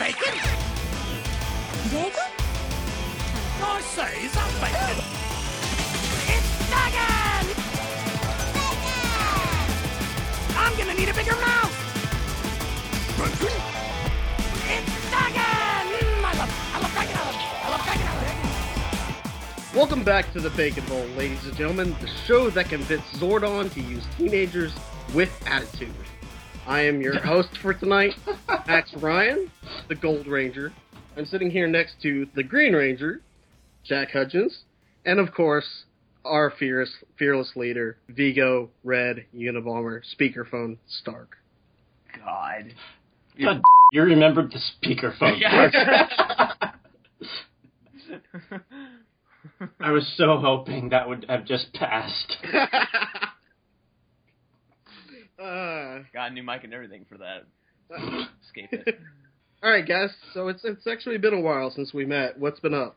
bacon? 0.00 0.32
Bacon? 1.92 2.30
I 3.62 3.80
say, 3.82 4.24
is 4.24 4.32
that 4.32 4.50
bacon? 4.56 4.96
It's 6.24 6.50
bacon! 6.72 7.44
I'm 10.56 10.74
gonna 10.78 10.94
need 10.94 11.10
a 11.10 11.12
bigger 11.12 11.36
mouth! 11.36 11.74
Bacon? 13.18 13.52
It's 14.72 14.92
bacon! 15.12 15.84
Mm, 15.92 16.24
I 16.24 16.32
love, 16.38 16.52
I 16.72 16.80
love 16.80 16.94
bacon, 16.94 17.16
I 17.16 17.24
love, 17.26 17.36
I 17.60 17.68
love 17.70 17.84
bacon, 17.84 18.06
I 18.06 18.14
love 18.14 18.24
bacon. 18.24 19.76
Welcome 19.76 20.02
back 20.02 20.32
to 20.32 20.40
the 20.40 20.50
Bacon 20.50 20.86
Bowl, 20.86 21.04
ladies 21.18 21.44
and 21.44 21.54
gentlemen, 21.54 21.94
the 22.00 22.06
show 22.06 22.48
that 22.48 22.70
convinced 22.70 23.12
Zordon 23.20 23.70
to 23.74 23.80
use 23.82 24.06
teenagers 24.16 24.72
with 25.12 25.30
attitude. 25.46 25.92
I 26.66 26.82
am 26.82 27.00
your 27.00 27.18
host 27.20 27.48
for 27.62 27.74
tonight, 27.74 28.14
Max 28.66 28.92
Ryan, 28.96 29.50
the 29.88 29.94
Gold 29.94 30.26
Ranger. 30.26 30.72
I'm 31.16 31.26
sitting 31.26 31.50
here 31.50 31.66
next 31.66 32.00
to 32.02 32.26
the 32.34 32.42
Green 32.42 32.74
Ranger, 32.74 33.22
Jack 33.84 34.10
Hudgens, 34.12 34.56
and 35.04 35.18
of 35.18 35.32
course, 35.32 35.84
our 36.24 36.52
fearless, 36.58 36.94
fearless 37.18 37.52
leader, 37.56 37.96
Vigo 38.08 38.70
Red 38.84 39.24
Unabomber 39.34 40.02
Speakerphone 40.18 40.76
Stark. 40.86 41.36
God. 42.16 42.74
God, 43.42 43.62
you 43.92 44.02
remembered 44.02 44.52
the 44.52 44.60
speakerphone. 44.86 45.42
I 49.80 49.90
was 49.90 50.06
so 50.16 50.38
hoping 50.38 50.90
that 50.90 51.08
would 51.08 51.26
have 51.28 51.46
just 51.46 51.72
passed. 51.72 52.36
Uh, 55.40 56.02
Got 56.12 56.30
a 56.30 56.34
new 56.34 56.42
mic 56.42 56.64
and 56.64 56.74
everything 56.74 57.06
for 57.08 57.18
that. 57.18 57.44
Escape 58.44 58.72
it. 58.72 58.98
all 59.62 59.70
right, 59.70 59.86
guys. 59.86 60.10
So 60.34 60.48
it's 60.48 60.60
it's 60.64 60.86
actually 60.86 61.18
been 61.18 61.34
a 61.34 61.40
while 61.40 61.70
since 61.70 61.92
we 61.92 62.04
met. 62.06 62.38
What's 62.38 62.60
been 62.60 62.74
up? 62.74 62.96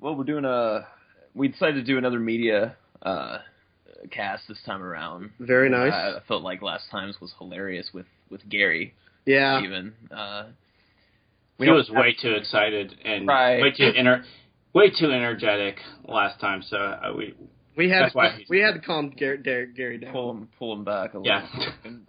Well, 0.00 0.14
we're 0.16 0.24
doing 0.24 0.44
a. 0.44 0.86
We 1.34 1.48
decided 1.48 1.74
to 1.74 1.82
do 1.82 1.98
another 1.98 2.18
media 2.20 2.76
uh, 3.02 3.38
cast 4.10 4.44
this 4.48 4.58
time 4.66 4.82
around. 4.82 5.30
Very 5.40 5.68
nice. 5.70 5.92
I, 5.92 6.16
I 6.16 6.20
felt 6.26 6.42
like 6.42 6.62
last 6.62 6.84
time's 6.90 7.20
was 7.20 7.32
hilarious 7.38 7.90
with 7.94 8.06
with 8.30 8.48
Gary. 8.48 8.94
yeah. 9.26 9.60
Even. 9.62 9.94
Uh, 10.10 10.46
he 11.58 11.70
was 11.70 11.88
way 11.88 12.16
too 12.20 12.32
excited 12.32 12.94
and 13.04 13.28
Right. 13.28 13.62
way 13.62 13.70
too 13.70 13.92
ener- 13.96 14.24
way 14.74 14.90
too 14.90 15.12
energetic 15.12 15.76
last 16.06 16.40
time. 16.40 16.62
So 16.68 16.76
uh, 16.76 17.12
we 17.16 17.34
We 17.76 17.90
had 17.90 18.04
That's 18.04 18.14
why 18.14 18.38
we 18.48 18.60
had 18.60 18.74
to 18.74 18.80
calm 18.80 19.10
Gary, 19.10 19.38
Gary, 19.38 19.66
Gary 19.74 19.98
down. 19.98 20.12
pull 20.12 20.30
him 20.30 20.48
pull 20.58 20.72
him 20.74 20.84
back 20.84 21.14
a 21.14 21.18
little. 21.18 21.26
yeah. 21.26 21.72
Couldn't, 21.82 22.06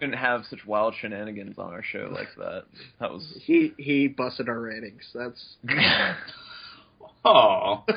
couldn't 0.00 0.12
have 0.14 0.44
such 0.48 0.64
wild 0.66 0.94
shenanigans 0.98 1.58
on 1.58 1.72
our 1.72 1.82
show 1.82 2.08
like 2.10 2.28
that. 2.38 2.64
That 2.98 3.10
was. 3.12 3.38
He 3.42 3.74
he 3.76 4.08
busted 4.08 4.48
our 4.48 4.58
ratings. 4.58 5.02
That's 5.14 5.56
oh, 7.24 7.84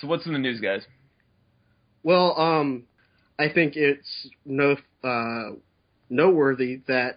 so 0.00 0.06
what's 0.06 0.24
in 0.26 0.32
the 0.32 0.38
news, 0.38 0.60
guys? 0.60 0.86
well. 2.02 2.38
Um, 2.40 2.84
I 3.38 3.48
think 3.52 3.76
it's 3.76 4.28
no 4.46 4.76
uh 5.04 5.50
noteworthy 6.08 6.80
that 6.86 7.16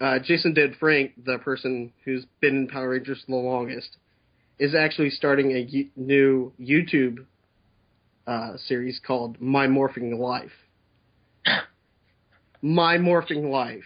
uh, 0.00 0.18
Jason 0.18 0.52
David 0.52 0.76
Frank, 0.80 1.12
the 1.24 1.38
person 1.38 1.92
who's 2.04 2.26
been 2.40 2.56
in 2.56 2.68
Power 2.68 2.88
Rangers 2.90 3.22
the 3.28 3.36
longest, 3.36 3.96
is 4.62 4.76
actually 4.76 5.10
starting 5.10 5.50
a 5.50 5.68
y- 5.72 5.88
new 5.96 6.52
YouTube 6.60 7.26
uh, 8.28 8.56
series 8.56 9.00
called 9.04 9.40
My 9.40 9.66
Morphin 9.66 10.16
Life. 10.18 10.52
My 12.62 12.96
Morphin 12.96 13.50
Life. 13.50 13.82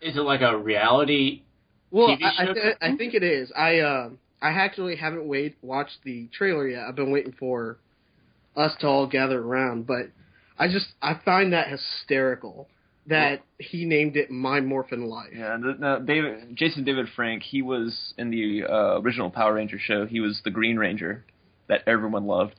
is 0.00 0.16
it 0.16 0.20
like 0.20 0.40
a 0.40 0.56
reality? 0.56 1.42
Well, 1.90 2.08
TV 2.08 2.22
I, 2.22 2.42
I, 2.42 2.46
show? 2.46 2.54
th- 2.54 2.76
I 2.80 2.96
think 2.96 3.12
it 3.12 3.22
is. 3.22 3.52
I 3.54 3.80
uh, 3.80 4.10
I 4.40 4.50
actually 4.50 4.96
haven't 4.96 5.26
wait 5.26 5.56
watched 5.60 5.98
the 6.04 6.28
trailer 6.32 6.66
yet. 6.68 6.84
I've 6.88 6.96
been 6.96 7.10
waiting 7.10 7.34
for 7.38 7.76
us 8.56 8.72
to 8.80 8.86
all 8.86 9.06
gather 9.06 9.40
around, 9.42 9.86
but 9.86 10.10
I 10.58 10.68
just 10.68 10.86
I 11.02 11.20
find 11.22 11.52
that 11.52 11.68
hysterical 11.68 12.68
that 13.08 13.42
he 13.58 13.84
named 13.84 14.16
it 14.16 14.30
My 14.30 14.60
Morphin 14.60 15.06
Life. 15.06 15.30
Yeah, 15.34 15.56
the, 15.60 15.74
no, 15.78 16.00
David, 16.00 16.54
Jason 16.56 16.84
David 16.84 17.06
Frank, 17.16 17.42
he 17.42 17.62
was 17.62 18.14
in 18.18 18.30
the 18.30 18.64
uh, 18.64 19.00
original 19.00 19.30
Power 19.30 19.54
Ranger 19.54 19.78
show. 19.78 20.06
He 20.06 20.20
was 20.20 20.40
the 20.44 20.50
Green 20.50 20.76
Ranger 20.76 21.24
that 21.68 21.82
everyone 21.86 22.26
loved. 22.26 22.54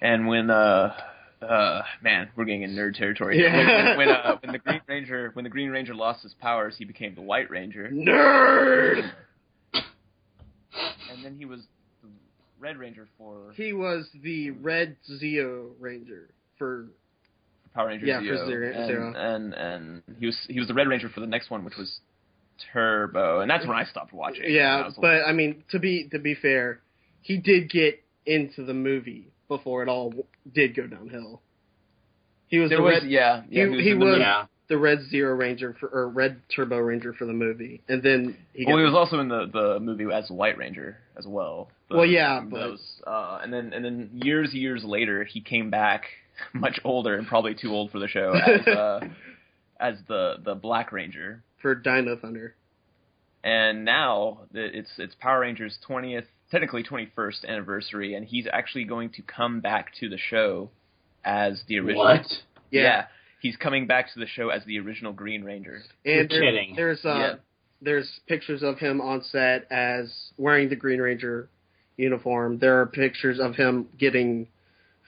And 0.00 0.26
when, 0.26 0.50
uh, 0.50 0.94
uh, 1.42 1.82
man, 2.02 2.30
we're 2.36 2.44
getting 2.44 2.62
in 2.62 2.74
nerd 2.74 2.94
territory. 2.94 3.42
Yeah. 3.42 3.56
When, 3.56 3.66
when, 3.66 3.96
when, 3.96 4.08
uh, 4.08 4.36
when 4.42 4.52
the 4.52 4.58
Green 4.58 4.80
Ranger, 4.88 5.30
when 5.34 5.44
the 5.44 5.50
Green 5.50 5.70
Ranger 5.70 5.94
lost 5.94 6.22
his 6.22 6.34
powers, 6.34 6.74
he 6.78 6.84
became 6.84 7.14
the 7.14 7.22
White 7.22 7.50
Ranger, 7.50 7.90
Nerd. 7.92 9.10
and 9.74 11.24
then 11.24 11.36
he 11.36 11.44
was 11.44 11.60
the 12.02 12.08
Red 12.58 12.78
Ranger 12.78 13.08
for 13.18 13.52
He 13.54 13.72
was 13.72 14.08
the 14.22 14.50
Red 14.50 14.96
Zeo 15.10 15.70
Ranger 15.78 16.30
for 16.58 16.88
Power 17.74 17.88
Ranger 17.88 18.06
Yeah, 18.06 18.18
for 18.20 18.24
Zeo, 18.24 18.46
Zero- 18.46 18.72
and, 18.74 18.86
Zero. 18.86 19.12
and 19.16 19.54
and 19.54 20.02
he 20.18 20.26
was 20.26 20.38
he 20.48 20.58
was 20.58 20.68
the 20.68 20.74
Red 20.74 20.88
Ranger 20.88 21.08
for 21.08 21.20
the 21.20 21.26
next 21.26 21.50
one, 21.50 21.64
which 21.64 21.76
was 21.76 22.00
Turbo, 22.72 23.40
and 23.40 23.50
that's 23.50 23.66
when 23.66 23.76
I 23.76 23.84
stopped 23.84 24.12
watching. 24.12 24.42
When 24.42 24.52
I 24.52 24.54
yeah. 24.56 24.84
was 24.84 24.94
But 25.00 25.22
I 25.26 25.32
mean, 25.32 25.64
to 25.70 25.78
be 25.78 26.08
to 26.12 26.18
be 26.18 26.34
fair, 26.34 26.80
he 27.22 27.38
did 27.38 27.70
get 27.70 28.02
into 28.26 28.64
the 28.64 28.74
movie 28.74 29.28
before 29.48 29.82
it 29.82 29.88
all 29.88 30.12
did 30.54 30.74
go 30.76 30.86
downhill. 30.86 31.40
He 32.48 32.58
was 32.58 32.68
There 32.68 32.78
the 32.78 32.84
was, 32.84 32.92
red, 33.02 33.10
yeah, 33.10 33.42
yeah, 33.48 33.64
he- 33.64 33.70
was 33.70 33.80
he 33.80 33.90
in 33.90 33.98
the. 33.98 34.16
Yeah. 34.18 34.44
the 34.68 34.78
Red 34.78 35.00
Zeo 35.12 35.36
Ranger 35.36 35.74
for 35.80 35.88
or 35.88 36.08
Red 36.08 36.40
Turbo 36.54 36.78
Ranger 36.78 37.12
for 37.14 37.24
the 37.24 37.32
movie, 37.32 37.82
and 37.88 38.02
then 38.02 38.36
he 38.54 38.64
Well, 38.66 38.76
got 38.76 38.80
he 38.80 38.84
was 38.84 38.94
also 38.94 39.18
in 39.20 39.28
the 39.28 39.46
the 39.52 39.80
movie 39.80 40.04
as 40.12 40.28
the 40.28 40.34
White 40.34 40.56
Ranger 40.58 40.98
as 41.16 41.26
well. 41.26 41.70
But 41.88 41.96
Well, 41.98 42.06
yeah, 42.06 42.40
but- 42.40 42.58
those, 42.60 43.02
uh, 43.06 43.40
and 43.42 43.52
then 43.52 43.72
and 43.72 43.84
then 43.84 44.10
years 44.12 44.54
years 44.54 44.84
later, 44.84 45.24
he 45.24 45.40
came 45.40 45.70
back 45.70 46.04
much 46.52 46.78
older 46.84 47.14
and 47.16 47.26
probably 47.26 47.54
too 47.54 47.70
old 47.70 47.90
for 47.90 47.98
the 47.98 48.08
show 48.08 48.32
as 48.34 48.66
uh, 48.66 49.00
as 49.80 49.96
the 50.08 50.36
the 50.44 50.54
Black 50.54 50.92
Ranger. 50.92 51.42
for 51.60 51.74
Dino 51.74 52.16
Thunder. 52.16 52.54
And 53.44 53.84
now 53.84 54.42
it's 54.54 54.90
it's 54.98 55.14
Power 55.16 55.40
Rangers 55.40 55.76
twentieth, 55.84 56.26
technically 56.50 56.82
twenty 56.84 57.10
first 57.16 57.44
anniversary, 57.44 58.14
and 58.14 58.24
he's 58.26 58.46
actually 58.52 58.84
going 58.84 59.10
to 59.10 59.22
come 59.22 59.60
back 59.60 59.92
to 60.00 60.08
the 60.08 60.18
show 60.18 60.70
as 61.24 61.60
the 61.66 61.78
original. 61.80 62.04
What? 62.04 62.26
Yeah, 62.70 63.06
he's 63.40 63.56
coming 63.56 63.86
back 63.88 64.12
to 64.14 64.20
the 64.20 64.26
show 64.28 64.48
as 64.50 64.64
the 64.64 64.78
original 64.78 65.12
Green 65.12 65.42
Ranger. 65.44 65.82
and 66.04 66.14
You're 66.14 66.26
there- 66.28 66.40
kidding. 66.40 66.74
there's 66.76 67.04
uh, 67.04 67.14
Yeah. 67.18 67.34
there's 67.80 68.20
pictures 68.28 68.62
of 68.62 68.78
him 68.78 69.00
on 69.00 69.22
set 69.24 69.66
as 69.72 70.12
wearing 70.38 70.68
the 70.68 70.76
Green 70.76 71.00
Ranger 71.00 71.48
uniform. 71.96 72.58
There 72.60 72.80
are 72.80 72.86
pictures 72.86 73.38
of 73.40 73.56
him 73.56 73.88
getting 73.98 74.46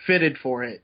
fitted 0.06 0.36
for 0.42 0.64
it. 0.64 0.82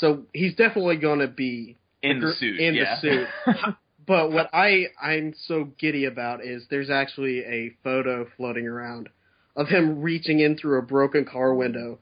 So 0.00 0.22
he's 0.32 0.54
definitely 0.54 0.96
going 0.96 1.20
to 1.20 1.28
be 1.28 1.76
In 2.02 2.20
the 2.20 2.32
suit, 2.32 2.60
in 2.60 2.74
the 2.74 2.96
suit. 3.00 3.28
But 4.06 4.32
what 4.32 4.50
I 4.52 4.88
I'm 5.00 5.34
so 5.46 5.68
giddy 5.78 6.04
about 6.04 6.44
is 6.44 6.66
there's 6.68 6.90
actually 6.90 7.38
a 7.40 7.74
photo 7.82 8.26
floating 8.36 8.66
around 8.66 9.08
of 9.56 9.68
him 9.68 10.02
reaching 10.02 10.40
in 10.40 10.58
through 10.58 10.78
a 10.78 10.82
broken 10.82 11.24
car 11.24 11.54
window 11.54 11.98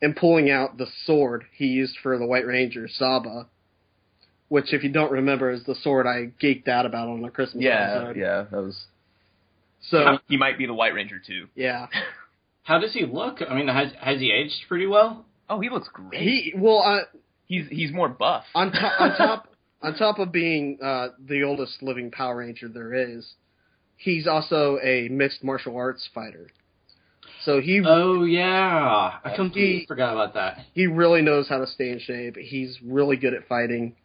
and 0.00 0.16
pulling 0.16 0.50
out 0.50 0.78
the 0.78 0.86
sword 1.04 1.44
he 1.54 1.66
used 1.66 1.96
for 2.02 2.18
the 2.18 2.26
White 2.26 2.46
Ranger, 2.46 2.88
Saba. 2.88 3.48
Which, 4.48 4.72
if 4.72 4.82
you 4.84 4.90
don't 4.92 5.10
remember, 5.10 5.50
is 5.50 5.64
the 5.64 5.74
sword 5.74 6.06
I 6.06 6.32
geeked 6.42 6.68
out 6.68 6.84
about 6.84 7.08
on 7.08 7.22
the 7.22 7.30
Christmas 7.30 7.64
yeah, 7.64 7.96
episode. 7.96 8.16
yeah, 8.16 8.44
that 8.50 8.62
was. 8.62 8.84
So 9.88 10.18
he 10.28 10.36
might 10.36 10.58
be 10.58 10.66
the 10.66 10.74
White 10.74 10.94
Ranger 10.94 11.20
too. 11.24 11.48
yeah, 11.54 11.86
How 12.62 12.78
does 12.78 12.92
he 12.92 13.04
look? 13.04 13.38
I 13.48 13.54
mean, 13.54 13.68
has 13.68 13.92
has 14.00 14.20
he 14.20 14.30
aged 14.30 14.68
pretty 14.68 14.86
well? 14.86 15.24
Oh, 15.48 15.60
he 15.60 15.68
looks 15.68 15.88
great. 15.92 16.22
he 16.22 16.54
well 16.56 16.82
uh, 16.82 17.18
he's 17.52 17.68
he's 17.70 17.92
more 17.92 18.08
buff. 18.08 18.44
on 18.54 18.72
top 18.72 19.00
on 19.00 19.16
top 19.16 19.48
on 19.82 19.94
top 19.96 20.18
of 20.18 20.32
being 20.32 20.78
uh, 20.82 21.08
the 21.24 21.42
oldest 21.42 21.82
living 21.82 22.10
Power 22.10 22.36
Ranger 22.38 22.68
there 22.68 22.94
is, 22.94 23.34
he's 23.96 24.26
also 24.26 24.78
a 24.82 25.08
mixed 25.08 25.42
martial 25.44 25.76
arts 25.76 26.08
fighter. 26.14 26.48
So 27.44 27.60
he 27.60 27.82
Oh 27.84 28.22
yeah, 28.24 29.18
I 29.24 29.34
completely 29.34 29.80
He- 29.80 29.86
forgot 29.86 30.12
about 30.12 30.34
that. 30.34 30.58
he 30.74 30.86
really 30.86 31.22
knows 31.22 31.48
how 31.48 31.58
to 31.58 31.66
stay 31.66 31.90
in 31.90 31.98
shape. 31.98 32.36
He's 32.36 32.78
really 32.84 33.16
good 33.16 33.34
at 33.34 33.48
fighting. 33.48 33.96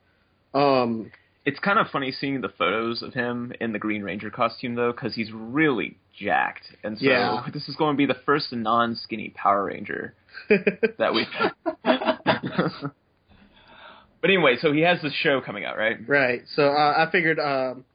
Um, 0.55 1.11
It's 1.45 1.59
kind 1.59 1.77
of 1.77 1.87
funny 1.91 2.11
seeing 2.11 2.41
the 2.41 2.49
photos 2.49 3.03
of 3.03 3.13
him 3.13 3.53
in 3.61 3.73
the 3.73 3.79
Green 3.79 4.01
Ranger 4.01 4.31
costume 4.31 4.73
though, 4.75 4.91
because 4.91 5.13
he's 5.13 5.31
really 5.31 5.97
jacked, 6.19 6.65
and 6.83 6.97
so 6.97 7.05
Yeah. 7.05 7.45
this 7.53 7.69
is 7.69 7.75
going 7.75 7.93
to 7.95 7.97
be 7.97 8.07
the 8.07 8.19
first 8.25 8.51
non-skinny 8.51 9.29
Power 9.35 9.65
Ranger 9.65 10.15
that 10.97 11.13
we. 11.13 11.27
but 14.27 14.33
anyway, 14.33 14.57
so 14.59 14.73
he 14.73 14.81
has 14.81 15.01
this 15.01 15.13
show 15.13 15.39
coming 15.39 15.63
out, 15.63 15.77
right? 15.77 15.97
right. 16.05 16.41
So 16.53 16.63
uh, 16.63 17.05
I 17.07 17.09
figured 17.11 17.39
um, 17.39 17.85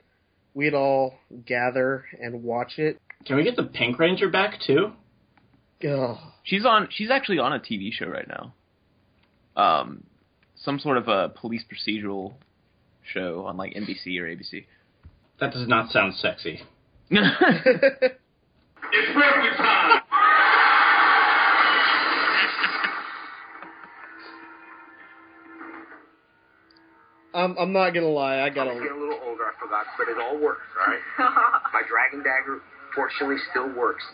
we'd 0.55 0.73
all 0.73 1.15
gather 1.45 2.07
and 2.19 2.43
watch 2.43 2.79
it. 2.79 2.99
Can 3.27 3.37
we 3.37 3.45
get 3.45 3.57
the 3.57 3.65
Pink 3.65 3.99
Ranger 3.99 4.31
back 4.31 4.59
too? 4.67 4.93
Ugh. 5.87 6.17
She's 6.45 6.65
on. 6.65 6.89
She's 6.91 7.11
actually 7.11 7.39
on 7.39 7.53
a 7.53 7.59
TV 7.59 7.93
show 7.93 8.07
right 8.07 8.27
now. 8.27 8.55
Um, 9.57 10.05
some 10.57 10.79
sort 10.79 10.97
of 10.97 11.09
a 11.09 11.29
police 11.29 11.65
procedural 11.71 12.33
show 13.13 13.45
on 13.47 13.59
like 13.59 13.75
NBC 13.75 14.19
or 14.19 14.25
ABC. 14.25 14.65
That 15.39 15.53
does 15.53 15.69
not 15.69 15.91
sound 15.91 16.15
sexy. 16.15 16.63
It's 18.95 19.15
breakfast 19.15 19.57
time. 19.57 19.82
I'm, 27.43 27.57
I'm 27.59 27.73
not 27.73 27.91
gonna 27.91 28.07
lie, 28.07 28.37
I 28.37 28.47
I'm 28.47 28.55
gotta. 28.55 28.75
getting 28.75 28.89
a 28.91 29.01
little 29.01 29.19
older, 29.27 29.43
I 29.45 29.53
forgot, 29.61 29.87
but 29.99 30.09
it 30.09 30.17
all 30.19 30.39
works, 30.39 30.63
alright? 30.79 31.01
My 31.73 31.83
dragon 31.89 32.23
dagger, 32.23 32.61
fortunately, 32.95 33.37
still 33.51 33.73
works. 33.75 34.05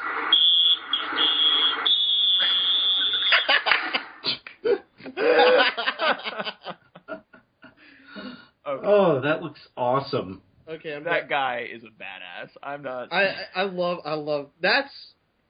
Oh, 8.66 9.20
that 9.22 9.42
looks 9.42 9.60
awesome. 9.76 10.42
okay, 10.68 10.94
I'm 10.94 11.04
that 11.04 11.28
guy 11.28 11.66
is 11.72 11.82
a 11.82 11.86
badass. 11.86 12.50
I'm 12.62 12.82
not. 12.82 13.12
I 13.12 13.24
I 13.24 13.34
I 13.56 13.62
love 13.62 13.98
I 14.04 14.14
love 14.14 14.48
that's 14.60 14.92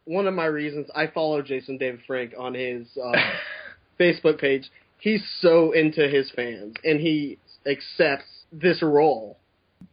one 0.05 0.27
of 0.27 0.35
my 0.35 0.47
reasons 0.47 0.87
I 0.95 1.09
follow 1.09 1.43
Jason 1.43 1.79
David 1.79 2.01
Frank 2.07 2.33
on 2.39 2.55
his 2.55 2.87
uh, 3.03 3.13
Facebook 4.01 4.41
page. 4.41 4.71
He's 5.01 5.23
so 5.41 5.73
into 5.73 6.09
his 6.09 6.31
fans 6.35 6.75
and 6.85 7.01
he 7.01 7.39
accepts 7.67 8.25
this 8.53 8.83
role. 8.83 9.39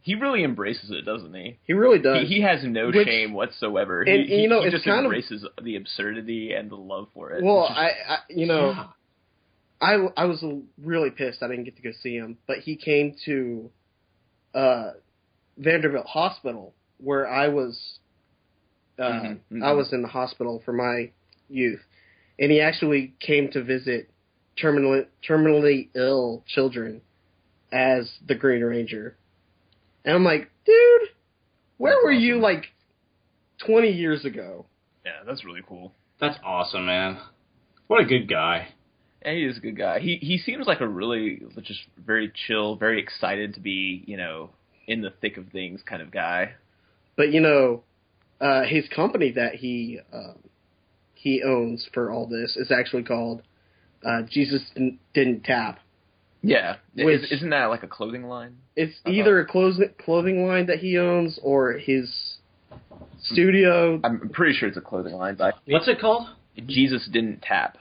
he 0.02 0.14
really 0.14 0.42
embraces 0.44 0.90
it, 0.90 1.04
doesn't 1.04 1.34
he? 1.34 1.58
He 1.66 1.72
really 1.72 1.98
does. 1.98 2.22
He, 2.28 2.36
he 2.36 2.40
has 2.42 2.64
no 2.64 2.88
Which- 2.88 3.06
shame 3.06 3.32
whatsoever. 3.32 4.02
and, 4.02 4.26
he, 4.28 4.42
you 4.42 4.48
know, 4.48 4.60
he 4.60 4.66
it's 4.66 4.74
just 4.74 4.84
kind 4.84 4.98
of- 5.00 5.04
embraces 5.04 5.44
the 5.62 5.76
absurdity 5.76 6.52
and 6.52 6.70
the 6.70 6.76
love 6.76 7.08
for 7.14 7.32
it. 7.32 7.42
well, 7.44 7.66
just- 7.68 7.78
I, 7.78 7.86
I 8.08 8.18
you 8.28 8.46
know 8.46 8.70
Yeah. 8.70 8.86
I 9.80 9.92
I 10.16 10.24
was 10.24 10.42
really 10.82 11.10
pissed 11.10 11.42
I 11.42 11.48
didn't 11.48 11.64
get 11.64 11.76
to 11.76 11.82
go 11.82 11.92
see 12.02 12.14
him, 12.16 12.38
but 12.46 12.58
he 12.58 12.76
came 12.76 13.14
to 13.26 13.70
uh 14.54 14.90
Vanderbilt 15.58 16.06
Hospital 16.06 16.74
where 16.98 17.28
I 17.28 17.48
was 17.48 17.98
uh 18.98 19.02
Mhm, 19.02 19.38
mhm. 19.52 19.62
I 19.62 19.72
was 19.72 19.92
in 19.92 20.00
the 20.02 20.08
hospital 20.08 20.62
for 20.64 20.72
my 20.72 21.10
youth. 21.50 21.80
And 22.38 22.50
he 22.50 22.60
actually 22.60 23.14
came 23.20 23.50
to 23.52 23.62
visit 23.62 24.08
terminally 24.58 25.06
terminally 25.28 25.88
ill 25.94 26.42
children 26.46 27.02
as 27.76 28.10
the 28.26 28.34
Green 28.34 28.62
Ranger. 28.62 29.16
And 30.04 30.14
I'm 30.14 30.24
like, 30.24 30.50
dude, 30.64 31.08
where 31.76 31.92
That's 31.92 32.04
were 32.04 32.12
you 32.12 32.38
like 32.40 32.64
20 33.66 33.90
years 33.90 34.24
ago? 34.24 34.66
yeah, 35.04 35.22
that's 35.26 35.44
really 35.44 35.62
cool. 35.68 35.92
That's 36.20 36.38
awesome, 36.42 36.86
man. 36.86 37.18
What 37.86 38.00
a 38.00 38.06
good 38.06 38.28
guy. 38.28 38.68
And 39.22 39.36
he 39.36 39.44
is 39.44 39.58
a 39.58 39.60
good 39.60 39.76
guy. 39.76 40.00
He 40.00 40.16
he 40.16 40.38
seems 40.38 40.66
like 40.66 40.80
a 40.80 40.88
really 40.88 41.42
just 41.62 41.80
very 41.98 42.32
chill, 42.46 42.76
very 42.76 43.00
excited 43.00 43.54
to 43.54 43.60
be 43.60 44.02
you 44.06 44.16
know 44.16 44.50
in 44.86 45.02
the 45.02 45.10
thick 45.20 45.36
of 45.36 45.48
things 45.48 45.80
kind 45.88 46.00
of 46.00 46.10
guy. 46.10 46.52
But 47.16 47.32
you 47.32 47.40
know, 47.40 47.82
uh, 48.40 48.62
his 48.64 48.88
company 48.94 49.32
that 49.32 49.56
he 49.56 50.00
um, 50.12 50.38
he 51.14 51.42
owns 51.42 51.88
for 51.92 52.10
all 52.10 52.26
this 52.26 52.56
is 52.56 52.70
actually 52.70 53.02
called 53.02 53.42
uh, 54.04 54.22
Jesus 54.30 54.62
didn't, 54.74 54.98
didn't 55.12 55.44
tap. 55.44 55.80
Yeah, 56.48 56.76
Which- 56.94 57.22
is, 57.24 57.32
isn't 57.32 57.50
that 57.50 57.66
like 57.66 57.82
a 57.82 57.88
clothing 57.88 58.24
line? 58.28 58.56
It's 58.76 58.94
Uh-huh. 59.04 59.14
either 59.14 59.40
a 59.40 59.46
clothing 59.46 59.90
clothing 59.98 60.46
line 60.46 60.66
that 60.66 60.78
he 60.78 60.98
owns 60.98 61.38
or 61.42 61.72
his 61.72 62.36
studio. 63.22 64.00
I'm 64.04 64.28
pretty 64.30 64.54
sure 64.56 64.68
it's 64.68 64.76
a 64.76 64.80
clothing 64.82 65.14
line, 65.14 65.34
but 65.34 65.54
What's 65.66 65.88
it 65.88 66.00
called? 66.00 66.28
Jesus 66.66 67.06
didn't 67.12 67.42
tap. 67.42 67.78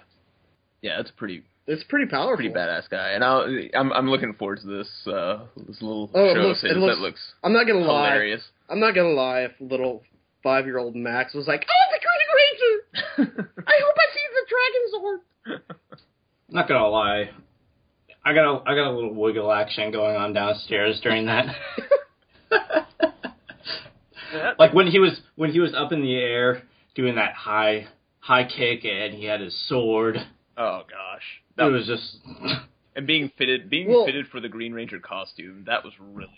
Yeah, 0.81 0.97
that's 0.97 1.11
pretty 1.11 1.43
It's 1.67 1.83
pretty 1.83 2.05
powerful. 2.09 2.35
pretty 2.37 2.49
badass 2.53 2.89
guy, 2.89 3.11
and 3.11 3.23
I'll, 3.23 3.45
I'm 3.73 3.91
I'm 3.93 4.09
looking 4.09 4.33
forward 4.33 4.59
to 4.61 4.67
this 4.67 4.89
uh, 5.07 5.45
this 5.67 5.81
little 5.81 6.09
Oh, 6.13 6.25
it 6.25 6.33
show 6.35 6.39
looks- 6.41 6.63
of 6.63 6.69
his 6.69 6.77
it 6.77 6.79
looks 6.79 6.95
that 6.97 7.01
looks 7.01 7.33
I'm 7.43 7.53
not 7.53 7.67
gonna 7.67 7.79
lie. 7.85 8.37
I'm 8.69 8.79
not 8.79 8.95
gonna 8.95 9.09
lie. 9.09 9.41
If 9.41 9.51
little 9.59 10.03
five 10.43 10.65
year 10.65 10.77
old 10.77 10.95
Max 10.95 11.33
was 11.33 11.47
like, 11.47 11.65
"Oh, 11.67 11.85
the 11.93 11.99
Green 12.05 13.27
Ranger! 13.27 13.43
I 13.67 13.79
hope 13.83 13.95
I 13.97 14.07
see 14.13 14.25
the 14.33 14.45
Dragon 14.53 14.83
Zord." 14.93 15.75
Not 16.49 16.67
gonna 16.67 16.87
lie. 16.87 17.29
I 18.25 18.33
got 18.33 18.45
a 18.45 18.69
I 18.69 18.75
got 18.75 18.87
a 18.87 18.91
little 18.91 19.13
wiggle 19.13 19.51
action 19.51 19.91
going 19.91 20.15
on 20.15 20.33
downstairs 20.33 20.99
during 21.01 21.25
that. 21.27 21.55
like 24.59 24.73
when 24.73 24.87
he 24.87 24.99
was 24.99 25.19
when 25.35 25.51
he 25.51 25.59
was 25.59 25.73
up 25.73 25.91
in 25.91 26.01
the 26.01 26.15
air 26.15 26.63
doing 26.95 27.15
that 27.15 27.33
high 27.33 27.87
high 28.19 28.43
kick 28.45 28.85
and 28.85 29.13
he 29.13 29.25
had 29.25 29.41
his 29.41 29.53
sword. 29.67 30.17
oh 30.57 30.81
gosh, 30.89 31.41
It 31.57 31.71
was 31.71 31.85
just 31.85 32.17
and 32.95 33.05
being 33.05 33.31
fitted 33.37 33.69
being 33.69 33.89
Well- 33.89 34.05
fitted 34.05 34.27
for 34.27 34.39
the 34.39 34.49
Green 34.49 34.73
Ranger 34.73 34.99
costume 34.99 35.63
that 35.67 35.83
was 35.83 35.93
really 35.99 36.29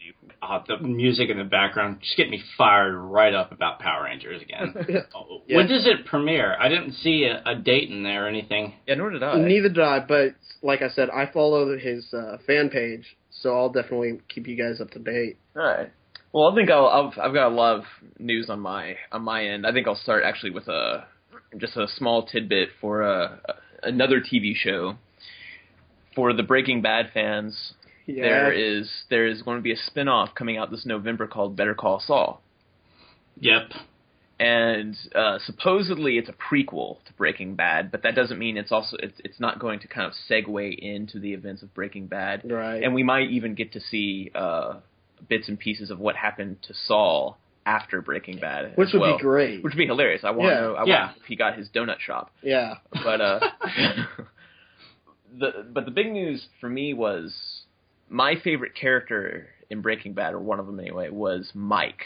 oh, 0.41 0.63
the 0.67 0.77
music 0.79 1.29
in 1.29 1.37
the 1.37 1.43
background 1.45 1.99
just 2.01 2.17
get 2.17 2.29
me 2.29 2.41
fired 2.57 2.95
right 2.97 3.33
up 3.33 3.51
about 3.51 3.79
Power 3.79 4.03
Rangers 4.03 4.41
again. 4.41 4.73
Oh, 5.15 5.36
Yeah. 5.47 5.57
When 5.57 5.67
does 5.67 5.87
it 5.87 6.05
premiere? 6.05 6.57
I 6.59 6.67
didn't 6.67 6.91
see 6.93 7.23
a, 7.23 7.41
a 7.49 7.55
date 7.55 7.89
in 7.89 8.03
there 8.03 8.25
or 8.25 8.27
anything. 8.27 8.73
yeah. 8.85 8.95
Nor 8.95 9.11
did 9.11 9.23
I. 9.23 9.37
Neither 9.37 9.69
did 9.69 9.79
I, 9.79 9.99
but 9.99 10.35
like 10.61 10.81
I 10.81 10.89
said, 10.89 11.09
I 11.09 11.25
follow 11.31 11.77
his 11.77 12.13
uh, 12.13 12.37
fan 12.45 12.69
page, 12.69 13.17
so 13.31 13.55
I'll 13.55 13.69
definitely 13.69 14.19
keep 14.27 14.45
you 14.45 14.57
guys 14.57 14.81
up 14.81 14.91
to 14.91 14.99
date. 14.99 15.37
All 15.55 15.63
right. 15.63 15.89
Well, 16.33 16.51
I 16.51 16.55
think 16.55 16.69
I'll, 16.69 16.87
I've 16.87 17.17
I've 17.17 17.33
got 17.33 17.47
a 17.47 17.55
lot 17.55 17.77
of 17.77 17.83
news 18.19 18.49
on 18.49 18.59
my 18.59 18.97
on 19.11 19.23
my 19.23 19.45
end. 19.45 19.65
I 19.65 19.71
think 19.71 19.87
I'll 19.87 19.95
start 19.95 20.23
actually 20.25 20.51
with 20.51 20.67
a 20.67 21.07
just 21.57 21.77
a 21.77 21.87
small 21.95 22.25
tidbit 22.25 22.69
for 22.81 23.03
a, 23.03 23.39
another 23.83 24.19
TV 24.19 24.53
show 24.53 24.95
for 26.13 26.33
the 26.33 26.43
Breaking 26.43 26.81
Bad 26.81 27.11
fans. 27.13 27.73
Yeah. 28.05 28.23
There 28.23 28.51
is 28.51 28.89
there 29.09 29.25
is 29.27 29.41
going 29.41 29.57
to 29.57 29.63
be 29.63 29.71
a 29.71 29.77
spin-off 29.77 30.35
coming 30.35 30.57
out 30.57 30.71
this 30.71 30.85
November 30.85 31.27
called 31.27 31.55
Better 31.55 31.73
Call 31.73 32.01
Saul. 32.05 32.41
Yep. 33.39 33.71
And 34.39 34.95
uh, 35.15 35.39
supposedly 35.45 36.17
it's 36.17 36.29
a 36.29 36.33
prequel 36.33 36.97
to 37.05 37.13
Breaking 37.13 37.55
Bad, 37.55 37.91
but 37.91 38.03
that 38.03 38.13
doesn't 38.15 38.37
mean 38.37 38.57
it's 38.57 38.71
also 38.71 38.95
it's, 38.99 39.19
it's 39.23 39.39
not 39.39 39.59
going 39.59 39.79
to 39.79 39.87
kind 39.87 40.05
of 40.05 40.13
segue 40.29 40.77
into 40.77 41.19
the 41.19 41.33
events 41.33 41.63
of 41.63 41.73
Breaking 41.73 42.07
Bad, 42.07 42.41
Right. 42.49 42.83
and 42.83 42.93
we 42.93 43.03
might 43.03 43.29
even 43.31 43.55
get 43.55 43.73
to 43.73 43.79
see 43.79 44.31
uh, 44.35 44.75
bits 45.27 45.47
and 45.47 45.57
pieces 45.59 45.89
of 45.89 45.99
what 45.99 46.15
happened 46.15 46.57
to 46.63 46.73
Saul 46.85 47.37
after 47.65 48.01
Breaking 48.01 48.37
Bad, 48.37 48.73
Which 48.77 48.93
would 48.93 49.01
well, 49.01 49.17
be 49.17 49.21
great. 49.23 49.63
Which 49.63 49.73
would 49.73 49.77
be 49.77 49.87
hilarious. 49.87 50.21
I 50.23 50.31
want 50.31 50.49
Yeah. 50.51 50.55
to 50.55 50.61
know. 50.61 50.73
I 50.75 50.85
Yeah. 50.85 51.05
want 51.07 51.17
if 51.17 51.23
he 51.25 51.35
got 51.35 51.57
his 51.57 51.67
donut 51.69 51.99
shop, 51.99 52.31
yeah. 52.41 52.75
but 53.03 53.19
uh, 53.19 53.39
the 55.39 55.65
but 55.73 55.85
the 55.85 55.91
big 55.91 56.11
news 56.11 56.45
for 56.61 56.69
me 56.69 56.93
was 56.93 57.35
my 58.09 58.35
favorite 58.43 58.73
character 58.75 59.47
in 59.69 59.81
Breaking 59.81 60.13
Bad, 60.13 60.33
or 60.33 60.39
one 60.39 60.59
of 60.59 60.65
them 60.65 60.79
anyway, 60.79 61.09
was 61.09 61.51
Mike, 61.53 62.03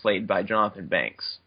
played 0.00 0.26
by 0.26 0.42
Jonathan 0.42 0.86
Banks. 0.86 1.38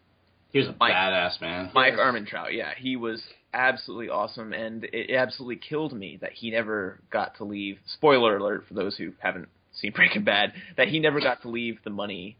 He 0.52 0.58
was 0.58 0.68
a 0.68 0.74
Mike. 0.78 0.92
badass 0.94 1.40
man. 1.40 1.70
Mike 1.74 1.94
Ehrmantraut, 1.94 2.52
yeah, 2.52 2.72
he 2.76 2.96
was 2.96 3.22
absolutely 3.54 4.08
awesome, 4.08 4.52
and 4.52 4.84
it 4.84 5.14
absolutely 5.14 5.56
killed 5.56 5.92
me 5.92 6.18
that 6.20 6.32
he 6.32 6.50
never 6.50 6.98
got 7.10 7.36
to 7.36 7.44
leave. 7.44 7.78
Spoiler 7.86 8.36
alert 8.36 8.64
for 8.68 8.74
those 8.74 8.96
who 8.96 9.12
haven't 9.18 9.48
seen 9.72 9.92
Breaking 9.94 10.24
Bad, 10.24 10.52
that 10.76 10.88
he 10.88 10.98
never 10.98 11.20
got 11.20 11.42
to 11.42 11.48
leave 11.48 11.78
the 11.84 11.90
money 11.90 12.36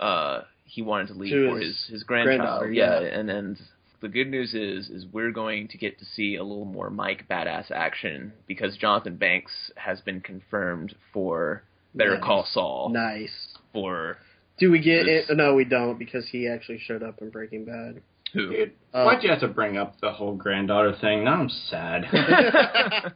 uh, 0.00 0.42
he 0.64 0.82
wanted 0.82 1.08
to 1.08 1.14
leave 1.14 1.32
To 1.32 1.50
for 1.50 1.58
his 1.58 1.66
his 1.68 1.86
his 1.86 2.02
grandchild. 2.04 2.38
granddaughter, 2.40 2.70
yeah, 2.72 3.00
yeah. 3.00 3.18
and 3.18 3.30
and 3.30 3.58
the 4.00 4.08
good 4.08 4.28
news 4.28 4.54
is 4.54 4.88
is 4.90 5.06
we're 5.12 5.32
going 5.32 5.66
to 5.68 5.78
get 5.78 5.98
to 5.98 6.04
see 6.04 6.36
a 6.36 6.44
little 6.44 6.64
more 6.66 6.88
Mike 6.90 7.24
badass 7.28 7.70
action 7.72 8.32
because 8.46 8.76
Jonathan 8.76 9.16
Banks 9.16 9.50
has 9.76 10.00
been 10.02 10.20
confirmed 10.20 10.94
for 11.12 11.64
Better 11.94 12.14
Nice. 12.14 12.22
Call 12.22 12.46
Saul 12.52 12.90
Nice. 12.90 13.56
for 13.72 14.18
Do 14.58 14.70
we 14.70 14.80
get 14.80 15.06
it? 15.06 15.26
No, 15.30 15.54
we 15.54 15.64
don't 15.64 15.98
because 15.98 16.28
he 16.28 16.48
actually 16.48 16.78
showed 16.80 17.02
up 17.02 17.20
in 17.22 17.30
Breaking 17.30 17.64
Bad. 17.64 18.00
who? 18.32 18.50
Dude, 18.50 18.72
Uh, 18.92 19.04
why'd 19.04 19.22
you 19.22 19.30
have 19.30 19.40
to 19.40 19.48
bring 19.48 19.76
up 19.76 20.00
the 20.00 20.10
whole 20.12 20.34
granddaughter 20.34 20.94
thing? 21.00 21.24
Now 21.24 21.34
I'm 21.40 21.48
sad. 21.48 22.04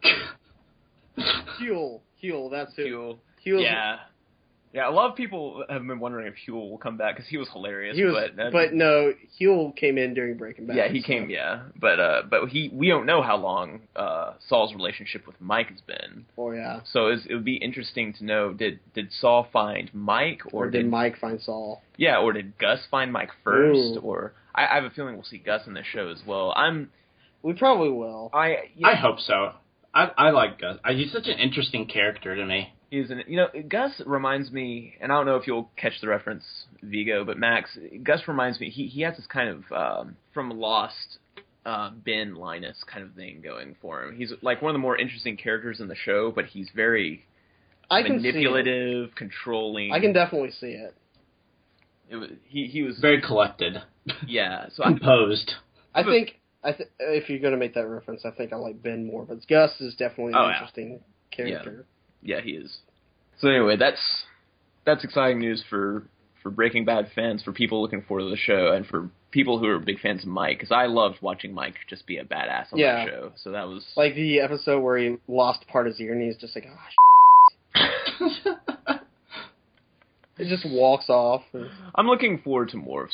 Huell. 1.61 2.01
Huell. 2.23 2.51
That's 2.51 2.75
who. 2.77 2.83
Huell. 2.85 3.19
Huell's- 3.47 3.63
Yeah. 3.63 3.97
Yeah, 4.75 4.89
a 4.89 4.91
lot 4.91 5.11
of 5.11 5.17
people 5.17 5.65
have 5.69 5.87
been 5.87 6.01
wondering 6.01 6.27
if 6.27 6.35
Huell 6.49 6.71
will 6.71 6.79
come 6.79 6.97
back 6.97 7.17
because 7.17 7.29
he 7.29 7.37
was 7.37 7.47
hilarious. 7.53 7.95
He 7.95 8.05
was, 8.05 8.31
but, 8.35 8.53
but, 8.53 8.69
uh, 8.69 8.73
no, 8.73 9.13
Huell 9.39 9.77
came 9.77 9.99
in 9.99 10.15
during 10.15 10.39
Breaking 10.39 10.67
Bad. 10.67 10.77
yeah, 10.77 10.89
he 10.89 11.03
so- 11.03 11.07
came. 11.09 11.29
Yeah, 11.29 11.65
but 11.79 12.01
uh, 12.01 12.23
but 12.31 12.49
he 12.49 12.71
we 12.73 12.89
don't 12.89 13.05
know 13.05 13.21
how 13.21 13.37
long 13.37 13.81
uh, 13.95 14.33
Saul's 14.49 14.73
relationship 14.75 15.27
with 15.27 15.39
Mike 15.41 15.69
has 15.69 15.81
been. 15.83 16.25
Oh 16.39 16.53
yeah. 16.53 16.81
So 16.91 17.09
it's, 17.09 17.27
it 17.27 17.35
would 17.35 17.45
be 17.45 17.57
interesting 17.57 18.15
to 18.15 18.25
know 18.25 18.55
did 18.55 18.81
did 18.95 19.13
Saul 19.13 19.47
find 19.53 19.91
Mike 19.93 20.41
or, 20.53 20.67
Or 20.67 20.71
did 20.71 20.89
Mike 20.89 21.19
find 21.19 21.39
Saul? 21.41 21.83
yeah 21.99 22.19
or 22.19 22.33
did 22.33 22.57
Gus 22.59 22.81
find 22.91 23.13
Mike 23.13 23.31
first 23.45 23.97
Ooh. 23.97 24.01
or 24.03 24.33
I, 24.55 24.67
I 24.67 24.75
have 24.77 24.85
a 24.85 24.91
feeling 24.91 25.15
we'll 25.17 25.25
see 25.25 25.37
Gus 25.39 25.67
in 25.67 25.75
this 25.75 25.87
show 25.93 26.09
as 26.09 26.23
well. 26.27 26.53
I'm 26.57 26.91
We 27.43 27.53
probably 27.53 27.91
will. 27.91 28.31
I 28.33 28.71
you 28.75 28.87
I 28.89 28.95
hope 28.95 29.21
so. 29.21 29.53
I 29.93 30.11
I 30.17 30.31
like 30.31 30.59
Gus. 30.59 30.79
He's 30.89 31.13
such 31.13 31.27
an 31.27 31.39
interesting 31.39 31.87
character 31.87 32.35
to 32.35 32.47
me. 32.47 32.73
He's 32.93 33.11
an 33.11 33.23
you 33.27 33.39
know 33.39 33.49
Gus 33.71 34.03
reminds 34.05 34.53
me, 34.53 34.97
and 35.01 35.11
I 35.11 35.15
don't 35.17 35.25
know 35.25 35.37
if 35.37 35.47
you'll 35.47 35.71
catch 35.77 35.95
the 36.03 36.09
reference, 36.09 36.45
Vigo, 36.83 37.25
but 37.25 37.39
Max 37.39 37.71
Gus 38.03 38.29
reminds 38.29 38.61
me. 38.61 38.69
He 38.69 38.87
he 38.87 39.01
has 39.01 39.17
this 39.17 39.25
kind 39.27 39.49
of 39.49 39.73
um, 39.73 40.17
from 40.35 40.51
Lost 40.51 41.17
uh, 41.65 41.89
Ben 42.05 42.35
Linus 42.35 42.77
kind 42.93 43.03
of 43.03 43.15
thing 43.15 43.41
going 43.43 43.77
for 43.81 44.03
him. 44.05 44.15
He's 44.17 44.31
like 44.43 44.61
one 44.61 44.69
of 44.69 44.75
the 44.75 44.79
more 44.79 44.99
interesting 44.99 45.39
characters 45.39 45.81
in 45.81 45.89
the 45.89 45.95
show, 45.95 46.31
but 46.35 46.45
he's 46.45 46.69
very 46.77 47.25
I 47.91 48.03
can 48.03 48.17
manipulative, 48.17 49.15
controlling. 49.15 49.91
I 49.91 49.99
can 49.99 50.13
definitely 50.13 50.51
see 50.51 50.73
it. 50.73 50.95
it 52.11 52.17
was 52.17 52.29
he 52.47 52.67
he 52.67 52.83
was 52.83 52.99
Very 52.99 53.23
collected, 53.23 53.79
yeah. 54.27 54.67
So 54.75 54.85
I, 54.85 54.89
composed. 54.89 55.53
I 55.95 56.03
think 56.03 56.39
I 56.63 56.73
th- 56.73 56.91
if 56.99 57.31
you're 57.31 57.39
gonna 57.39 57.57
make 57.57 57.73
that 57.73 57.87
reference, 57.87 58.27
I 58.27 58.33
think 58.33 58.53
I 58.53 58.57
like 58.57 58.83
Ben 58.83 59.07
more, 59.07 59.25
but 59.25 59.39
Gus 59.49 59.71
is 59.81 59.95
definitely 59.95 60.35
an 60.35 60.39
Oh, 60.41 60.49
yeah. 60.49 60.53
interesting 60.57 61.01
character. 61.31 61.87
Yeah, 62.23 62.41
he 62.41 62.51
is. 62.53 62.79
So 63.41 63.49
anyway, 63.49 63.77
that's 63.77 64.01
that's 64.87 65.05
exciting 65.05 65.39
news 65.41 65.63
for 65.69 66.07
for 66.43 66.51
Breaking 66.51 66.85
Bad 66.85 67.09
fans, 67.15 67.43
for 67.43 67.53
people 67.53 67.81
looking 67.83 68.03
forward 68.03 68.25
to 68.25 68.31
the 68.31 68.37
show, 68.37 68.73
and 68.73 68.85
for 68.87 69.11
people 69.31 69.59
who 69.59 69.67
are 69.69 69.79
big 69.79 70.01
fans 70.01 70.23
of 70.23 70.29
Mike. 70.29 70.59
Because 70.59 70.73
I 70.73 70.87
loved 70.87 71.19
watching 71.23 71.55
Mike 71.55 71.75
just 71.89 72.07
be 72.07 72.19
a 72.19 72.25
badass 72.25 72.73
on 72.73 72.79
Yeah. 72.79 73.05
that 73.05 73.09
show. 73.09 73.33
So 73.37 73.53
that 73.53 73.69
was 73.69 73.85
Like 73.97 74.15
the 74.15 74.41
episode 74.41 74.81
where 74.81 74.99
he 74.99 75.17
lost 75.29 75.67
part 75.69 75.87
of 75.87 75.93
his 75.93 76.01
ear 76.01 76.13
and 76.15 76.23
he's 76.23 76.37
just 76.37 76.55
like, 76.57 76.67
ah, 76.69 76.89
oh, 77.77 78.99
it 80.39 80.49
just 80.49 80.65
walks 80.69 81.09
off. 81.09 81.43
and- 81.53 81.71
I'm 81.95 82.07
looking 82.07 82.39
forward 82.43 82.71
to 82.71 82.77
more 82.77 83.05
of 83.05 83.11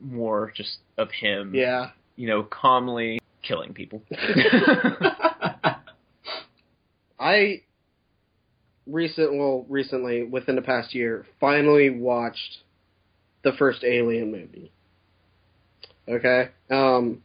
more 0.00 0.52
just 0.56 0.78
of 0.96 1.10
him. 1.10 1.52
yeah. 1.54 1.90
you 2.16 2.26
know, 2.28 2.42
calmly 2.42 3.20
killing 3.42 3.74
people. 3.74 4.00
I 7.18 7.62
recent 8.86 9.34
well 9.34 9.66
recently 9.68 10.22
within 10.22 10.56
the 10.56 10.62
past 10.62 10.94
year 10.94 11.26
finally 11.40 11.90
watched 11.90 12.58
the 13.42 13.52
first 13.52 13.84
Alien 13.84 14.30
movie. 14.30 14.72
Okay, 16.08 16.50
um, 16.70 17.22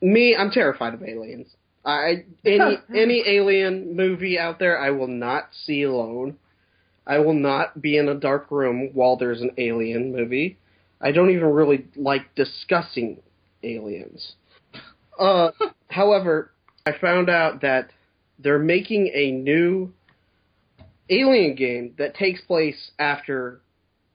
me 0.00 0.36
I'm 0.36 0.50
terrified 0.50 0.94
of 0.94 1.02
aliens. 1.02 1.48
I 1.84 2.24
any 2.44 2.78
any 2.94 3.24
alien 3.26 3.96
movie 3.96 4.38
out 4.38 4.58
there 4.58 4.78
I 4.78 4.90
will 4.90 5.08
not 5.08 5.48
see 5.64 5.82
alone. 5.82 6.36
I 7.06 7.18
will 7.18 7.34
not 7.34 7.80
be 7.80 7.96
in 7.96 8.08
a 8.08 8.14
dark 8.14 8.50
room 8.50 8.90
while 8.92 9.16
there's 9.16 9.40
an 9.40 9.52
alien 9.58 10.12
movie. 10.12 10.58
I 11.00 11.12
don't 11.12 11.30
even 11.30 11.48
really 11.48 11.86
like 11.96 12.34
discussing 12.34 13.22
aliens. 13.62 14.34
Uh, 15.18 15.50
however, 15.88 16.52
I 16.86 16.92
found 16.98 17.30
out 17.30 17.62
that 17.62 17.90
they're 18.38 18.58
making 18.58 19.10
a 19.14 19.30
new 19.30 19.92
Alien 21.10 21.54
game 21.56 21.94
that 21.98 22.14
takes 22.14 22.40
place 22.42 22.92
after 22.98 23.60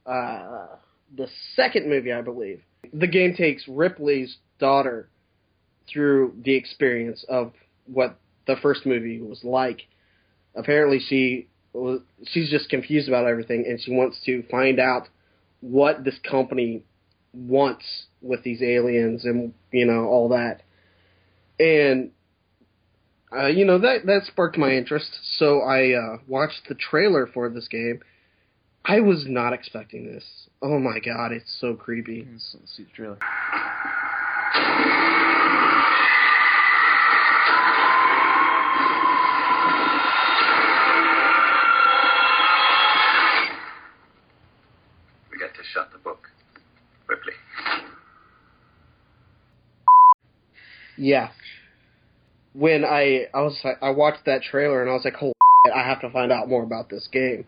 uh, 0.06 0.68
the 1.16 1.28
second 1.56 1.90
movie, 1.90 2.14
I 2.14 2.22
believe. 2.22 2.62
The 2.94 3.08
game 3.08 3.36
takes 3.36 3.68
Ripley's 3.68 4.38
daughter 4.60 5.10
through 5.92 6.36
the 6.44 6.56
experience 6.56 7.26
of 7.28 7.54
what 7.86 8.18
the 8.48 8.56
first 8.62 8.86
movie 8.86 9.22
was 9.22 9.44
like. 9.44 9.82
Apparently, 10.56 11.00
she 11.00 11.48
was, 11.74 12.00
she's 12.28 12.50
just 12.50 12.70
confused 12.70 13.08
about 13.08 13.28
everything, 13.28 13.66
and 13.68 13.80
she 13.82 13.92
wants 13.92 14.20
to 14.26 14.44
find 14.50 14.80
out 14.80 15.10
what 15.62 16.04
this 16.04 16.18
company 16.30 16.84
wants 17.34 18.06
with 18.22 18.44
these 18.44 18.62
aliens 18.62 19.26
and 19.26 19.54
you 19.72 19.86
know 19.86 20.06
all 20.06 20.30
that. 20.30 20.62
And 21.60 22.12
uh, 23.38 23.48
you 23.48 23.66
know 23.66 23.80
that 23.80 24.06
that 24.06 24.22
sparked 24.26 24.58
my 24.58 24.72
interest, 24.72 25.20
so 25.38 25.62
I 25.62 25.94
uh, 25.94 26.18
watched 26.28 26.68
the 26.70 26.76
trailer 26.76 27.28
for 27.28 27.50
this 27.50 27.68
game. 27.68 28.02
I 28.86 29.00
was 29.00 29.26
not 29.28 29.54
expecting 29.54 30.06
this. 30.06 30.24
Oh 30.62 30.80
my 30.80 31.00
god, 31.00 31.32
it's 31.32 31.58
so 31.60 31.74
creepy. 31.74 32.28
Let's, 32.32 32.56
let's 32.60 32.78
see 32.78 32.84
the 32.84 32.90
trailer. 32.92 33.18
We 45.32 45.40
got 45.40 45.54
to 45.56 45.64
shut 45.74 45.92
the 45.92 45.98
book. 45.98 46.30
Ripley. 47.08 47.34
Yeah. 50.98 51.30
When 52.58 52.86
I 52.86 53.26
I 53.34 53.42
was 53.42 53.60
I 53.82 53.90
watched 53.90 54.26
that 54.26 54.42
trailer 54.44 54.82
and 54.82 54.90
I 54.90 54.94
was 54.94 55.04
like, 55.04 55.16
holy 55.16 55.34
shit, 55.66 55.76
I 55.76 55.84
have 55.84 56.02
to 56.02 56.10
find 56.10 56.32
out 56.32 56.48
more 56.48 56.64
about 56.64 56.90
this 56.90 57.08
game. 57.12 57.46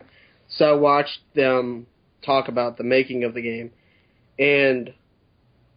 So 0.48 0.64
I 0.64 0.72
watched 0.72 1.20
them 1.34 1.86
talk 2.24 2.48
about 2.48 2.76
the 2.76 2.84
making 2.84 3.24
of 3.24 3.34
the 3.34 3.42
game, 3.42 3.70
and 4.38 4.92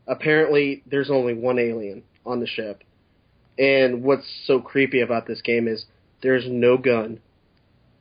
apparently 0.08 0.84
there's 0.86 1.10
only 1.10 1.34
one 1.34 1.60
alien 1.60 2.04
on 2.26 2.40
the 2.40 2.48
ship. 2.48 2.84
And 3.58 4.04
what's 4.04 4.28
so 4.46 4.60
creepy 4.60 5.02
about 5.02 5.28
this 5.28 5.42
game 5.42 5.68
is 5.68 5.86
there's 6.22 6.46
no 6.48 6.78
gun. 6.78 7.20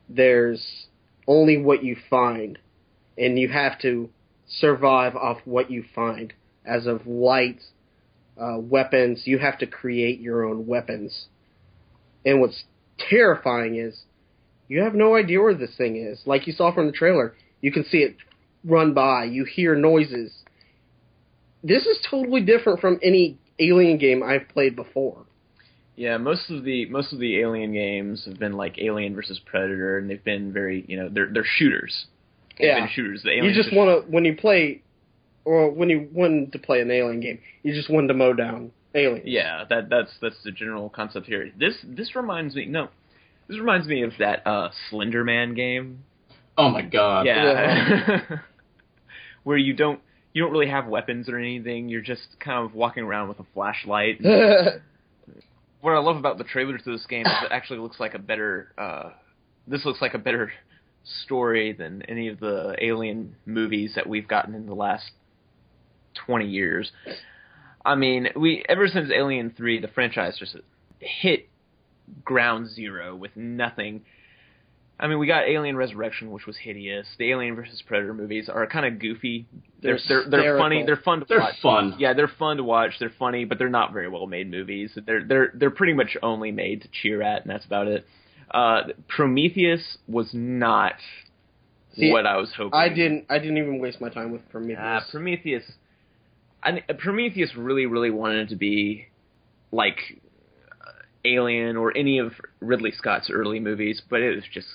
There's 0.09 0.87
only 1.27 1.57
what 1.57 1.83
you 1.83 1.95
find, 2.09 2.57
and 3.17 3.37
you 3.37 3.49
have 3.49 3.79
to 3.81 4.09
survive 4.47 5.15
off 5.15 5.39
what 5.45 5.71
you 5.71 5.83
find. 5.93 6.33
As 6.65 6.85
of 6.85 7.07
light, 7.07 7.61
uh, 8.39 8.57
weapons, 8.59 9.23
you 9.25 9.37
have 9.39 9.57
to 9.59 9.67
create 9.67 10.19
your 10.19 10.43
own 10.45 10.67
weapons. 10.67 11.27
And 12.25 12.39
what's 12.39 12.63
terrifying 12.97 13.75
is 13.75 14.01
you 14.67 14.81
have 14.81 14.93
no 14.95 15.15
idea 15.15 15.41
where 15.41 15.53
this 15.53 15.75
thing 15.75 15.97
is. 15.97 16.21
Like 16.25 16.47
you 16.47 16.53
saw 16.53 16.73
from 16.73 16.85
the 16.87 16.91
trailer, 16.91 17.33
you 17.61 17.71
can 17.71 17.83
see 17.83 17.99
it 17.99 18.15
run 18.63 18.93
by, 18.93 19.25
you 19.25 19.43
hear 19.45 19.75
noises. 19.75 20.33
This 21.63 21.85
is 21.85 21.99
totally 22.09 22.41
different 22.41 22.79
from 22.79 22.99
any 23.03 23.37
alien 23.59 23.97
game 23.97 24.23
I've 24.23 24.47
played 24.49 24.75
before. 24.75 25.25
Yeah, 25.95 26.17
most 26.17 26.49
of 26.49 26.63
the 26.63 26.85
most 26.89 27.13
of 27.13 27.19
the 27.19 27.39
Alien 27.39 27.73
games 27.73 28.25
have 28.25 28.39
been 28.39 28.53
like 28.53 28.79
Alien 28.79 29.13
versus 29.13 29.39
Predator, 29.45 29.97
and 29.97 30.09
they've 30.09 30.23
been 30.23 30.51
very 30.51 30.85
you 30.87 30.97
know 30.97 31.09
they're 31.09 31.29
they're 31.31 31.45
shooters. 31.45 32.07
They've 32.57 32.69
Yeah. 32.69 32.79
been 32.79 32.89
shooters. 32.89 33.23
The 33.23 33.35
You 33.35 33.53
just 33.53 33.71
want 33.73 34.05
to 34.05 34.11
when 34.11 34.25
you 34.25 34.35
play 34.35 34.81
or 35.45 35.71
when 35.71 35.89
you 35.89 36.07
want 36.11 36.51
to 36.51 36.59
play 36.59 36.81
an 36.81 36.91
alien 36.91 37.19
game, 37.19 37.39
you 37.63 37.73
just 37.73 37.89
want 37.89 38.07
to 38.07 38.13
mow 38.13 38.33
down 38.33 38.71
aliens. 38.95 39.25
Yeah, 39.25 39.63
that 39.69 39.89
that's 39.89 40.11
that's 40.21 40.41
the 40.43 40.51
general 40.51 40.89
concept 40.89 41.27
here. 41.27 41.51
This 41.57 41.75
this 41.83 42.15
reminds 42.15 42.55
me 42.55 42.65
no, 42.65 42.89
this 43.47 43.57
reminds 43.57 43.87
me 43.87 44.03
of 44.03 44.11
that 44.19 44.45
uh 44.45 44.69
Slender 44.89 45.23
Man 45.23 45.53
game. 45.53 46.03
Oh 46.57 46.69
my 46.69 46.81
god. 46.81 47.25
Yeah, 47.25 48.19
where 49.43 49.57
you 49.57 49.73
don't 49.73 49.99
you 50.33 50.43
don't 50.43 50.51
really 50.51 50.69
have 50.69 50.87
weapons 50.87 51.27
or 51.29 51.37
anything. 51.37 51.89
You're 51.89 52.01
just 52.01 52.27
kind 52.39 52.63
of 52.65 52.73
walking 52.73 53.03
around 53.03 53.29
with 53.29 53.39
a 53.39 53.45
flashlight. 53.53 54.21
what 55.81 55.91
I 55.91 55.99
love 55.99 56.17
about 56.17 56.37
the 56.37 56.43
trailer 56.43 56.77
to 56.77 56.91
this 56.91 57.05
game 57.07 57.25
is 57.25 57.31
it 57.43 57.51
actually 57.51 57.79
looks 57.79 57.99
like 57.99 58.13
a 58.13 58.19
better. 58.19 58.71
Uh, 58.77 59.09
this 59.67 59.85
looks 59.85 60.01
like 60.01 60.13
a 60.13 60.19
better 60.19 60.51
story 61.23 61.73
than 61.73 62.03
any 62.03 62.27
of 62.27 62.39
the 62.39 62.75
Alien 62.79 63.35
movies 63.45 63.93
that 63.95 64.07
we've 64.07 64.27
gotten 64.27 64.53
in 64.53 64.65
the 64.65 64.73
last 64.75 65.11
twenty 66.13 66.47
years. 66.47 66.91
I 67.83 67.95
mean, 67.95 68.29
we 68.35 68.63
ever 68.69 68.87
since 68.87 69.09
Alien 69.11 69.53
Three, 69.55 69.79
the 69.79 69.87
franchise 69.87 70.37
just 70.37 70.55
hit 70.99 71.49
ground 72.23 72.69
zero 72.69 73.15
with 73.15 73.35
nothing. 73.35 74.01
I 74.99 75.07
mean, 75.07 75.17
we 75.17 75.25
got 75.25 75.47
Alien 75.47 75.75
Resurrection, 75.75 76.29
which 76.29 76.45
was 76.45 76.55
hideous. 76.57 77.07
The 77.17 77.31
Alien 77.31 77.55
versus 77.55 77.81
Predator 77.87 78.13
movies 78.13 78.49
are 78.49 78.67
kind 78.67 78.85
of 78.85 78.99
goofy. 78.99 79.47
They're 79.81 79.97
They're 80.07 80.29
they're, 80.29 80.41
they're 80.43 80.57
funny. 80.59 80.83
They're 80.85 80.95
fun 80.97 81.21
to 81.21 81.25
They're 81.27 81.39
watch. 81.39 81.55
fun. 81.59 81.95
Yeah, 81.97 82.13
they're 82.13 82.27
fun 82.27 82.57
to 82.57 82.63
watch. 82.63 82.91
They're 82.99 83.11
funny, 83.17 83.45
but 83.45 83.57
they're 83.57 83.67
not 83.69 83.93
very 83.93 84.07
well 84.09 84.27
made 84.27 84.51
movies. 84.51 84.91
They're 85.03 85.23
they're 85.23 85.51
they're 85.55 85.71
pretty 85.71 85.93
much 85.93 86.15
only 86.21 86.51
made 86.51 86.83
to 86.83 86.87
cheer 87.01 87.23
at, 87.23 87.41
and 87.41 87.49
that's 87.49 87.65
about 87.65 87.87
it. 87.87 88.05
Uh, 88.51 88.81
Prometheus 89.07 89.97
was 90.07 90.29
not 90.33 90.93
See, 91.95 92.11
what 92.11 92.27
I 92.27 92.37
was 92.37 92.53
hoping. 92.55 92.79
I 92.79 92.89
didn't. 92.89 93.25
I 93.27 93.39
didn't 93.39 93.57
even 93.57 93.79
waste 93.79 93.99
my 94.01 94.09
time 94.09 94.31
with 94.31 94.47
Prometheus. 94.49 94.77
Ah, 94.79 95.01
Prometheus. 95.09 95.63
I, 96.63 96.81
Prometheus 96.99 97.55
really, 97.55 97.85
really 97.85 98.11
wanted 98.11 98.49
to 98.49 98.55
be 98.55 99.07
like 99.71 99.97
Alien 101.25 101.77
or 101.77 101.95
any 101.95 102.19
of 102.19 102.33
Ridley 102.59 102.91
Scott's 102.91 103.29
early 103.31 103.59
movies, 103.59 104.01
but 104.09 104.21
it 104.21 104.35
was 104.35 104.43
just, 104.51 104.67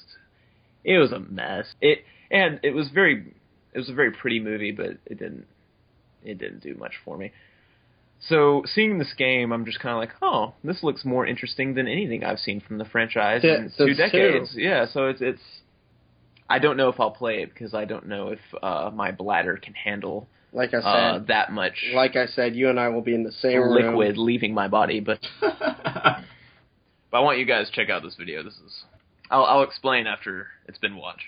it 0.84 0.98
was 0.98 1.12
a 1.12 1.20
mess. 1.20 1.66
It 1.80 2.04
and 2.30 2.60
it 2.62 2.70
was 2.74 2.88
very, 2.88 3.34
it 3.72 3.78
was 3.78 3.88
a 3.88 3.94
very 3.94 4.10
pretty 4.10 4.40
movie, 4.40 4.72
but 4.72 4.98
it 5.06 5.18
didn't, 5.18 5.46
it 6.24 6.38
didn't 6.38 6.62
do 6.62 6.74
much 6.74 6.92
for 7.04 7.16
me. 7.16 7.32
So 8.28 8.64
seeing 8.74 8.98
this 8.98 9.12
game, 9.16 9.52
I'm 9.52 9.64
just 9.66 9.78
kind 9.78 9.92
of 9.92 9.98
like, 9.98 10.16
oh, 10.22 10.54
this 10.64 10.82
looks 10.82 11.04
more 11.04 11.26
interesting 11.26 11.74
than 11.74 11.86
anything 11.86 12.24
I've 12.24 12.38
seen 12.38 12.60
from 12.60 12.78
the 12.78 12.84
franchise 12.84 13.42
Yeah, 13.44 13.56
in 13.58 13.72
two 13.76 13.94
decades. 13.94 14.52
true. 14.52 14.62
Yeah, 14.62 14.86
so 14.92 15.06
it's 15.08 15.20
it's. 15.20 15.42
I 16.48 16.58
don't 16.60 16.76
know 16.76 16.88
if 16.88 16.98
I'll 17.00 17.10
play 17.10 17.42
it 17.42 17.52
because 17.52 17.74
I 17.74 17.84
don't 17.84 18.06
know 18.06 18.28
if 18.28 18.38
uh, 18.62 18.90
my 18.94 19.10
bladder 19.10 19.56
can 19.56 19.74
handle 19.74 20.28
like 20.52 20.74
I 20.74 20.78
uh, 20.78 21.12
said, 21.18 21.26
that 21.28 21.52
much 21.52 21.74
like 21.94 22.16
I 22.16 22.26
said, 22.26 22.56
you 22.56 22.70
and 22.70 22.78
I 22.80 22.88
will 22.88 23.02
be 23.02 23.14
in 23.14 23.22
the 23.22 23.32
same 23.32 23.60
room. 23.60 23.96
liquid 23.96 24.18
leaving 24.18 24.54
my 24.54 24.68
body. 24.68 25.00
But 25.00 25.20
but 25.40 25.52
I 27.12 27.20
want 27.20 27.38
you 27.38 27.44
guys 27.44 27.68
to 27.68 27.72
check 27.72 27.90
out 27.90 28.02
this 28.02 28.16
video. 28.16 28.42
This 28.42 28.54
is 28.54 28.84
I'll, 29.30 29.44
I'll 29.44 29.62
explain 29.62 30.06
after 30.06 30.48
it's 30.66 30.78
been 30.78 30.96
watched. 30.96 31.26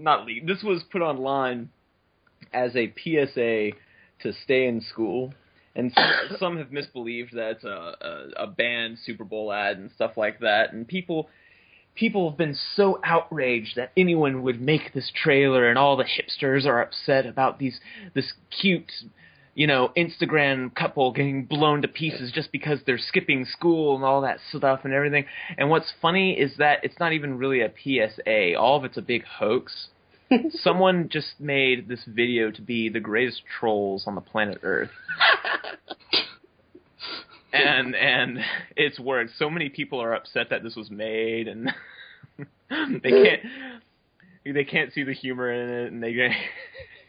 Not 0.00 0.26
leaked. 0.26 0.46
This 0.46 0.62
was 0.62 0.82
put 0.90 1.02
online 1.02 1.70
as 2.52 2.74
a 2.76 2.92
PSA 2.96 3.76
to 4.22 4.32
stay 4.44 4.66
in 4.66 4.80
school, 4.80 5.32
and 5.74 5.92
some, 5.94 6.12
some 6.38 6.58
have 6.58 6.68
misbelieved 6.68 7.32
that 7.32 7.50
it's 7.52 7.64
a, 7.64 7.96
a, 8.38 8.44
a 8.44 8.46
banned 8.46 8.98
Super 9.04 9.24
Bowl 9.24 9.52
ad 9.52 9.78
and 9.78 9.90
stuff 9.92 10.12
like 10.16 10.40
that, 10.40 10.72
and 10.72 10.86
people. 10.86 11.28
People 11.96 12.30
have 12.30 12.38
been 12.38 12.56
so 12.76 13.00
outraged 13.04 13.74
that 13.76 13.90
anyone 13.96 14.42
would 14.42 14.60
make 14.60 14.94
this 14.94 15.10
trailer, 15.12 15.68
and 15.68 15.76
all 15.76 15.96
the 15.96 16.04
hipsters 16.04 16.64
are 16.64 16.80
upset 16.80 17.26
about 17.26 17.58
these 17.58 17.80
this 18.14 18.32
cute 18.48 18.90
you 19.54 19.66
know, 19.66 19.90
Instagram 19.96 20.74
couple 20.74 21.12
getting 21.12 21.44
blown 21.44 21.82
to 21.82 21.88
pieces 21.88 22.32
just 22.32 22.52
because 22.52 22.78
they're 22.86 22.98
skipping 22.98 23.44
school 23.44 23.96
and 23.96 24.04
all 24.04 24.20
that 24.22 24.38
stuff 24.56 24.80
and 24.84 24.92
everything. 24.92 25.26
And 25.58 25.68
what's 25.68 25.92
funny 26.00 26.38
is 26.38 26.56
that 26.58 26.84
it's 26.84 26.98
not 27.00 27.12
even 27.12 27.38
really 27.38 27.60
a 27.60 27.70
PSA. 27.70 28.54
All 28.54 28.76
of 28.76 28.84
it's 28.84 28.96
a 28.96 29.02
big 29.02 29.24
hoax. 29.24 29.88
Someone 30.62 31.08
just 31.10 31.40
made 31.40 31.88
this 31.88 32.04
video 32.06 32.50
to 32.52 32.62
be 32.62 32.88
the 32.88 33.00
greatest 33.00 33.42
trolls 33.58 34.04
on 34.06 34.14
the 34.14 34.20
planet 34.20 34.60
Earth. 34.62 34.90
and 37.52 37.96
and 37.96 38.38
it's 38.76 39.00
worked. 39.00 39.32
So 39.36 39.50
many 39.50 39.68
people 39.68 40.00
are 40.00 40.14
upset 40.14 40.50
that 40.50 40.62
this 40.62 40.76
was 40.76 40.90
made 40.90 41.48
and 41.48 41.72
they 43.02 43.10
can't 43.10 43.42
they 44.44 44.64
can't 44.64 44.92
see 44.92 45.02
the 45.02 45.12
humor 45.12 45.50
in 45.52 45.68
it 45.68 45.92
and 45.92 46.02
they 46.02 46.34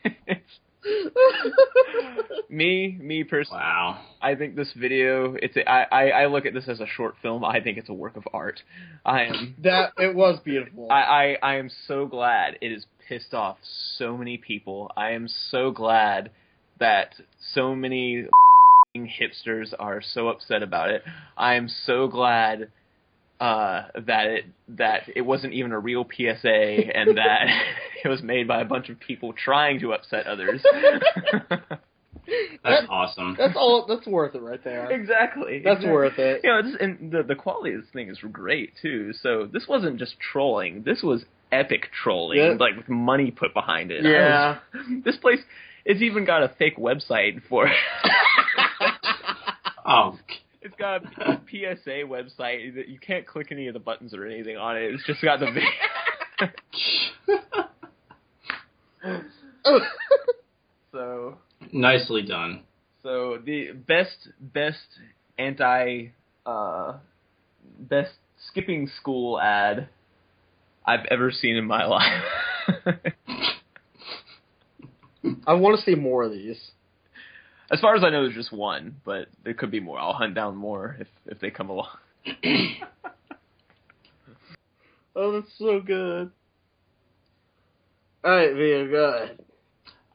it's 0.25 0.59
me, 2.49 2.97
me 2.99 3.23
personally, 3.23 3.61
Wow. 3.61 4.01
I 4.21 4.35
think 4.35 4.55
this 4.55 4.73
video. 4.73 5.35
It's 5.35 5.55
a, 5.57 5.69
I, 5.69 5.83
I 5.83 6.09
I 6.09 6.25
look 6.27 6.45
at 6.45 6.53
this 6.53 6.67
as 6.67 6.79
a 6.79 6.87
short 6.87 7.15
film. 7.21 7.43
I 7.43 7.59
think 7.59 7.77
it's 7.77 7.89
a 7.89 7.93
work 7.93 8.17
of 8.17 8.23
art. 8.33 8.61
I 9.05 9.23
am 9.23 9.55
That 9.63 9.93
it 9.97 10.15
was 10.15 10.39
beautiful. 10.43 10.87
I, 10.91 11.37
I 11.41 11.53
I 11.53 11.55
am 11.55 11.69
so 11.87 12.05
glad 12.05 12.57
it 12.61 12.71
has 12.71 12.85
pissed 13.07 13.33
off 13.33 13.57
so 13.97 14.17
many 14.17 14.37
people. 14.37 14.91
I 14.95 15.11
am 15.11 15.27
so 15.27 15.71
glad 15.71 16.31
that 16.79 17.13
so 17.53 17.75
many 17.75 18.25
hipsters 18.97 19.73
are 19.79 20.01
so 20.01 20.27
upset 20.29 20.63
about 20.63 20.89
it. 20.89 21.03
I 21.37 21.55
am 21.55 21.67
so 21.67 22.07
glad 22.07 22.71
uh, 23.41 23.87
that 24.05 24.27
it 24.27 24.45
that 24.69 25.01
it 25.15 25.21
wasn't 25.21 25.53
even 25.53 25.71
a 25.71 25.79
real 25.79 26.05
PSA 26.05 26.47
and 26.95 27.17
that 27.17 27.47
it 28.05 28.07
was 28.07 28.21
made 28.21 28.47
by 28.47 28.61
a 28.61 28.65
bunch 28.65 28.89
of 28.89 28.99
people 28.99 29.33
trying 29.33 29.79
to 29.79 29.93
upset 29.93 30.27
others. 30.27 30.63
That's 32.63 32.85
awesome. 32.87 33.35
That's 33.37 33.55
all. 33.57 33.85
That's 33.89 34.05
worth 34.05 34.35
it 34.35 34.41
right 34.41 34.63
there. 34.63 34.89
exactly. 34.91 35.59
That's 35.63 35.77
exactly. 35.77 35.91
worth 35.91 36.19
it. 36.19 36.41
You 36.43 36.49
know, 36.51 36.59
it's, 36.59 36.77
and 36.79 37.11
the 37.11 37.23
the 37.23 37.35
quality 37.35 37.73
of 37.73 37.81
this 37.81 37.89
thing 37.91 38.09
is 38.09 38.19
great 38.31 38.73
too. 38.81 39.11
So 39.21 39.49
this 39.51 39.67
wasn't 39.67 39.97
just 39.97 40.15
trolling. 40.19 40.83
This 40.83 41.01
was 41.01 41.25
epic 41.51 41.87
trolling, 42.03 42.37
Yeah. 42.37 42.55
like 42.59 42.77
with 42.77 42.87
money 42.87 43.31
put 43.31 43.53
behind 43.53 43.91
it. 43.91 44.05
Yeah. 44.05 44.59
was- 44.73 44.85
this 45.03 45.17
place, 45.17 45.39
it's 45.83 46.01
even 46.01 46.23
got 46.25 46.43
a 46.43 46.49
fake 46.59 46.77
website 46.77 47.41
for. 47.49 47.67
Oh, 49.83 50.17
It's 50.61 50.75
got 50.75 51.03
a 51.19 51.41
PSA 51.49 51.89
website 52.05 52.75
that 52.75 52.87
you 52.87 52.99
can't 52.99 53.25
click 53.25 53.47
any 53.51 53.67
of 53.67 53.73
the 53.73 53.79
buttons 53.79 54.13
or 54.13 54.25
anything 54.25 54.57
on 54.57 54.77
it. 54.77 54.93
It's 54.93 55.05
just 55.05 55.21
got 55.21 55.39
the 55.39 55.47
video. 55.51 55.69
so 60.91 61.37
nicely 61.71 62.21
done. 62.23 62.63
So 63.03 63.39
the 63.43 63.71
best 63.71 64.29
best 64.39 64.77
anti 65.37 66.07
uh 66.45 66.93
best 67.79 68.13
skipping 68.49 68.87
school 68.99 69.39
ad 69.39 69.89
I've 70.85 71.05
ever 71.09 71.31
seen 71.31 71.55
in 71.55 71.65
my 71.65 71.85
life. 71.87 72.23
I 75.45 75.53
want 75.53 75.77
to 75.77 75.83
see 75.83 75.95
more 75.95 76.23
of 76.23 76.31
these. 76.31 76.71
As 77.71 77.79
far 77.79 77.95
as 77.95 78.03
I 78.03 78.09
know, 78.09 78.23
there's 78.23 78.35
just 78.35 78.51
one, 78.53 78.95
but 79.05 79.27
there 79.43 79.53
could 79.53 79.71
be 79.71 79.79
more. 79.79 79.97
I'll 79.99 80.13
hunt 80.13 80.35
down 80.35 80.55
more 80.57 80.97
if 80.99 81.07
if 81.27 81.39
they 81.39 81.49
come 81.51 81.69
along. 81.69 81.87
Oh, 85.15 85.33
that's 85.33 85.51
so 85.59 85.81
good. 85.81 86.31
All 88.23 88.31
right, 88.31 88.53
Via, 88.53 88.87
go 88.87 89.13
ahead. 89.13 89.39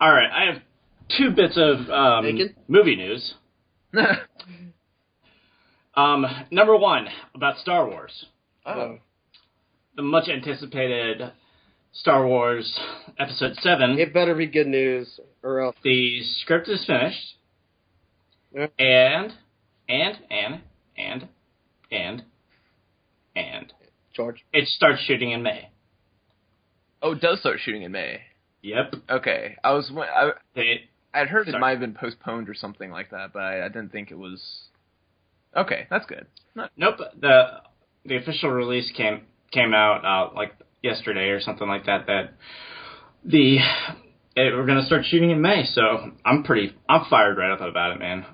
All 0.01 0.11
right, 0.11 0.31
I 0.33 0.53
have 0.53 0.63
two 1.19 1.33
bits 1.33 1.59
of 1.59 1.91
um, 1.91 2.25
movie 2.69 2.97
news. 2.97 3.35
Um, 5.95 6.27
number 6.51 6.77
one 6.77 7.07
about 7.35 7.57
Star 7.57 7.89
Wars, 7.89 8.27
Oh. 8.67 8.99
the 9.97 10.03
much 10.03 10.29
anticipated 10.29 11.33
Star 11.93 12.27
Wars 12.27 12.79
Episode 13.19 13.57
Seven. 13.63 13.99
It 13.99 14.13
better 14.13 14.35
be 14.35 14.47
good 14.47 14.67
news, 14.67 15.19
or 15.43 15.61
else. 15.61 15.75
the 15.83 16.23
script 16.43 16.69
is 16.69 16.85
finished, 16.85 17.17
Yeah. 17.17 17.36
And 18.57 19.33
and 19.89 20.19
and 20.31 20.61
and 20.97 21.29
and 21.91 22.23
and 23.35 23.73
George. 24.15 24.45
it 24.53 24.67
starts 24.69 25.03
shooting 25.03 25.31
in 25.31 25.43
May. 25.43 25.69
oh, 27.03 27.13
it 27.13 27.21
does 27.21 27.41
start 27.41 27.59
shooting 27.63 27.83
in 27.83 27.93
May. 27.93 28.21
Yep. 28.63 28.95
Okay, 29.11 29.57
I 29.63 29.73
was 29.73 29.91
I 29.97 30.31
They, 30.55 30.89
I'd 31.13 31.29
heard 31.29 31.49
it 31.49 31.59
might 31.59 31.71
have 31.71 31.81
been 31.81 31.95
postponed 31.95 32.49
or 32.49 32.55
something 32.55 32.91
like 32.91 33.11
that, 33.11 33.33
but 33.33 33.43
I, 33.43 33.67
I 33.67 33.69
didn't 33.69 33.93
think 33.93 34.11
it 34.11 34.19
was. 34.19 34.43
Okay, 35.57 35.87
that's 35.89 36.07
good. 36.07 36.27
Not, 36.55 36.71
nope. 36.77 36.97
The 37.21 37.61
the 38.05 38.17
official 38.17 38.51
release 38.51 38.91
came 38.97 39.23
came 39.53 39.75
out 39.75 40.05
uh, 40.05 40.35
like 40.35 40.53
yesterday 40.83 41.29
or 41.29 41.41
something 41.41 41.69
like 41.69 41.87
that. 41.87 42.07
That 42.07 42.35
the 43.25 43.59
it, 44.37 44.55
we're 44.55 44.67
gonna 44.67 44.87
start 44.87 45.05
shooting 45.05 45.31
in 45.31 45.41
May. 45.41 45.65
So 45.67 46.13
I'm 46.25 46.43
pretty 46.43 46.75
I'm 46.89 47.05
fired 47.09 47.39
right 47.39 47.53
up 47.53 47.61
about 47.61 47.93
it, 47.93 47.99
man. 47.99 48.27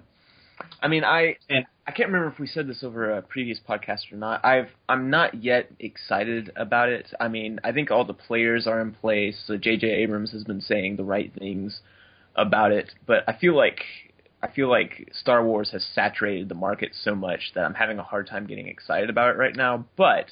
I 0.82 0.88
mean, 0.88 1.04
I 1.04 1.36
And- 1.48 1.64
I 1.86 1.90
can't 1.90 2.08
remember 2.08 2.28
if 2.28 2.38
we 2.38 2.46
said 2.46 2.68
this 2.68 2.84
over 2.84 3.10
a 3.10 3.22
previous 3.22 3.58
podcast 3.60 4.12
or 4.12 4.16
not. 4.16 4.44
I've 4.44 4.70
I'm 4.88 5.10
not 5.10 5.34
yet 5.34 5.70
excited 5.78 6.52
about 6.54 6.90
it. 6.90 7.12
I 7.18 7.28
mean, 7.28 7.58
I 7.64 7.72
think 7.72 7.90
all 7.90 8.04
the 8.04 8.14
players 8.14 8.66
are 8.66 8.80
in 8.80 8.92
place. 8.92 9.42
So 9.46 9.56
J.J. 9.56 9.88
Abrams 9.88 10.32
has 10.32 10.44
been 10.44 10.60
saying 10.60 10.96
the 10.96 11.04
right 11.04 11.32
things 11.36 11.80
about 12.36 12.72
it, 12.72 12.92
but 13.06 13.24
I 13.28 13.32
feel 13.34 13.56
like 13.56 13.84
I 14.42 14.48
feel 14.48 14.68
like 14.68 15.08
Star 15.12 15.44
Wars 15.44 15.70
has 15.70 15.84
saturated 15.94 16.48
the 16.48 16.54
market 16.54 16.92
so 16.94 17.14
much 17.14 17.52
that 17.54 17.64
I'm 17.64 17.74
having 17.74 17.98
a 17.98 18.02
hard 18.02 18.26
time 18.26 18.46
getting 18.46 18.66
excited 18.68 19.08
about 19.10 19.30
it 19.34 19.38
right 19.38 19.54
now. 19.54 19.84
But 19.96 20.26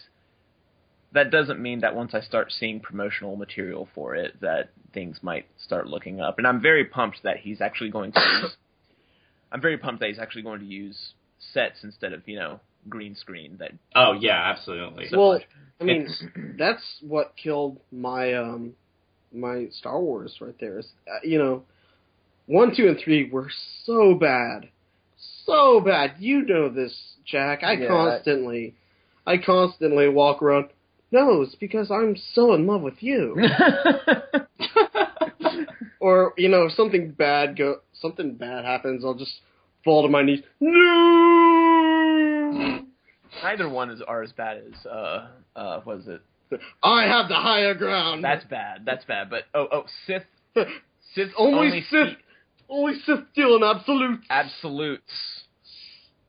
that 1.12 1.30
doesn't 1.30 1.60
mean 1.60 1.80
that 1.80 1.94
once 1.96 2.14
I 2.14 2.20
start 2.20 2.52
seeing 2.52 2.80
promotional 2.80 3.36
material 3.36 3.88
for 3.94 4.14
it, 4.14 4.40
that 4.40 4.70
things 4.92 5.18
might 5.22 5.46
start 5.58 5.86
looking 5.88 6.20
up. 6.20 6.38
And 6.38 6.46
I'm 6.46 6.60
very 6.60 6.84
pumped 6.84 7.22
that 7.24 7.38
he's 7.38 7.60
actually 7.60 7.90
going 7.90 8.12
to. 8.12 8.48
I'm 9.52 9.60
very 9.60 9.78
pumped 9.78 10.00
that 10.00 10.08
he's 10.08 10.18
actually 10.18 10.42
going 10.42 10.60
to 10.60 10.66
use 10.66 11.12
sets 11.52 11.82
instead 11.82 12.12
of 12.12 12.26
you 12.26 12.38
know 12.38 12.60
green 12.88 13.14
screen. 13.14 13.56
That 13.58 13.72
Oh 13.94 14.12
yeah, 14.12 14.40
absolutely. 14.54 15.08
So 15.08 15.18
well, 15.18 15.32
much. 15.34 15.42
I 15.80 15.84
mean, 15.84 16.08
that's 16.58 16.82
what 17.02 17.34
killed 17.36 17.80
my 17.90 18.34
um 18.34 18.74
my 19.32 19.68
Star 19.72 20.00
Wars 20.00 20.36
right 20.40 20.54
there. 20.60 20.78
Is, 20.78 20.88
uh, 21.08 21.20
you 21.22 21.38
know, 21.38 21.62
one, 22.46 22.74
two, 22.76 22.88
and 22.88 22.98
three 22.98 23.30
were 23.30 23.50
so 23.84 24.14
bad, 24.14 24.68
so 25.44 25.80
bad. 25.80 26.14
You 26.18 26.44
know 26.44 26.68
this, 26.68 26.96
Jack. 27.24 27.62
I 27.62 27.74
Yeah. 27.74 27.88
constantly, 27.88 28.74
I 29.26 29.38
constantly 29.38 30.08
walk 30.08 30.42
around. 30.42 30.70
No, 31.12 31.42
it's 31.42 31.56
because 31.56 31.90
I'm 31.90 32.16
so 32.34 32.54
in 32.54 32.66
love 32.66 32.82
with 32.82 33.02
you. 33.02 33.36
or 36.00 36.34
you 36.36 36.48
know, 36.48 36.64
if 36.64 36.72
something 36.72 37.12
bad 37.12 37.56
go, 37.56 37.76
something 38.00 38.34
bad 38.34 38.64
happens, 38.64 39.04
I'll 39.04 39.14
just 39.14 39.40
fall 39.84 40.02
to 40.02 40.08
my 40.08 40.22
knees. 40.22 40.40
No. 40.60 42.80
neither 43.42 43.68
one 43.68 43.90
is 43.90 44.00
are 44.06 44.22
as 44.22 44.32
bad 44.32 44.58
as 44.58 44.86
uh 44.86 45.28
uh 45.56 45.80
what 45.82 45.98
is 45.98 46.08
it? 46.08 46.20
I 46.82 47.04
have 47.04 47.28
the 47.28 47.36
higher 47.36 47.74
ground. 47.74 48.24
That's 48.24 48.44
bad. 48.46 48.82
That's 48.84 49.04
bad. 49.04 49.30
But 49.30 49.44
oh 49.54 49.68
oh 49.70 49.84
Sith 50.06 50.24
Sith 51.14 51.30
only, 51.38 51.58
only 51.68 51.80
Sith. 51.90 52.08
speak- 52.08 52.18
Only 52.68 52.94
Sith 53.04 53.20
deal 53.34 53.56
in 53.56 53.62
absolute. 53.62 54.20
absolutes 54.30 55.44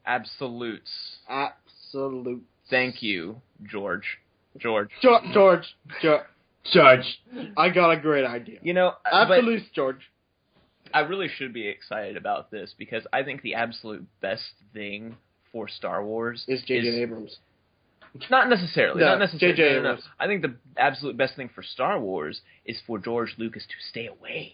absolutes. 0.05 0.89
Absolute. 1.29 2.43
Thank 2.69 3.01
you, 3.03 3.41
George. 3.63 4.17
George. 4.57 4.89
George, 5.01 5.23
George, 5.33 5.65
George, 6.01 6.21
Judge. 6.71 7.21
I 7.57 7.69
got 7.69 7.91
a 7.91 7.97
great 7.99 8.25
idea. 8.25 8.59
You 8.61 8.73
know, 8.73 8.93
uh, 9.11 9.25
Absolute, 9.29 9.63
George. 9.73 10.01
I 10.93 11.01
really 11.01 11.29
should 11.37 11.53
be 11.53 11.67
excited 11.67 12.17
about 12.17 12.51
this 12.51 12.73
because 12.77 13.03
I 13.13 13.23
think 13.23 13.41
the 13.41 13.55
absolute 13.55 14.05
best 14.21 14.43
thing 14.73 15.15
for 15.51 15.67
Star 15.67 16.03
Wars 16.03 16.43
Is 16.47 16.61
J.J. 16.63 16.87
Abrams. 17.01 17.37
Not 18.29 18.49
necessarily. 18.49 18.99
No, 18.99 19.07
not 19.07 19.19
necessarily. 19.19 19.57
J.J. 19.57 19.75
no, 19.81 19.95
no. 19.95 19.97
I 20.19 20.27
think 20.27 20.41
the 20.41 20.55
absolute 20.77 21.17
best 21.17 21.35
thing 21.35 21.49
for 21.53 21.63
Star 21.63 21.99
Wars 21.99 22.41
is 22.65 22.77
for 22.85 22.99
George 22.99 23.35
Lucas 23.37 23.63
to 23.63 23.75
stay 23.89 24.07
away 24.07 24.53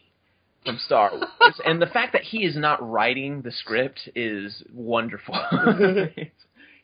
from 0.63 0.77
Star 0.85 1.11
Wars, 1.11 1.61
and 1.65 1.81
the 1.81 1.87
fact 1.87 2.13
that 2.13 2.23
he 2.23 2.43
is 2.43 2.55
not 2.55 2.87
writing 2.87 3.41
the 3.41 3.51
script 3.51 4.09
is 4.15 4.63
wonderful. 4.73 5.35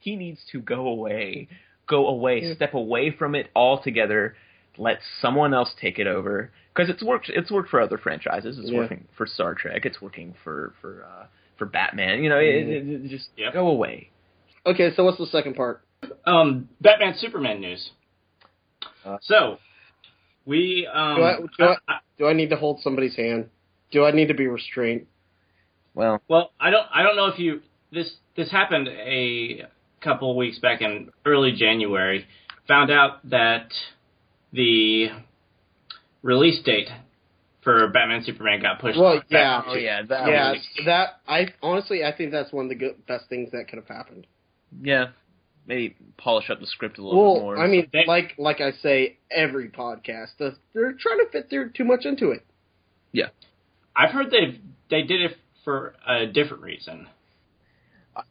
He 0.03 0.17
needs 0.17 0.41
to 0.51 0.59
go 0.59 0.88
away. 0.88 1.47
Go 1.88 2.07
away. 2.07 2.53
Step 2.55 2.73
away 2.73 3.12
from 3.12 3.36
it 3.36 3.49
altogether. 3.55 4.36
Let 4.77 4.99
someone 5.21 5.53
else 5.53 5.71
take 5.79 5.99
it 5.99 6.07
over 6.07 6.51
because 6.73 6.89
it's 6.89 7.03
worked. 7.03 7.29
It's 7.29 7.51
worked 7.51 7.69
for 7.69 7.79
other 7.81 7.97
franchises. 7.97 8.57
It's 8.57 8.69
Yeah. 8.71 8.79
working 8.79 9.07
for 9.17 9.25
Star 9.27 9.53
Trek. 9.53 9.86
It's 9.86 10.01
working 10.01 10.33
for 10.43 10.73
for 10.81 11.05
uh, 11.05 11.25
for 11.57 11.65
Batman. 11.65 12.23
You 12.23 12.29
know, 12.29 12.39
it, 12.39 12.67
it, 12.67 12.88
it- 12.89 13.09
just 13.09 13.29
Yep. 13.38 13.53
go 13.53 13.67
away. 13.67 14.09
Okay, 14.65 14.91
so 14.95 15.03
what's 15.03 15.17
the 15.17 15.27
second 15.27 15.55
part? 15.55 15.81
Um, 16.25 16.69
Batman 16.81 17.15
Superman 17.17 17.59
news. 17.62 17.91
Uh, 19.05 19.17
so, 19.21 19.57
we 20.45 20.88
um, 20.91 21.15
Do 21.17 21.23
I, 21.23 21.38
do, 21.57 21.75
I, 21.88 21.97
do 22.17 22.27
I 22.27 22.33
need 22.33 22.49
to 22.49 22.55
hold 22.55 22.81
somebody's 22.81 23.15
hand? 23.15 23.49
Do 23.91 24.05
I 24.05 24.12
need 24.12 24.27
to 24.29 24.33
be 24.33 24.47
restrained? 24.47 25.05
Well, 25.93 26.21
Well, 26.27 26.51
I 26.59 26.71
don't. 26.71 26.88
I 26.93 27.03
don't 27.03 27.15
know 27.15 27.27
if 27.27 27.38
you 27.39 27.62
this 27.91 28.12
this 28.36 28.49
happened 28.49 28.88
a 28.88 29.65
couple 30.01 30.31
of 30.31 30.38
weeks 30.38 30.59
back 30.59 30.81
in 30.81 31.12
early 31.25 31.51
January. 31.51 32.25
Found 32.67 32.89
out 32.91 33.29
that 33.29 33.67
the 34.53 35.07
release 36.21 36.61
date 36.63 36.87
for 37.63 37.87
Batman 37.89 38.23
Superman 38.23 38.61
got 38.61 38.79
pushed. 38.79 38.97
Well, 38.99 39.17
back 39.17 39.25
yeah. 39.29 39.61
to- 39.61 39.69
oh 39.69 39.73
yeah, 39.75 40.01
that 40.03 40.27
yeah, 40.27 40.51
was- 40.51 40.67
that 40.85 41.19
I 41.27 41.47
honestly 41.61 42.03
I 42.03 42.11
think 42.15 42.31
that's 42.31 42.51
one 42.53 42.65
of 42.65 42.69
the 42.69 42.75
good, 42.75 43.05
best 43.07 43.27
things 43.29 43.51
that 43.51 43.67
could 43.67 43.77
have 43.79 43.87
happened. 43.87 44.27
yeah. 44.81 45.07
Maybe 45.65 45.95
polish 46.17 46.49
up 46.49 46.59
the 46.59 46.67
script 46.67 46.97
a 46.97 47.01
little 47.01 47.35
bit 47.35 47.41
more. 47.41 47.57
I 47.57 47.67
mean, 47.67 47.87
They- 47.93 48.03
like 48.05 48.33
like 48.37 48.59
I 48.59 48.71
say 48.73 49.15
every 49.31 49.69
podcast, 49.69 50.35
the- 50.37 50.57
they're 50.73 50.91
trying 50.91 51.19
to 51.19 51.27
fit 51.31 51.49
their 51.49 51.69
too 51.69 51.85
much 51.85 52.05
into 52.05 52.31
it. 52.31 52.45
Yeah, 53.13 53.29
I've 53.95 54.11
heard 54.11 54.29
they 54.29 54.59
they 54.89 55.03
did 55.03 55.21
it 55.21 55.37
for 55.63 55.95
a 56.05 56.25
different 56.27 56.63
reason. 56.63 57.07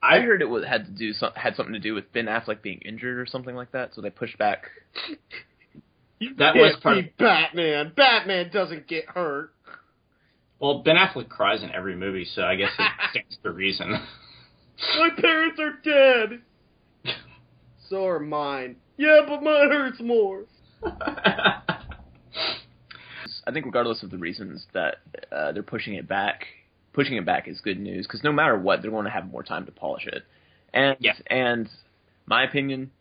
I 0.02 0.20
heard 0.20 0.42
it 0.42 0.48
was, 0.50 0.64
had 0.64 0.84
to 0.84 0.90
do 0.92 1.12
some, 1.14 1.32
had 1.34 1.56
something 1.56 1.72
to 1.72 1.80
do 1.80 1.94
with 1.94 2.12
Ben 2.12 2.26
Affleck 2.26 2.60
being 2.62 2.80
injured 2.84 3.18
or 3.18 3.24
something 3.26 3.56
like 3.56 3.72
that, 3.72 3.94
so 3.94 4.02
they 4.02 4.10
pushed 4.10 4.36
back. 4.36 4.66
That 6.38 6.54
was 6.54 6.72
Can't 6.72 6.82
part. 6.82 6.94
be 6.96 7.00
Of, 7.08 7.16
Batman. 7.18 7.92
Batman 7.96 8.50
doesn't 8.52 8.86
get 8.88 9.06
hurt. 9.06 9.52
well, 10.60 10.82
Ben 10.82 10.96
Affleck 10.96 11.28
cries 11.28 11.62
in 11.62 11.70
every 11.70 11.96
movie, 11.96 12.24
so 12.34 12.42
I 12.42 12.56
guess 12.56 12.70
it 12.78 12.90
stands 13.10 13.38
to 13.42 13.50
reason. 13.50 13.90
My 14.98 15.10
parents 15.18 15.60
are 15.60 15.72
dead. 15.84 16.40
So 17.88 18.06
are 18.06 18.18
mine. 18.20 18.76
Yeah, 18.96 19.20
but 19.26 19.42
mine 19.42 19.70
hurts 19.70 20.00
more. 20.00 20.44
I 23.44 23.50
think 23.52 23.66
regardless 23.66 24.02
of 24.02 24.10
the 24.10 24.18
reasons 24.18 24.66
that 24.72 24.96
uh, 25.32 25.52
they're 25.52 25.62
pushing 25.62 25.94
it 25.94 26.08
back, 26.08 26.46
pushing 26.92 27.16
it 27.16 27.26
back 27.26 27.48
is 27.48 27.60
good 27.60 27.78
news 27.80 28.06
because 28.06 28.22
no 28.22 28.32
matter 28.32 28.56
what, 28.56 28.82
they're 28.82 28.90
going 28.90 29.04
to 29.04 29.10
have 29.10 29.30
more 29.30 29.42
time 29.42 29.66
to 29.66 29.72
polish 29.72 30.06
it. 30.06 30.22
And 30.72 30.96
Yeah. 31.00 31.14
and 31.26 31.68
my 32.26 32.44
opinion, 32.44 32.92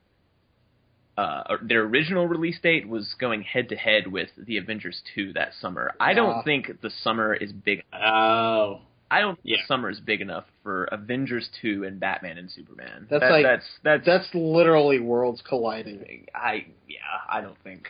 uh, 1.21 1.57
their 1.61 1.81
original 1.83 2.27
release 2.27 2.59
date 2.61 2.87
was 2.87 3.13
going 3.19 3.41
head 3.43 3.69
to 3.69 3.75
head 3.75 4.07
with 4.07 4.29
the 4.37 4.57
Avengers 4.57 5.01
two 5.15 5.33
that 5.33 5.53
summer. 5.61 5.93
I 5.99 6.13
don't 6.13 6.37
Ah. 6.37 6.41
think 6.43 6.81
the 6.81 6.89
summer 7.03 7.33
is 7.33 7.51
big. 7.51 7.83
oh, 7.93 8.81
I 9.09 9.19
don't 9.19 9.35
think 9.35 9.45
Yeah. 9.45 9.57
the 9.57 9.67
summer 9.67 9.89
is 9.89 9.99
big 9.99 10.21
enough 10.21 10.45
for 10.63 10.85
Avengers 10.85 11.49
two 11.61 11.83
and 11.83 11.99
Batman 11.99 12.37
and 12.37 12.49
Superman. 12.49 13.07
That's 13.09 13.21
That- 13.21 13.31
like- 13.31 13.43
that's 13.43 13.79
that's 13.83 14.05
That's 14.05 14.33
literally 14.35 14.99
worlds 14.99 15.41
colliding. 15.41 16.27
I 16.33 16.65
yeah 16.87 16.99
I 17.29 17.41
don't 17.41 17.57
think 17.63 17.87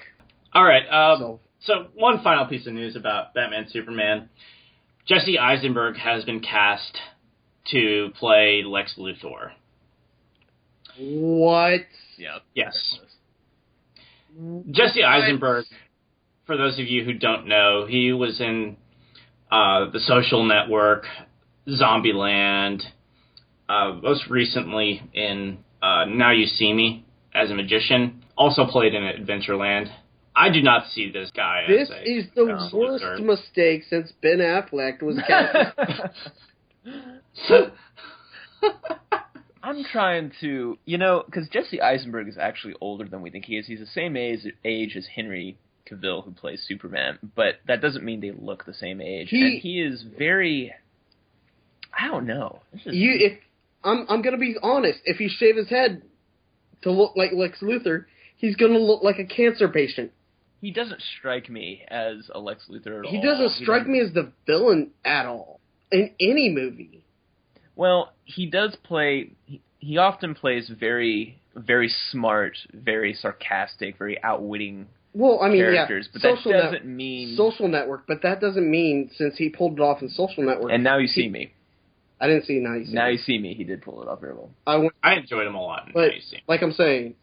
all 0.53 0.63
right. 0.63 0.85
Um, 0.91 1.19
So 1.19 1.39
So, 1.59 1.87
one 1.93 2.23
final 2.23 2.45
piece 2.47 2.65
of 2.65 2.73
news 2.73 2.95
about 2.95 3.35
Batman 3.35 3.67
Superman. 3.69 4.29
Jesse 5.05 5.37
Eisenberg 5.37 5.95
has 5.97 6.25
been 6.25 6.39
cast 6.39 6.99
to 7.71 8.09
play 8.17 8.63
Lex 8.63 8.95
Luthor. 8.97 9.51
what? 10.97 11.81
yeah 12.17 12.39
Yes. 12.55 12.99
Jesse 14.71 15.03
Eisenberg, 15.03 15.65
for 16.45 16.57
those 16.57 16.79
of 16.79 16.87
you 16.87 17.03
who 17.03 17.13
don't 17.13 17.47
know, 17.47 17.85
he 17.87 18.13
was 18.13 18.39
in 18.39 18.77
uh, 19.51 19.89
The 19.91 19.99
Social 19.99 20.43
Network, 20.45 21.05
Zombieland, 21.67 22.81
uh, 23.67 23.99
most 24.01 24.27
recently 24.29 25.01
in 25.13 25.59
uh, 25.81 26.05
Now 26.05 26.31
You 26.31 26.45
See 26.45 26.73
Me 26.73 27.05
as 27.33 27.51
a 27.51 27.55
magician. 27.55 28.23
Also 28.37 28.65
played 28.65 28.93
in 28.93 29.03
Adventureland. 29.03 29.87
I 30.35 30.49
do 30.51 30.61
not 30.61 30.87
see 30.91 31.11
this 31.11 31.29
guy 31.35 31.65
This 31.67 31.89
as 31.89 31.95
a 31.97 32.09
is 32.09 32.25
the 32.35 32.43
Lex 32.43 32.73
worst 32.73 33.03
Luthor. 33.03 33.23
mistake 33.25 33.83
since 33.89 34.11
Ben 34.21 34.39
Affleck 34.39 35.01
was 35.01 35.19
cast. 35.27 35.77
I'm 39.63 39.83
trying 39.83 40.31
to, 40.41 40.77
you 40.85 40.97
know, 40.97 41.23
because 41.25 41.47
Jesse 41.49 41.81
Eisenberg 41.81 42.27
is 42.27 42.37
actually 42.37 42.73
older 42.81 43.05
than 43.05 43.21
we 43.21 43.29
think 43.29 43.45
he 43.45 43.57
is. 43.57 43.67
He's 43.67 43.79
the 43.79 43.85
same 43.85 44.17
age, 44.17 44.39
age 44.65 44.95
as 44.95 45.05
Henry 45.15 45.57
Cavill, 45.89 46.23
who 46.23 46.31
plays 46.31 46.63
Superman, 46.67 47.19
but 47.35 47.55
that 47.67 47.81
doesn't 47.81 48.03
mean 48.03 48.21
they 48.21 48.31
look 48.31 48.65
the 48.65 48.73
same 48.73 49.01
age. 49.01 49.29
He- 49.29 49.41
and 49.41 49.59
he 49.61 49.81
is 49.81 50.03
very, 50.17 50.73
I 51.97 52.07
don't 52.07 52.25
know. 52.25 52.61
You, 52.85 53.11
if 53.19 53.39
I'm, 53.83 54.05
I'm 54.09 54.21
gonna 54.21 54.37
be 54.37 54.55
honest. 54.61 54.99
If 55.05 55.19
you 55.19 55.29
shave 55.29 55.55
his 55.57 55.69
head 55.69 56.01
to 56.83 56.91
look 56.91 57.15
like 57.15 57.31
Lex 57.33 57.59
Luthor, 57.61 58.05
he's 58.37 58.55
gonna 58.55 58.79
look 58.79 59.03
like 59.03 59.19
a 59.19 59.25
cancer 59.25 59.67
patient. 59.67 60.11
he 60.61 60.71
doesn't 60.71 61.01
strike 61.19 61.49
me 61.49 61.83
as 61.87 62.29
a 62.33 62.39
Lex 62.39 62.65
Luthor 62.69 62.99
at 62.99 63.05
all. 63.05 63.11
He 63.11 63.21
doesn't 63.21 63.51
strike 63.63 63.87
me 63.87 63.99
as 63.99 64.13
the 64.13 64.31
villain 64.45 64.91
at 65.03 65.25
all 65.25 65.59
in 65.91 66.11
any 66.19 66.49
movie. 66.49 67.03
Well, 67.75 68.11
he 68.25 68.45
does 68.45 68.75
play. 68.83 69.31
He, 69.45 69.61
he 69.79 69.97
often 69.97 70.35
plays 70.35 70.69
very, 70.69 71.41
very 71.55 71.91
smart, 72.11 72.57
very 72.73 73.13
sarcastic, 73.13 73.97
very 73.97 74.21
outwitting 74.23 74.87
Well, 75.13 75.39
I 75.41 75.49
mean, 75.49 75.57
characters, 75.59 76.07
yeah, 76.07 76.11
but 76.13 76.21
that 76.21 76.37
social 76.37 76.51
doesn't 76.51 76.71
net- 76.71 76.85
mean. 76.85 77.35
Social 77.35 77.67
Network, 77.67 78.05
but 78.07 78.21
that 78.23 78.39
doesn't 78.41 78.69
mean 78.69 79.09
since 79.15 79.37
he 79.37 79.49
pulled 79.49 79.73
it 79.73 79.81
off 79.81 80.01
in 80.01 80.09
Social 80.09 80.43
Network. 80.43 80.71
and 80.71 80.83
now 80.83 80.97
you 80.97 81.07
see 81.07 81.23
he- 81.23 81.29
me. 81.29 81.53
I 82.19 82.27
didn't 82.27 82.45
see 82.45 82.59
now 82.59 82.75
you 82.75 82.85
see. 82.85 82.93
Now 82.93 83.07
me. 83.07 83.13
you 83.13 83.17
see 83.17 83.39
me. 83.39 83.55
He 83.55 83.63
did 83.63 83.81
pull 83.81 84.03
it 84.03 84.07
off 84.07 84.21
very 84.21 84.35
well. 84.35 84.51
I 84.67 84.75
went, 84.77 84.93
I 85.01 85.15
enjoyed 85.15 85.47
him 85.47 85.55
a 85.55 85.61
lot. 85.61 85.89
But 85.91 85.99
Now 86.01 86.05
You 86.13 86.21
See 86.21 86.37
like 86.47 86.61
I'm 86.61 86.71
saying, 86.71 87.15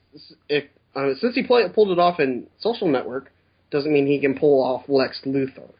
if 0.48 0.64
uh, 0.96 1.10
since 1.20 1.36
he 1.36 1.44
play, 1.44 1.62
pulled 1.72 1.90
it 1.90 2.00
off 2.00 2.18
in 2.18 2.48
Social 2.58 2.88
Network, 2.88 3.30
doesn't 3.70 3.92
mean 3.92 4.08
he 4.08 4.18
can 4.20 4.36
pull 4.36 4.60
off 4.64 4.88
Lex 4.88 5.20
Luthor. 5.24 5.70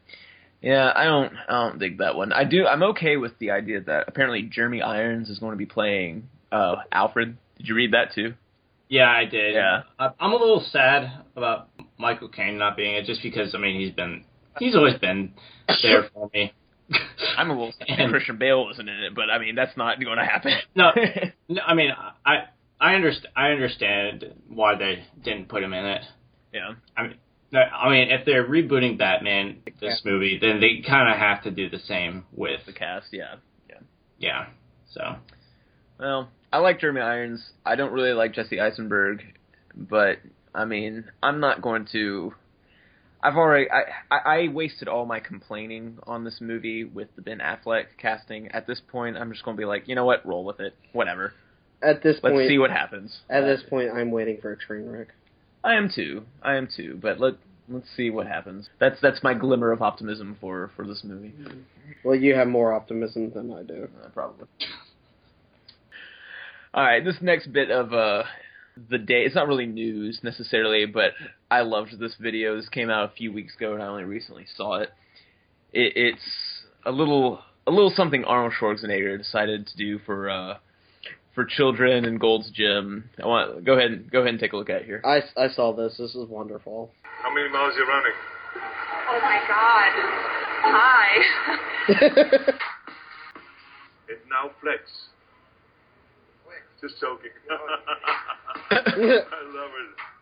Yeah, 0.61 0.93
I 0.95 1.05
don't. 1.05 1.33
I 1.49 1.53
don't 1.69 1.79
dig 1.79 1.99
that 1.99 2.17
one. 2.17 2.33
I 2.33 2.45
do. 2.45 2.67
I'm 2.67 2.83
okay 2.83 3.17
with 3.17 3.39
the 3.39 3.53
idea 3.53 3.81
that 3.83 4.05
apparently 4.09 4.43
Jeremy 4.43 4.83
Irons 4.83 5.29
is 5.31 5.39
going 5.39 5.53
to 5.53 5.57
be 5.57 5.67
playing 5.67 6.29
uh, 6.51 6.77
Alfred. 6.91 7.37
Did 7.59 7.69
you 7.69 7.75
read 7.75 7.93
that 7.93 8.13
too? 8.15 8.35
Yeah, 8.89 9.09
I 9.09 9.25
did. 9.25 9.55
Yeah. 9.55 9.83
I, 9.99 10.11
I'm 10.19 10.33
a 10.33 10.37
little 10.37 10.65
sad 10.73 11.13
about 11.37 11.69
Michael 11.99 12.29
Caine 12.29 12.59
not 12.59 12.77
being 12.77 12.95
it, 12.97 13.05
just 13.05 13.23
because 13.23 13.55
I 13.55 13.59
mean 13.59 13.79
he's 13.81 13.93
been 13.95 14.25
he's 14.59 14.75
always 14.75 14.99
been 14.99 15.35
there 15.83 16.09
for 16.13 16.31
me. 16.35 16.53
I'm 17.37 17.51
a 17.51 17.53
little 17.53 17.73
sad 17.79 17.87
And- 18.01 18.11
Christian 18.11 18.39
Bale 18.39 18.65
wasn't 18.65 18.89
in 18.89 18.97
it, 19.05 19.15
but 19.15 19.31
I 19.31 19.39
mean 19.39 19.55
that's 19.55 19.77
not 19.77 20.01
going 20.03 20.17
to 20.19 20.25
happen. 20.25 20.53
No, 20.75 20.91
no, 21.49 21.63
I 21.67 21.75
mean 21.75 21.91
I 22.25 22.45
I 22.81 22.95
understand 22.95 23.33
I 23.37 23.51
understand 23.51 24.25
why 24.49 24.75
they 24.77 25.05
didn't 25.23 25.49
put 25.49 25.63
him 25.63 25.73
in 25.73 25.85
it. 25.85 26.03
yeah. 26.53 26.71
I 26.97 27.03
mean. 27.05 27.15
No, 27.51 27.61
I 27.61 27.91
mean, 27.91 28.11
if 28.11 28.27
they're 28.27 28.47
rebooting 28.47 28.99
Batman 28.99 29.63
this 29.81 30.03
movie, 30.05 30.39
then 30.41 30.61
they 30.61 30.83
kind 30.87 31.11
of 31.13 31.19
have 31.19 31.43
to 31.45 31.51
do 31.51 31.71
the 31.71 31.79
same 31.79 32.25
with 32.35 32.61
The 32.67 32.73
cast, 32.73 33.07
yeah. 33.13 33.37
yeah. 33.69 33.77
yeah. 34.19 34.47
So 34.93 35.17
Well, 35.99 36.29
I 36.53 36.59
like 36.59 36.81
Jeremy 36.81 37.01
Irons. 37.01 37.51
I 37.65 37.77
don't 37.77 37.93
really 37.93 38.13
like 38.13 38.35
Jesse 38.35 38.61
Eisenberg, 38.61 39.23
but 39.75 40.19
I 40.55 40.65
mean, 40.65 41.05
I'm 41.23 41.41
not 41.41 41.63
going 41.63 41.87
to. 41.93 42.35
I've 43.23 43.37
already 43.37 43.69
I, 43.71 43.83
I 44.11 44.17
I 44.17 44.49
wasted 44.49 44.87
all 44.87 45.05
my 45.05 45.21
complaining 45.21 45.99
on 46.05 46.25
this 46.25 46.39
movie 46.41 46.85
with 46.85 47.09
the 47.17 47.23
Ben 47.23 47.39
Affleck 47.39 47.87
casting. 48.01 48.49
At 48.49 48.67
this 48.67 48.81
point, 48.93 49.17
I'm 49.17 49.33
just 49.33 49.45
going 49.45 49.57
to 49.57 49.61
be 49.61 49.65
like, 49.67 49.89
you 49.89 49.95
know 49.95 50.05
what, 50.05 50.25
roll 50.27 50.45
with 50.45 50.61
it, 50.61 50.75
whatever. 50.93 51.33
At 51.83 52.03
this 52.03 52.21
point 52.21 52.35
Let's 52.35 52.43
point, 52.43 52.49
see 52.49 52.59
what 52.59 52.71
happens. 52.71 53.21
at 53.31 53.43
this 53.43 53.63
point, 53.69 53.91
I'm 53.95 54.11
waiting 54.11 54.39
for 54.41 54.53
a 54.53 54.57
train 54.57 54.87
wreck. 54.89 55.09
I 55.65 55.75
am 55.75 55.91
too. 55.95 56.23
I 56.43 56.57
am 56.57 56.69
too. 56.75 56.99
But 57.01 57.21
let 57.21 57.35
let's 57.69 57.89
see 57.97 58.11
what 58.11 58.27
happens. 58.27 58.69
That's 58.79 59.01
that's 59.01 59.23
my 59.23 59.35
glimmer 59.35 59.73
of 59.73 59.83
optimism 59.83 60.37
for 60.41 60.71
for 60.77 60.87
this 60.87 61.03
movie. 61.05 61.33
Well, 62.05 62.15
you 62.15 62.35
have 62.35 62.49
more 62.49 62.73
optimism 62.73 63.31
than 63.31 63.53
I 63.53 63.63
do. 63.63 63.89
Uh, 64.03 64.09
probably. 64.11 64.47
All 66.75 66.85
right, 66.85 67.05
this 67.05 67.17
next 67.21 67.53
bit 67.53 67.71
of 67.71 67.93
uh 67.93 68.25
the 68.91 68.99
day. 68.99 69.23
It's 69.23 69.35
not 69.35 69.49
really 69.49 69.67
news 69.67 70.21
necessarily, 70.23 70.87
but 70.87 71.13
I 71.51 71.63
loved 71.63 71.99
this 71.99 72.15
video. 72.21 72.57
This 72.57 72.69
came 72.69 72.91
out 72.91 73.11
a 73.11 73.15
few 73.15 73.33
weeks 73.33 73.57
ago, 73.57 73.75
and 73.75 73.83
I 73.83 73.87
only 73.87 74.05
recently 74.05 74.47
saw 74.57 74.77
it. 74.77 74.91
it 75.73 75.93
it's 75.97 76.63
a 76.87 76.93
little 76.93 77.41
a 77.67 77.71
little 77.71 77.93
something 77.95 78.25
Arnold 78.25 78.55
Schwarzenegger 78.59 79.19
decided 79.19 79.67
to 79.67 79.77
do 79.77 79.99
for 79.99 80.31
uh 80.31 80.59
for 81.39 81.45
children 81.45 82.05
and 82.05 82.19
Gold's 82.19 82.51
Gym. 82.51 83.09
I 83.23 83.27
want 83.29 83.65
go 83.65 83.75
ahead 83.75 83.93
and 83.93 84.11
go 84.11 84.23
ahead 84.23 84.31
and 84.31 84.41
take 84.41 84.55
a 84.55 84.57
look 84.57 84.71
at 84.71 84.83
it 84.83 84.87
here. 84.87 85.01
I, 85.05 85.23
I 85.41 85.47
saw 85.47 85.73
this. 85.73 85.97
This 85.97 86.17
is 86.17 86.29
wonderful. 86.29 86.91
How 87.23 87.33
many 87.33 87.49
miles 87.49 87.77
are 87.77 87.79
you 87.79 87.87
running? 87.87 88.13
Oh 89.09 89.21
my 89.23 89.39
god. 89.47 89.93
Hi. 90.67 91.23
It's 94.11 94.25
now 94.31 94.51
flex. 94.63 94.81
Just 96.81 96.99
joking. 96.99 97.31
I 97.51 98.73
love 98.73 99.71
it. 99.77 100.18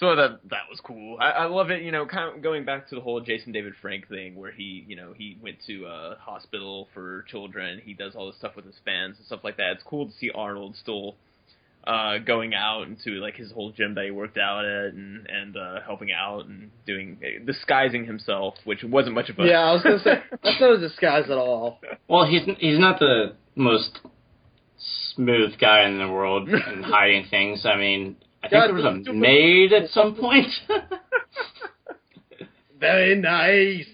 So 0.00 0.16
that 0.16 0.40
that 0.48 0.62
was 0.70 0.80
cool. 0.82 1.18
I, 1.20 1.30
I 1.30 1.44
love 1.44 1.70
it. 1.70 1.82
You 1.82 1.92
know, 1.92 2.06
kind 2.06 2.34
of 2.34 2.42
going 2.42 2.64
back 2.64 2.88
to 2.88 2.94
the 2.94 3.02
whole 3.02 3.20
Jason 3.20 3.52
David 3.52 3.74
Frank 3.82 4.08
thing, 4.08 4.34
where 4.34 4.50
he, 4.50 4.84
you 4.88 4.96
know, 4.96 5.12
he 5.14 5.36
went 5.42 5.58
to 5.66 5.84
a 5.84 6.16
hospital 6.18 6.88
for 6.94 7.24
children. 7.28 7.82
He 7.84 7.92
does 7.92 8.14
all 8.14 8.26
this 8.26 8.36
stuff 8.36 8.56
with 8.56 8.64
his 8.64 8.76
fans 8.84 9.16
and 9.18 9.26
stuff 9.26 9.40
like 9.44 9.58
that. 9.58 9.72
It's 9.72 9.82
cool 9.82 10.06
to 10.06 10.12
see 10.18 10.30
Arnold 10.34 10.74
still 10.80 11.16
uh, 11.86 12.16
going 12.18 12.54
out 12.54 12.86
into 12.86 13.20
like 13.20 13.36
his 13.36 13.52
whole 13.52 13.72
gym 13.72 13.94
that 13.94 14.04
he 14.04 14.10
worked 14.10 14.38
out 14.38 14.64
at 14.64 14.94
and 14.94 15.26
and 15.28 15.56
uh, 15.56 15.80
helping 15.86 16.12
out 16.12 16.46
and 16.46 16.70
doing 16.86 17.18
disguising 17.44 18.06
himself, 18.06 18.54
which 18.64 18.82
wasn't 18.82 19.14
much 19.14 19.28
of 19.28 19.38
a 19.38 19.44
Yeah, 19.44 19.60
I 19.60 19.72
was 19.72 19.82
gonna 19.82 19.98
say 19.98 20.22
that's 20.42 20.60
not 20.60 20.70
a 20.72 20.78
disguise 20.78 21.24
at 21.24 21.36
all. 21.36 21.78
Well, 22.08 22.26
he's 22.26 22.42
he's 22.58 22.78
not 22.78 23.00
the 23.00 23.34
most 23.54 24.00
smooth 25.14 25.58
guy 25.60 25.86
in 25.86 25.98
the 25.98 26.08
world 26.08 26.48
in 26.48 26.82
hiding 26.86 27.26
things. 27.30 27.66
I 27.66 27.76
mean, 27.76 28.16
I 28.42 28.48
think 28.48 28.64
there 28.64 28.74
was 28.74 29.06
a 29.06 29.12
maid 29.12 29.72
at 29.72 29.90
some 29.90 30.14
point. 30.14 30.46
Very 32.80 33.16
nice. 33.16 33.86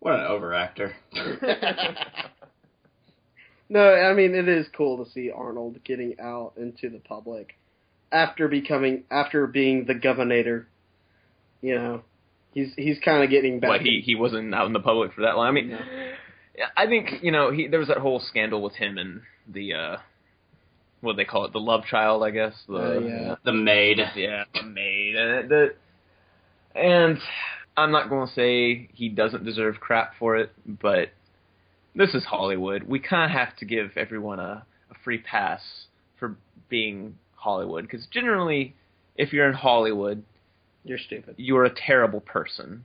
what 0.00 0.14
an 0.14 0.20
overactor. 0.26 0.92
No, 3.70 3.92
I 3.92 4.14
mean 4.14 4.34
it 4.34 4.48
is 4.48 4.66
cool 4.74 5.04
to 5.04 5.10
see 5.10 5.30
Arnold 5.30 5.82
getting 5.84 6.14
out 6.20 6.54
into 6.56 6.88
the 6.88 7.00
public 7.00 7.56
after 8.10 8.48
becoming 8.48 9.04
after 9.10 9.46
being 9.46 9.84
the 9.84 9.94
governor. 9.94 10.66
You 11.60 11.74
know, 11.74 12.02
he's 12.54 12.72
he's 12.76 12.98
kind 13.04 13.22
of 13.22 13.30
getting 13.30 13.60
back. 13.60 13.70
But 13.70 13.80
he 13.82 14.02
he 14.04 14.14
wasn't 14.14 14.54
out 14.54 14.66
in 14.66 14.72
the 14.72 14.80
public 14.80 15.12
for 15.12 15.22
that 15.22 15.36
long. 15.36 15.48
I 15.48 15.50
mean, 15.50 15.70
No. 15.70 15.78
I 16.76 16.86
think 16.86 17.22
you 17.22 17.30
know 17.30 17.52
he 17.52 17.68
there 17.68 17.78
was 17.78 17.88
that 17.88 17.98
whole 17.98 18.20
scandal 18.20 18.62
with 18.62 18.74
him 18.74 18.96
and 18.96 19.20
the 19.46 19.74
uh, 19.74 19.96
what 21.00 21.12
do 21.12 21.16
they 21.16 21.24
call 21.24 21.44
it, 21.44 21.52
the 21.52 21.60
love 21.60 21.84
child, 21.84 22.22
I 22.24 22.30
guess. 22.30 22.54
The, 22.68 22.74
Uh, 22.74 22.98
yeah. 23.00 23.34
The 23.44 23.52
maid. 23.52 23.98
yeah, 24.16 24.44
the 24.54 24.62
maid, 24.64 25.16
and 25.16 25.30
it- 25.30 25.48
the 25.48 25.74
and 26.74 27.18
I'm 27.76 27.90
not 27.90 28.08
going 28.08 28.26
to 28.26 28.32
say 28.34 28.88
he 28.94 29.08
doesn't 29.08 29.44
deserve 29.44 29.80
crap 29.80 30.14
for 30.18 30.36
it, 30.36 30.50
but 30.66 31.10
this 31.94 32.14
is 32.14 32.24
Hollywood. 32.24 32.82
We 32.84 32.98
kind 33.00 33.30
of 33.30 33.36
have 33.38 33.56
to 33.56 33.64
give 33.64 33.96
everyone 33.96 34.38
a, 34.40 34.64
a 34.90 34.94
free 35.04 35.18
pass 35.18 35.60
for 36.18 36.36
being 36.68 37.16
Hollywood 37.36 37.84
because 37.84 38.06
generally, 38.06 38.74
if 39.16 39.32
you're 39.32 39.48
in 39.48 39.54
Hollywood, 39.54 40.22
You're 40.84 40.98
stupid. 40.98 41.34
you're 41.38 41.64
a 41.64 41.70
terrible 41.74 42.20
person. 42.20 42.84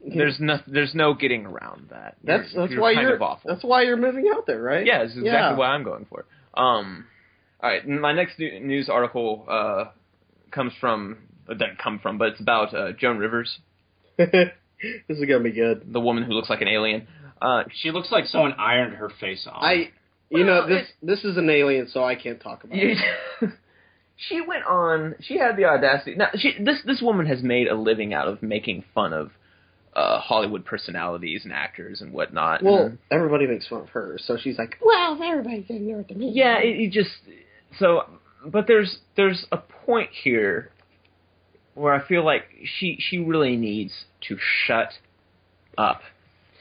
There's 0.06 0.38
no 0.38 0.58
there's 0.66 0.94
no 0.94 1.12
getting 1.14 1.44
around 1.44 1.88
that. 1.90 2.16
that's 2.22 2.52
You're- 2.52 2.62
that's 2.62 2.72
you're 2.72 2.80
why 2.82 2.94
kind 2.94 3.06
you're 3.06 3.16
of 3.16 3.22
awful. 3.22 3.50
that's 3.50 3.64
why 3.64 3.82
you're 3.82 3.96
moving 3.96 4.30
out 4.32 4.46
there, 4.46 4.62
right? 4.62 4.86
Yeah, 4.86 5.02
it's 5.02 5.12
exactly 5.14 5.30
Yeah. 5.32 5.56
what 5.56 5.66
I'm 5.66 5.82
going 5.82 6.06
for. 6.08 6.24
Um, 6.54 7.06
all 7.60 7.70
right, 7.70 7.86
my 7.88 8.12
next 8.12 8.38
news 8.38 8.88
article 8.88 9.44
uh, 9.48 9.84
comes 10.50 10.72
from 10.80 11.18
it 11.48 11.58
doesn't 11.58 11.78
come 11.78 11.98
from, 11.98 12.18
but 12.18 12.28
it's 12.28 12.40
about 12.40 12.74
uh, 12.74 12.92
Joan 12.92 13.18
Rivers, 13.18 13.58
this 14.18 14.28
is 15.08 15.24
gonna 15.26 15.40
be 15.42 15.52
good. 15.52 15.92
the 15.92 16.00
woman 16.00 16.24
who 16.24 16.32
looks 16.32 16.50
like 16.50 16.60
an 16.60 16.68
alien. 16.68 17.06
Uh, 17.40 17.64
She 17.82 17.90
looks 17.90 18.10
like 18.12 18.26
someone 18.26 18.52
ironed 18.58 18.94
her 18.96 19.10
face 19.20 19.46
off. 19.50 19.62
I, 19.62 19.90
you 20.30 20.44
know, 20.44 20.60
Well, 20.60 20.68
this 20.68 20.88
this 21.02 21.24
is 21.24 21.36
an 21.36 21.48
alien, 21.48 21.88
so 21.88 22.04
I 22.04 22.14
can't 22.16 22.40
talk 22.40 22.64
about 22.64 22.76
it. 22.78 22.98
she 24.16 24.40
went 24.40 24.64
on. 24.66 25.14
She 25.20 25.38
had 25.38 25.56
the 25.56 25.64
audacity. 25.64 26.16
Now, 26.16 26.28
she, 26.36 26.54
this 26.60 26.78
this 26.84 27.00
woman 27.00 27.26
has 27.26 27.42
made 27.42 27.68
a 27.68 27.74
living 27.74 28.12
out 28.12 28.28
of 28.28 28.42
making 28.42 28.84
fun 28.94 29.12
of 29.12 29.30
uh, 29.94 30.20
Hollywood 30.20 30.64
personalities 30.64 31.42
and 31.44 31.52
actors 31.52 32.00
and 32.02 32.12
whatnot. 32.12 32.62
Well, 32.62 32.86
and- 32.86 32.98
everybody 33.10 33.46
makes 33.46 33.66
fun 33.68 33.82
of 33.82 33.88
her, 33.90 34.18
so 34.20 34.36
she's 34.36 34.58
like, 34.58 34.76
"Well, 34.84 35.18
everybody's 35.22 35.64
ignorant 35.70 36.08
to 36.08 36.14
me." 36.14 36.30
yeah, 36.34 36.58
it, 36.58 36.76
it 36.80 36.92
just 36.92 37.10
so. 37.78 38.02
But 38.46 38.66
there's 38.68 38.98
there's 39.16 39.46
a 39.50 39.56
point 39.56 40.10
here 40.22 40.70
where 41.74 41.92
I 41.92 42.06
feel 42.06 42.24
like 42.24 42.44
she 42.78 42.98
she 43.00 43.18
really 43.18 43.56
needs 43.56 43.92
to 44.28 44.36
shut 44.66 44.90
up. 45.76 46.00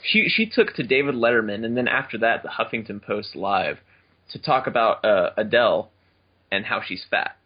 She 0.03 0.27
she 0.27 0.45
took 0.47 0.73
to 0.75 0.83
David 0.83 1.15
Letterman 1.15 1.65
and 1.65 1.75
then 1.77 1.87
after 1.87 2.17
that 2.19 2.43
the 2.43 2.49
Huffington 2.49 3.01
Post 3.01 3.35
live 3.35 3.77
to 4.31 4.39
talk 4.39 4.67
about 4.67 5.05
uh, 5.05 5.31
Adele 5.37 5.89
and 6.51 6.65
how 6.65 6.81
she's 6.85 7.05
fat. 7.09 7.37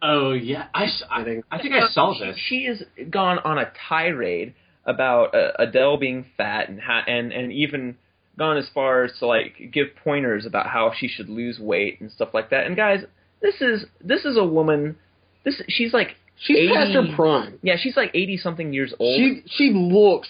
oh 0.00 0.32
yeah, 0.32 0.66
I, 0.74 0.86
Kidding. 1.18 1.42
I 1.50 1.58
think 1.60 1.74
I 1.74 1.88
saw 1.88 2.14
this. 2.18 2.36
She 2.48 2.64
has 2.66 2.82
gone 3.10 3.38
on 3.40 3.58
a 3.58 3.70
tirade 3.88 4.54
about 4.84 5.34
uh, 5.34 5.52
Adele 5.58 5.96
being 5.96 6.26
fat 6.36 6.68
and 6.68 6.80
ha- 6.80 7.04
and 7.06 7.32
and 7.32 7.52
even 7.52 7.96
gone 8.38 8.56
as 8.56 8.68
far 8.72 9.04
as 9.04 9.12
to 9.18 9.26
like 9.26 9.70
give 9.72 9.88
pointers 10.02 10.46
about 10.46 10.66
how 10.66 10.92
she 10.96 11.08
should 11.08 11.28
lose 11.28 11.58
weight 11.58 12.00
and 12.00 12.10
stuff 12.10 12.30
like 12.32 12.50
that. 12.50 12.66
And 12.66 12.76
guys, 12.76 13.00
this 13.40 13.60
is 13.60 13.84
this 14.02 14.24
is 14.24 14.36
a 14.36 14.44
woman. 14.44 14.96
This 15.44 15.60
she's 15.68 15.92
like 15.92 16.16
she's 16.36 16.70
past 16.72 16.92
her 16.92 17.14
prime. 17.14 17.58
Yeah, 17.62 17.76
she's 17.78 17.96
like 17.96 18.10
eighty 18.14 18.36
something 18.36 18.72
years 18.72 18.94
old. 18.98 19.18
She 19.18 19.42
she 19.46 19.72
looks 19.72 20.28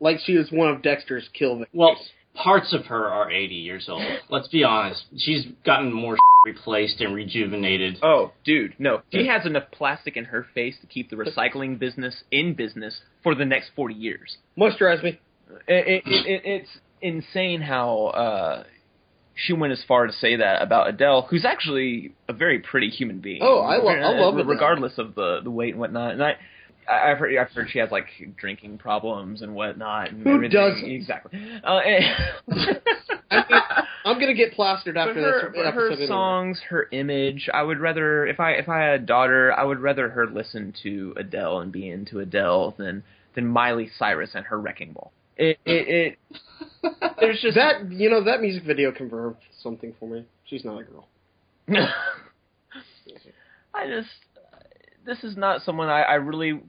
like 0.00 0.18
she 0.24 0.36
was 0.36 0.50
one 0.50 0.68
of 0.68 0.82
Dexter's 0.82 1.28
kill 1.32 1.58
victims. 1.58 1.78
Well, 1.78 1.96
parts 2.34 2.72
of 2.72 2.86
her 2.86 3.06
are 3.06 3.30
80 3.30 3.54
years 3.54 3.88
old. 3.88 4.02
Let's 4.30 4.48
be 4.48 4.64
honest. 4.64 5.04
She's 5.16 5.46
gotten 5.64 5.92
more 5.92 6.16
replaced 6.46 7.00
and 7.00 7.14
rejuvenated. 7.14 7.98
Oh, 8.02 8.32
dude, 8.44 8.74
no. 8.78 9.02
She 9.12 9.26
has 9.26 9.44
enough 9.44 9.64
plastic 9.72 10.16
in 10.16 10.26
her 10.26 10.46
face 10.54 10.76
to 10.80 10.86
keep 10.86 11.10
the 11.10 11.16
recycling 11.16 11.78
business 11.78 12.22
in 12.30 12.54
business 12.54 13.00
for 13.22 13.34
the 13.34 13.44
next 13.44 13.70
40 13.74 13.94
years. 13.94 14.36
moisturize 14.56 15.02
me. 15.02 15.20
Uh, 15.50 15.54
it, 15.66 16.02
it, 16.06 16.26
it, 16.26 16.42
it's 16.44 16.68
insane 17.00 17.60
how 17.60 18.06
uh, 18.08 18.64
she 19.34 19.52
went 19.52 19.72
as 19.72 19.82
far 19.86 20.06
to 20.06 20.12
say 20.12 20.36
that 20.36 20.62
about 20.62 20.88
Adele, 20.88 21.22
who's 21.30 21.44
actually 21.44 22.12
a 22.28 22.32
very 22.32 22.58
pretty 22.58 22.88
human 22.90 23.20
being. 23.20 23.40
Oh, 23.42 23.60
I 23.60 23.76
lo- 23.78 23.88
I 23.88 24.18
love 24.18 24.34
Adele. 24.36 24.46
regardless 24.48 24.98
of 24.98 25.14
the 25.14 25.40
the 25.42 25.50
weight 25.50 25.70
and 25.74 25.80
whatnot. 25.80 26.12
And 26.12 26.22
I. 26.22 26.36
I've 26.90 27.18
heard, 27.18 27.36
I've 27.36 27.50
heard 27.50 27.68
she 27.70 27.80
has 27.80 27.90
like 27.90 28.06
drinking 28.38 28.78
problems 28.78 29.42
and 29.42 29.54
whatnot. 29.54 30.08
And 30.10 30.22
Who 30.22 30.36
everything. 30.36 30.56
doesn't? 30.58 30.90
Exactly. 30.90 31.38
Uh, 31.62 31.76
and- 31.80 32.80
I 33.30 33.84
I'm 34.06 34.18
gonna 34.18 34.32
get 34.32 34.54
plastered 34.54 34.94
But 34.94 35.08
after 35.08 35.20
her, 35.20 35.50
this 35.50 35.52
but 35.54 35.66
episode. 35.66 35.74
her 35.80 35.90
anyway. 35.92 36.06
songs, 36.06 36.60
her 36.70 36.88
image, 36.92 37.50
I 37.52 37.62
would 37.62 37.78
rather 37.78 38.26
if 38.26 38.40
I 38.40 38.52
if 38.52 38.70
I 38.70 38.78
had 38.78 39.00
a 39.02 39.04
daughter, 39.04 39.52
I 39.52 39.64
would 39.64 39.80
rather 39.80 40.08
her 40.08 40.26
listen 40.26 40.72
to 40.82 41.12
Adele 41.18 41.60
and 41.60 41.70
be 41.70 41.90
into 41.90 42.20
Adele 42.20 42.74
than 42.78 43.02
than 43.34 43.46
Miley 43.46 43.90
Cyrus 43.98 44.30
and 44.34 44.46
her 44.46 44.58
wrecking 44.58 44.92
ball. 44.92 45.12
It 45.38 45.58
it, 45.64 45.88
it 45.88 46.18
there's 47.20 47.40
just 47.40 47.54
that 47.54 47.90
you 47.90 48.10
know 48.10 48.24
that 48.24 48.40
music 48.40 48.64
video 48.64 48.92
confirmed 48.92 49.36
something 49.62 49.94
for 49.98 50.08
me. 50.08 50.26
She's 50.44 50.64
not 50.64 50.80
a 50.80 50.84
girl. 50.84 51.08
I 53.74 53.86
just 53.86 54.08
this 55.06 55.22
is 55.22 55.36
not 55.36 55.62
someone 55.62 55.88
I, 55.88 56.02
I 56.02 56.14
really 56.14 56.60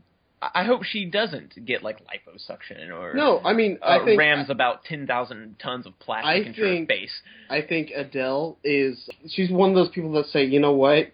I 0.41 0.63
hope 0.63 0.83
she 0.83 1.05
doesn't 1.05 1.65
get 1.65 1.83
like 1.83 1.99
liposuction 2.05 2.91
or 2.91 3.13
No, 3.13 3.39
I 3.39 3.53
mean 3.53 3.79
uh, 3.81 3.99
I 3.99 4.05
think 4.05 4.19
rams 4.19 4.49
about 4.49 4.83
ten 4.85 5.07
thousand 5.07 5.55
tons 5.59 5.85
of 5.85 5.97
plastic 5.99 6.27
I 6.27 6.47
into 6.47 6.61
her 6.61 6.85
face. 6.85 7.11
I 7.49 7.61
think 7.61 7.91
Adele 7.95 8.57
is 8.63 9.09
she's 9.27 9.49
one 9.49 9.71
of 9.71 9.75
those 9.75 9.89
people 9.89 10.11
that 10.13 10.27
say, 10.27 10.45
you 10.45 10.59
know 10.59 10.73
what, 10.73 11.11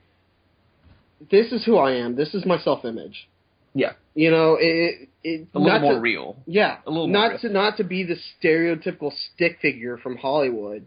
this 1.32 1.52
is 1.52 1.64
who 1.66 1.78
I 1.78 1.94
am. 1.94 2.16
This 2.16 2.34
is 2.34 2.46
my 2.46 2.60
self 2.60 2.86
image. 2.86 3.28
Yeah. 3.74 3.94
You 4.14 4.32
know, 4.32 4.58
it, 4.60 5.10
it 5.26 5.48
A 5.56 5.60
little 5.60 5.80
more 5.80 5.94
to, 5.96 6.00
real. 6.00 6.38
Yeah, 6.46 6.78
A 6.86 6.90
little 6.92 7.08
more 7.08 7.14
not 7.22 7.30
real. 7.32 7.40
to 7.40 7.50
not 7.50 7.78
to 7.78 7.84
be 7.84 8.04
the 8.04 8.16
stereotypical 8.42 9.12
stick 9.34 9.58
figure 9.62 9.98
from 9.98 10.18
Hollywood. 10.18 10.86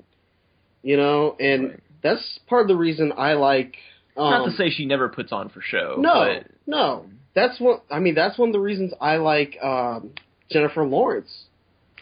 You 0.82 0.96
know, 0.96 1.36
and 1.40 1.62
Right. 1.70 1.80
that's 2.02 2.38
part 2.46 2.62
of 2.62 2.68
the 2.68 2.76
reason 2.76 3.12
I 3.16 3.32
like. 3.34 3.76
Um, 4.16 4.30
Not 4.30 4.44
to 4.46 4.52
say 4.56 4.70
she 4.70 4.86
never 4.86 5.08
puts 5.08 5.32
on 5.32 5.48
for 5.48 5.60
show. 5.60 5.96
no, 5.98 6.12
but 6.42 6.46
no. 6.66 7.06
That's 7.34 7.60
one. 7.60 7.80
I 7.90 7.98
mean, 8.00 8.14
that's 8.14 8.36
one 8.38 8.48
of 8.48 8.52
the 8.52 8.58
reasons 8.60 8.92
I 9.00 9.16
like 9.16 9.56
um, 9.62 10.10
Jennifer 10.50 10.84
Lawrence. 10.84 11.44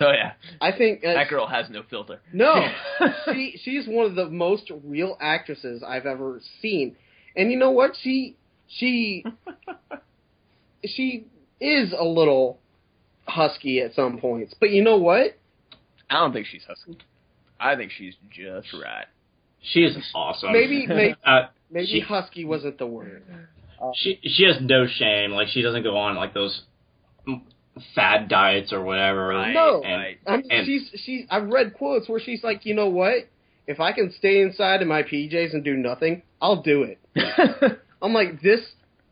oh 0.01 0.13
yeah, 0.13 0.33
I 0.61 0.73
think 0.73 1.05
uh, 1.05 1.13
that 1.15 1.29
girl 1.29 1.47
has 1.47 1.69
no 1.71 1.83
filter. 1.91 2.21
No, 2.33 2.55
she 3.33 3.59
she's 3.63 3.87
one 3.87 4.07
of 4.07 4.15
the 4.15 4.29
most 4.31 4.71
real 4.85 5.17
actresses 5.21 5.83
I've 5.87 6.07
ever 6.07 6.41
seen, 6.63 6.97
and 7.35 7.51
you 7.51 7.59
know 7.59 7.71
what? 7.71 7.93
She 8.03 8.37
she 8.69 9.25
she 10.85 11.25
is 11.61 11.93
a 11.97 12.05
little 12.05 12.59
husky 13.27 13.81
at 13.81 13.95
some 13.95 14.19
points, 14.19 14.55
but 14.59 14.71
you 14.71 14.83
know 14.85 14.97
what? 14.99 15.37
I 16.11 16.21
don't 16.21 16.33
think 16.33 16.47
she's 16.47 16.63
husky. 16.67 16.99
I 17.59 17.75
think 17.77 17.91
she's 17.91 18.15
just 18.31 18.69
right. 18.75 19.07
She 19.61 19.81
is 19.81 19.97
awesome. 20.15 20.53
Maybe 20.53 20.87
maybe 20.89 21.15
Uh, 21.25 21.47
maybe 21.71 21.87
She- 21.87 22.01
husky 22.01 22.45
wasn't 22.45 22.79
the 22.79 22.87
word. 22.87 23.23
she 23.95 24.21
she 24.23 24.45
has 24.45 24.57
no 24.61 24.87
shame. 24.87 25.33
Like 25.33 25.49
she 25.49 25.63
doesn't 25.63 25.83
go 25.83 25.97
on 25.97 26.15
like 26.17 26.35
those 26.35 26.63
fad 27.95 28.29
diets 28.29 28.73
or 28.73 28.83
whatever. 28.83 29.29
Right. 29.29 29.53
No, 29.53 29.83
and. 29.83 30.17
I 30.27 30.37
mean, 30.37 30.47
and- 30.51 30.67
she's 30.67 30.89
she. 31.05 31.27
I've 31.31 31.49
read 31.49 31.75
quotes 31.75 32.09
where 32.09 32.21
she's 32.21 32.45
like, 32.45 32.65
you 32.67 32.75
know 32.75 32.89
what? 32.89 33.29
If 33.67 33.81
I 33.81 33.91
can 33.93 34.13
stay 34.17 34.43
inside 34.43 34.81
in 34.83 34.87
my 34.89 35.03
PJs 35.03 35.53
and 35.53 35.65
do 35.65 35.75
nothing, 35.75 36.23
I'll 36.41 36.63
do 36.63 36.85
it. 36.85 37.01
I'm 38.01 38.13
like 38.13 38.41
this. 38.41 38.61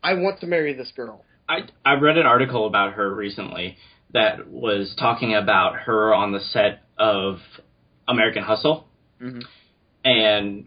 I 0.01 0.13
want 0.13 0.39
to 0.41 0.47
marry 0.47 0.73
this 0.73 0.91
girl. 0.95 1.24
I 1.47 1.65
I 1.83 1.93
read 1.93 2.17
an 2.17 2.25
article 2.25 2.65
about 2.65 2.93
her 2.93 3.13
recently 3.13 3.77
that 4.13 4.47
was 4.49 4.95
talking 4.97 5.33
about 5.35 5.75
her 5.75 6.13
on 6.13 6.31
the 6.31 6.39
set 6.39 6.83
of 6.97 7.39
American 8.07 8.43
Hustle, 8.43 8.87
Mhm. 9.21 9.43
and 10.03 10.65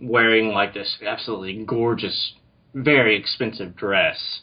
wearing 0.00 0.48
like 0.52 0.72
this 0.74 0.98
absolutely 1.04 1.64
gorgeous, 1.64 2.34
very 2.74 3.16
expensive 3.16 3.76
dress, 3.76 4.40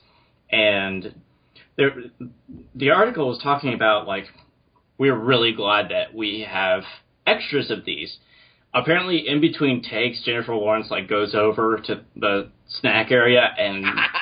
and 0.52 1.14
there, 1.76 1.96
the 2.76 2.92
article 2.92 3.28
was 3.28 3.40
talking 3.40 3.74
about 3.74 4.08
like 4.08 4.28
we're 4.98 5.16
really 5.16 5.54
glad 5.54 5.90
that 5.90 6.14
we 6.14 6.42
have 6.42 6.84
extras 7.26 7.72
of 7.72 7.86
these. 7.86 8.18
Apparently, 8.74 9.28
in 9.28 9.40
between 9.42 9.82
takes, 9.82 10.22
Jennifer 10.24 10.54
Lawrence 10.54 10.92
like 10.92 11.08
goes 11.08 11.34
over 11.34 11.78
to 11.80 12.02
the 12.16 12.50
snack 12.68 13.12
area 13.12 13.42
and 13.58 13.86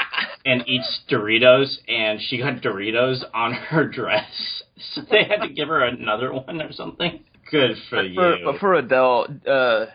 and 0.48 0.64
eats 0.68 1.02
Doritos, 1.10 1.78
and 1.88 2.20
she 2.22 2.38
got 2.38 2.62
Doritos 2.62 3.24
on 3.34 3.54
her 3.70 3.86
dress, 3.88 4.64
so 4.94 5.02
they 5.12 5.24
had 5.26 5.42
to 5.42 5.50
give 5.50 5.68
her 5.68 5.84
another 5.84 6.32
one 6.34 6.62
or 6.62 6.72
something. 6.72 7.20
Good 7.52 7.78
for 7.90 7.98
But 7.98 8.10
you. 8.10 8.42
but 8.46 8.60
for 8.60 8.74
Adele, 8.76 9.28
uh, 9.48 9.86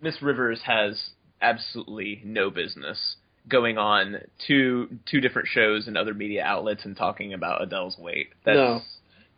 Miss 0.00 0.20
Rivers 0.22 0.60
has 0.64 1.10
absolutely 1.40 2.20
no 2.24 2.50
business 2.50 3.16
going 3.48 3.78
on 3.78 4.16
two 4.46 4.88
two 5.10 5.20
different 5.20 5.48
shows 5.48 5.86
and 5.88 5.96
other 5.96 6.14
media 6.14 6.44
outlets 6.44 6.84
and 6.84 6.96
talking 6.96 7.32
about 7.32 7.62
Adele's 7.62 7.96
weight. 7.98 8.28
That's, 8.44 8.56
No. 8.56 8.80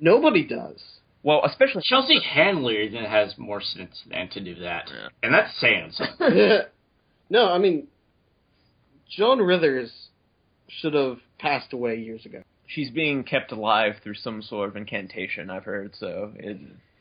Nobody 0.03 0.47
does. 0.47 0.83
Well, 1.23 1.43
especially 1.45 1.83
Chelsea 1.85 2.19
Handler 2.21 2.73
even 2.81 3.05
has 3.05 3.37
more 3.37 3.61
sense 3.61 4.03
than 4.11 4.29
to 4.31 4.41
do 4.41 4.55
that, 4.57 4.89
Yeah. 4.91 5.09
and 5.23 5.35
that's 5.35 5.55
saying 5.61 5.91
something. 5.93 6.61
no, 7.31 7.53
I 7.53 7.59
mean, 7.59 7.87
Joan 9.11 9.41
Rivers 9.41 9.91
should 10.69 10.95
have 10.95 11.19
passed 11.39 11.73
away 11.73 11.97
years 11.97 12.25
ago. 12.27 12.43
she's 12.67 12.91
being 12.91 13.25
kept 13.25 13.51
alive 13.53 13.95
through 14.03 14.15
some 14.15 14.41
sort 14.43 14.69
of 14.69 14.77
incantation. 14.77 15.51
I've 15.51 15.65
heard 15.65 15.95
so. 15.99 16.33
It, 16.37 16.59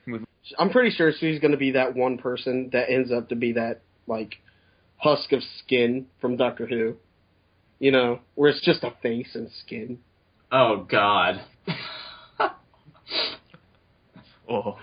with, 0.07 0.23
I'm 0.57 0.71
pretty 0.71 0.89
sure 0.95 1.11
she's 1.17 1.39
going 1.39 1.51
to 1.51 1.57
be 1.57 1.71
that 1.71 1.95
one 1.95 2.17
person 2.17 2.69
that 2.73 2.89
ends 2.89 3.11
up 3.11 3.29
to 3.29 3.35
be 3.35 3.51
that 3.53 3.81
like 4.07 4.35
husk 4.97 5.31
of 5.33 5.41
skin 5.63 6.07
from 6.19 6.35
Doctor 6.37 6.65
Who. 6.65 6.95
You 7.79 7.91
know, 7.91 8.19
where 8.35 8.49
it's 8.49 8.65
just 8.65 8.83
a 8.83 8.91
face 9.01 9.35
and 9.35 9.49
skin. 9.63 9.99
oh 10.51 10.85
God. 10.89 11.41
oh, 14.49 14.77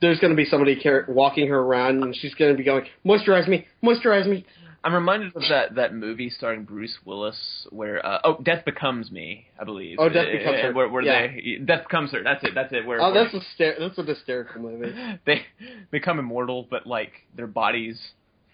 There's 0.00 0.18
going 0.18 0.32
to 0.32 0.36
be 0.36 0.44
somebody 0.44 0.80
car- 0.82 1.06
walking 1.08 1.48
her 1.48 1.58
around, 1.58 2.02
and 2.02 2.14
she's 2.14 2.34
going 2.34 2.52
to 2.52 2.58
be 2.58 2.64
going, 2.64 2.84
"Moisturize 3.04 3.48
me, 3.48 3.66
moisturize 3.82 4.26
me." 4.28 4.44
I'm 4.86 4.94
reminded 4.94 5.34
of 5.34 5.42
that 5.50 5.74
that 5.74 5.92
movie 5.94 6.30
starring 6.30 6.62
Bruce 6.62 6.96
Willis 7.04 7.66
where 7.70 8.04
uh, 8.06 8.20
oh 8.22 8.38
Death 8.40 8.64
Becomes 8.64 9.10
Me, 9.10 9.48
I 9.60 9.64
believe. 9.64 9.96
Oh, 9.98 10.08
Death 10.08 10.28
Becomes 10.30 10.60
Her. 10.60 10.72
Where, 10.72 10.88
where 10.88 11.02
Yeah. 11.02 11.26
they 11.26 11.58
Death 11.64 11.82
Becomes 11.82 12.12
Her. 12.12 12.22
That's 12.22 12.44
it. 12.44 12.52
That's 12.54 12.72
it. 12.72 12.86
Where, 12.86 13.00
Oh, 13.02 13.12
where 13.12 13.24
that's 13.24 13.34
a 13.34 13.38
hyster- 13.62 13.78
that's 13.80 13.98
an 13.98 14.06
hysterical 14.06 14.62
movie. 14.62 14.94
they 15.26 15.42
become 15.90 16.20
immortal, 16.20 16.68
but 16.70 16.86
like 16.86 17.10
their 17.36 17.48
bodies 17.48 18.00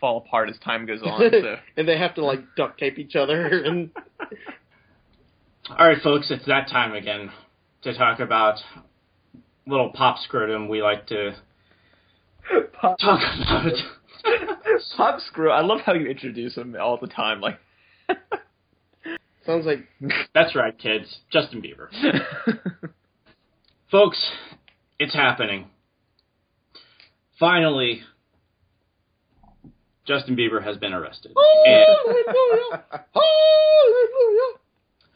fall 0.01 0.17
apart 0.27 0.49
as 0.49 0.57
time 0.65 0.87
goes 0.87 1.03
on. 1.03 1.21
So 1.31 1.57
and 1.77 1.87
they 1.87 1.99
have 1.99 2.15
to 2.15 2.25
like 2.25 2.41
duct 2.57 2.81
tape 2.81 2.99
each 2.99 3.15
other 3.15 3.47
and 3.65 3.91
All 5.71 5.87
right, 5.87 6.03
folks, 6.03 6.31
it's 6.31 6.47
that 6.47 6.69
time 6.69 6.95
again 6.95 7.31
to 7.83 7.93
talk 7.97 8.21
about 8.21 8.57
little 9.67 9.91
pop 9.93 10.17
scrotum 10.19 10.69
we 10.69 10.83
like 10.83 11.07
to 11.09 11.35
Pop, 12.81 12.99
talk 12.99 13.21
about. 13.47 13.73
Pop 14.97 15.21
Screw. 15.21 15.51
I 15.51 15.63
love 15.63 15.81
how 15.85 15.95
you 15.95 16.07
introduce 16.07 16.57
him 16.57 16.77
all 16.81 16.99
the 17.01 17.07
time. 17.07 17.41
Like 17.41 17.59
sounds 19.47 19.67
like 19.67 19.87
That's 20.35 20.55
right, 20.55 20.77
kids. 20.79 21.19
Justin 21.33 21.63
Bieber. 21.63 21.89
Folks, 23.91 24.19
it's 24.99 25.15
happening. 25.15 25.67
Finally, 27.39 28.03
Justin 30.07 30.37
Bieber 30.37 30.63
has 30.63 30.77
been 30.77 30.93
arrested. 30.93 31.33
And, 31.67 31.87
Hallelujah, 32.07 32.85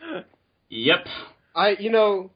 Hallelujah. 0.09 0.25
yep. 0.69 1.07
I, 1.55 1.77
you 1.79 1.91
know, 1.91 2.31
it's 2.31 2.36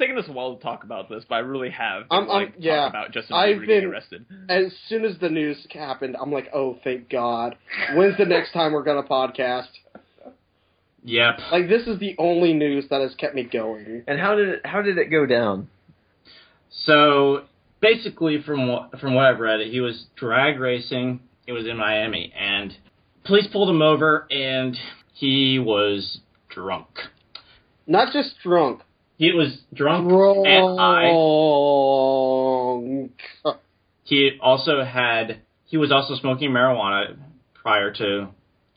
taken 0.00 0.18
us 0.18 0.24
a 0.28 0.32
while 0.32 0.56
to 0.56 0.62
talk 0.62 0.82
about 0.82 1.08
this, 1.08 1.24
but 1.28 1.36
I 1.36 1.38
really 1.40 1.70
have. 1.70 2.04
I'm- 2.10 2.26
like, 2.26 2.48
I'm- 2.48 2.54
yeah. 2.58 2.88
about 2.88 3.12
Justin 3.12 3.36
I've 3.36 3.58
Bieber 3.58 3.66
been- 3.66 3.84
arrested. 3.84 4.24
as 4.48 4.76
soon 4.88 5.04
as 5.04 5.16
the 5.18 5.28
news 5.28 5.64
happened, 5.70 6.16
I'm 6.20 6.32
like, 6.32 6.48
oh, 6.52 6.78
thank 6.82 7.08
God. 7.08 7.56
When's 7.94 8.16
the 8.18 8.24
next 8.26 8.52
time 8.52 8.72
we're 8.72 8.82
gonna 8.82 9.04
podcast? 9.04 9.68
Yep. 11.04 11.40
Like, 11.52 11.68
this 11.68 11.86
is 11.86 11.98
the 11.98 12.14
only 12.18 12.52
news 12.52 12.88
that 12.88 13.00
has 13.00 13.14
kept 13.14 13.34
me 13.34 13.44
going. 13.44 14.02
And 14.08 14.18
how 14.20 14.34
did 14.34 14.48
it, 14.48 14.66
how 14.66 14.82
did 14.82 14.98
it 14.98 15.06
go 15.10 15.24
down? 15.26 15.68
So 16.70 17.44
basically, 17.80 18.42
from 18.42 18.68
what 18.68 18.98
from 19.00 19.14
what 19.14 19.24
I've 19.26 19.40
read, 19.40 19.60
he 19.66 19.80
was 19.80 20.06
drag 20.16 20.58
racing. 20.60 21.20
It 21.46 21.52
was 21.52 21.66
in 21.66 21.76
Miami, 21.76 22.32
and 22.38 22.76
police 23.24 23.46
pulled 23.48 23.68
him 23.70 23.82
over, 23.82 24.26
and 24.30 24.76
he 25.14 25.58
was 25.58 26.20
drunk. 26.48 26.86
Not 27.86 28.12
just 28.12 28.34
drunk, 28.42 28.82
He 29.20 29.32
was 29.32 29.54
drunk 29.74 30.10
and 30.10 30.78
high. 30.78 31.10
He 34.04 34.38
also 34.40 34.82
had 34.82 35.42
he 35.66 35.76
was 35.76 35.92
also 35.92 36.14
smoking 36.14 36.50
marijuana 36.52 37.16
prior 37.52 37.92
to 37.92 38.28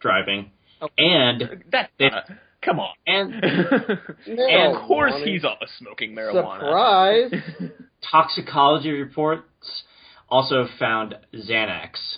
driving, 0.02 0.52
and 0.98 1.64
That 1.72 1.92
They- 1.98 2.10
uh, 2.12 2.22
come 2.62 2.82
on. 2.82 2.94
and 3.08 3.34
and 3.42 4.76
of 4.76 4.82
course 4.86 5.14
he's 5.24 5.46
always 5.46 5.70
smoking 5.80 6.14
marijuana. 6.14 6.60
Surprise! 6.60 7.72
toxicology 8.12 8.92
reports 8.92 9.84
also 10.28 10.68
found 10.78 11.16
Xanax. 11.34 12.18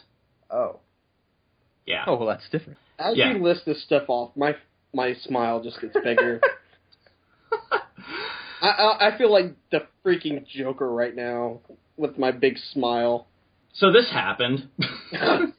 oh. 0.50 0.80
Yeah. 1.86 2.06
oh 2.08 2.16
well, 2.16 2.28
that's 2.30 2.50
different. 2.50 2.80
As 2.98 3.16
Yeah. 3.16 3.34
you 3.34 3.44
list 3.44 3.68
this 3.68 3.84
stuff 3.84 4.06
off, 4.08 4.36
my 4.36 4.56
my 4.96 5.14
smile 5.14 5.62
just 5.62 5.80
gets 5.80 5.96
bigger. 6.04 6.42
I, 8.62 8.68
I 8.68 9.08
I 9.10 9.18
feel 9.18 9.32
like 9.32 9.54
the 9.72 9.86
freaking 10.06 10.46
Joker 10.48 10.89
right 10.91 11.15
now 11.15 11.60
with 11.98 12.18
my 12.18 12.32
big 12.32 12.58
smile. 12.74 13.28
So 13.74 13.91
this 13.91 14.10
happened. 14.12 14.70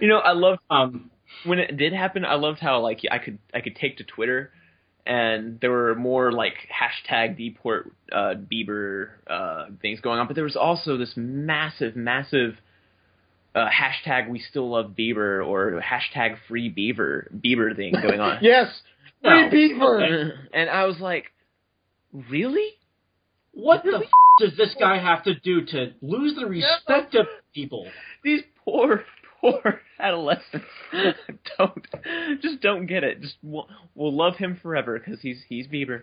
You 0.00 0.08
know, 0.08 0.18
I 0.18 0.32
love 0.32 0.58
um, 0.70 1.10
when 1.44 1.58
it 1.58 1.76
did 1.76 1.92
happen. 1.92 2.24
I 2.24 2.34
loved 2.34 2.58
how 2.60 2.80
like 2.80 3.00
I 3.10 3.18
could 3.18 3.38
I 3.54 3.60
could 3.60 3.76
take 3.76 3.98
to 3.98 4.04
Twitter, 4.04 4.50
and 5.06 5.58
there 5.60 5.70
were 5.70 5.94
more 5.94 6.32
like 6.32 6.54
hashtag 6.70 7.36
deport 7.36 7.92
uh, 8.10 8.34
Bieber 8.50 9.08
uh, 9.26 9.66
things 9.80 10.00
going 10.00 10.18
on, 10.18 10.26
but 10.26 10.34
there 10.36 10.44
was 10.44 10.56
also 10.56 10.96
this 10.96 11.12
massive, 11.16 11.96
massive 11.96 12.56
uh, 13.54 13.66
hashtag 13.68 14.28
We 14.28 14.38
Still 14.40 14.70
Love 14.70 14.92
Bieber 14.98 15.46
or 15.46 15.80
hashtag 15.82 16.36
Free 16.48 16.70
Bieber 16.72 17.28
Bieber 17.34 17.74
thing 17.74 17.94
going 18.02 18.20
on. 18.20 18.38
Yes, 18.42 18.68
free 19.22 19.42
No. 19.44 19.50
beaver. 19.50 20.32
and 20.52 20.70
I 20.70 20.84
was 20.84 20.98
like, 21.00 21.31
really? 22.30 22.68
what 23.54 23.82
the 23.84 23.96
f- 23.96 24.10
does 24.40 24.56
this 24.56 24.74
guy 24.80 24.98
have 24.98 25.24
to 25.24 25.34
do 25.34 25.64
to 25.66 25.92
lose 26.00 26.34
the 26.36 26.46
respect 26.46 27.14
of 27.14 27.26
people? 27.54 27.86
These 28.24 28.40
poor, 28.64 29.04
poor 29.40 29.80
adolescents 30.00 30.64
don't 31.58 31.86
just 32.40 32.60
don't 32.62 32.86
get 32.86 33.04
it. 33.04 33.20
Just 33.20 33.34
we'll, 33.42 33.68
we'll 33.94 34.16
love 34.16 34.36
him 34.36 34.58
forever 34.62 34.98
because 34.98 35.20
he's 35.20 35.42
he's 35.48 35.66
Bieber. 35.66 36.02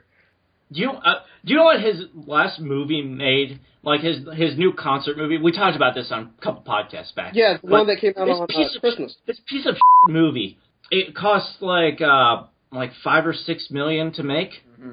Do 0.71 0.81
you 0.81 0.91
uh, 0.91 1.21
do 1.43 1.51
you 1.53 1.55
know 1.57 1.63
what 1.63 1.81
his 1.81 2.03
last 2.13 2.59
movie 2.59 3.01
made? 3.01 3.59
Like 3.81 4.01
his 4.01 4.19
his 4.35 4.55
new 4.57 4.71
concert 4.73 5.17
movie. 5.17 5.39
We 5.39 5.51
talked 5.51 5.75
about 5.75 5.95
this 5.95 6.11
on 6.11 6.31
a 6.39 6.43
couple 6.43 6.61
podcasts 6.61 7.15
back. 7.15 7.31
Yeah, 7.33 7.53
the 7.53 7.61
But 7.63 7.71
one 7.71 7.87
that 7.87 7.99
came 7.99 8.13
out 8.15 8.25
this 8.25 8.37
on 8.37 8.47
piece 8.47 8.71
uh, 8.73 8.75
of 8.75 8.81
Christmas. 8.81 9.15
this 9.25 9.39
piece 9.47 9.65
of 9.65 9.75
movie. 10.07 10.59
It 10.91 11.15
cost 11.15 11.61
like 11.61 11.99
uh 12.01 12.43
like 12.71 12.91
five 13.03 13.25
or 13.25 13.33
six 13.33 13.69
million 13.71 14.11
to 14.13 14.21
make, 14.23 14.51
Mm-hmm. 14.79 14.91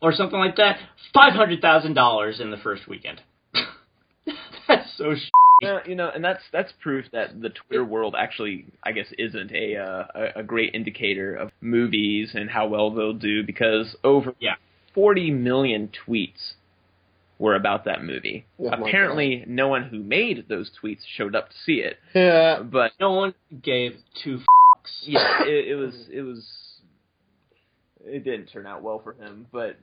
Or 0.00 0.12
something 0.12 0.38
like 0.38 0.56
that. 0.56 0.78
Five 1.14 1.32
hundred 1.34 1.60
thousand 1.60 1.94
dollars 1.94 2.40
in 2.40 2.50
the 2.50 2.56
first 2.56 2.86
weekend. 2.88 3.20
That's 4.68 4.96
so. 4.96 5.14
Sh- 5.14 5.30
Uh, 5.64 5.80
you 5.86 5.96
know, 5.96 6.08
and 6.14 6.22
that's 6.24 6.42
that's 6.52 6.70
proof 6.80 7.04
that 7.10 7.40
the 7.42 7.48
Twitter 7.48 7.84
world 7.84 8.14
actually, 8.16 8.64
I 8.84 8.92
guess, 8.92 9.06
isn't 9.18 9.50
a 9.50 9.76
uh, 9.76 10.04
a, 10.14 10.40
a 10.40 10.42
great 10.44 10.72
indicator 10.72 11.34
of 11.34 11.50
movies 11.60 12.30
and 12.34 12.48
how 12.48 12.68
well 12.68 12.92
they'll 12.92 13.12
do 13.12 13.42
because 13.42 13.96
over 14.04 14.34
Yeah. 14.38 14.54
40 14.94 15.32
million 15.32 15.90
tweets 16.06 16.52
were 17.40 17.56
about 17.56 17.86
that 17.86 18.04
movie. 18.04 18.46
Oh 18.60 18.68
Apparently, 18.68 19.42
no 19.48 19.66
one 19.66 19.82
who 19.82 19.98
made 19.98 20.46
those 20.48 20.70
tweets 20.80 21.00
showed 21.16 21.34
up 21.34 21.48
to 21.48 21.54
see 21.66 21.80
it, 21.80 21.96
Yeah, 22.14 22.62
but 22.62 22.92
no 23.00 23.14
one 23.14 23.34
gave 23.60 23.96
two. 24.22 24.36
F- 24.36 24.44
yeah, 25.02 25.42
it, 25.44 25.68
it 25.70 25.74
was 25.74 25.94
it 26.12 26.22
was 26.22 26.46
it 28.04 28.24
didn't 28.24 28.46
turn 28.46 28.66
out 28.66 28.82
well 28.82 28.98
for 29.02 29.12
him, 29.14 29.46
but. 29.52 29.76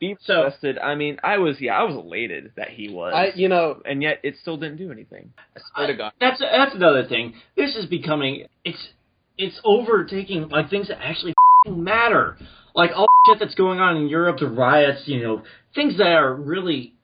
Being 0.00 0.16
So- 0.22 0.44
arrested, 0.44 0.78
I 0.78 0.94
mean, 0.94 1.18
I 1.22 1.36
was 1.36 1.60
yeah, 1.60 1.78
I 1.78 1.82
was 1.84 1.94
elated 1.94 2.52
that 2.56 2.70
he 2.70 2.88
was, 2.88 3.12
I 3.14 3.32
you 3.38 3.48
know 3.50 3.82
and 3.84 4.02
yet 4.02 4.20
it 4.22 4.36
still 4.40 4.56
didn't 4.56 4.78
do 4.78 4.90
anything. 4.90 5.30
I 5.54 5.60
swear 5.74 5.86
to 5.88 5.94
God. 5.94 6.12
That's 6.18 6.38
that's 6.40 6.74
another 6.74 7.04
thing. 7.06 7.34
This 7.54 7.76
is 7.76 7.84
becoming 7.84 8.46
it's 8.64 8.88
it's 9.36 9.60
overtaking 9.62 10.48
like 10.48 10.70
things 10.70 10.88
that 10.88 11.02
actually 11.02 11.32
f***ing 11.66 11.84
matter. 11.84 12.38
Like 12.74 12.92
all 12.96 13.04
the 13.26 13.32
shit 13.34 13.40
that's 13.40 13.54
going 13.54 13.78
on 13.80 13.98
in 13.98 14.08
Europe, 14.08 14.38
the 14.38 14.48
riots, 14.48 15.02
you 15.04 15.22
know, 15.22 15.42
things 15.74 15.98
that 15.98 16.06
are 16.12 16.34
really 16.34 16.94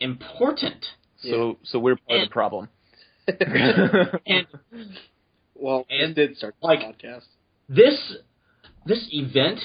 important. 0.00 0.86
So 1.18 1.58
so 1.64 1.78
we're 1.78 1.96
part 1.96 2.22
of 2.22 2.28
the 2.28 2.32
problem. 2.32 2.68
And 4.26 4.46
well, 5.54 5.86
And, 5.90 6.14
this 6.14 6.28
did 6.28 6.36
start 6.38 6.54
the 6.62 6.66
like- 6.66 6.80
podcast. 6.80 7.24
this 7.68 8.16
this 8.86 9.06
event 9.12 9.60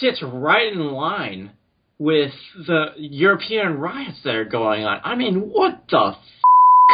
sits 0.00 0.22
right 0.22 0.72
in 0.72 0.80
line 0.92 1.50
with 1.98 2.32
the 2.66 2.86
European 2.96 3.78
riots 3.78 4.20
that 4.24 4.34
are 4.34 4.44
going 4.44 4.84
on. 4.84 5.00
I 5.04 5.14
mean, 5.14 5.36
what 5.50 5.82
the 5.90 6.14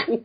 f- 0.07 0.09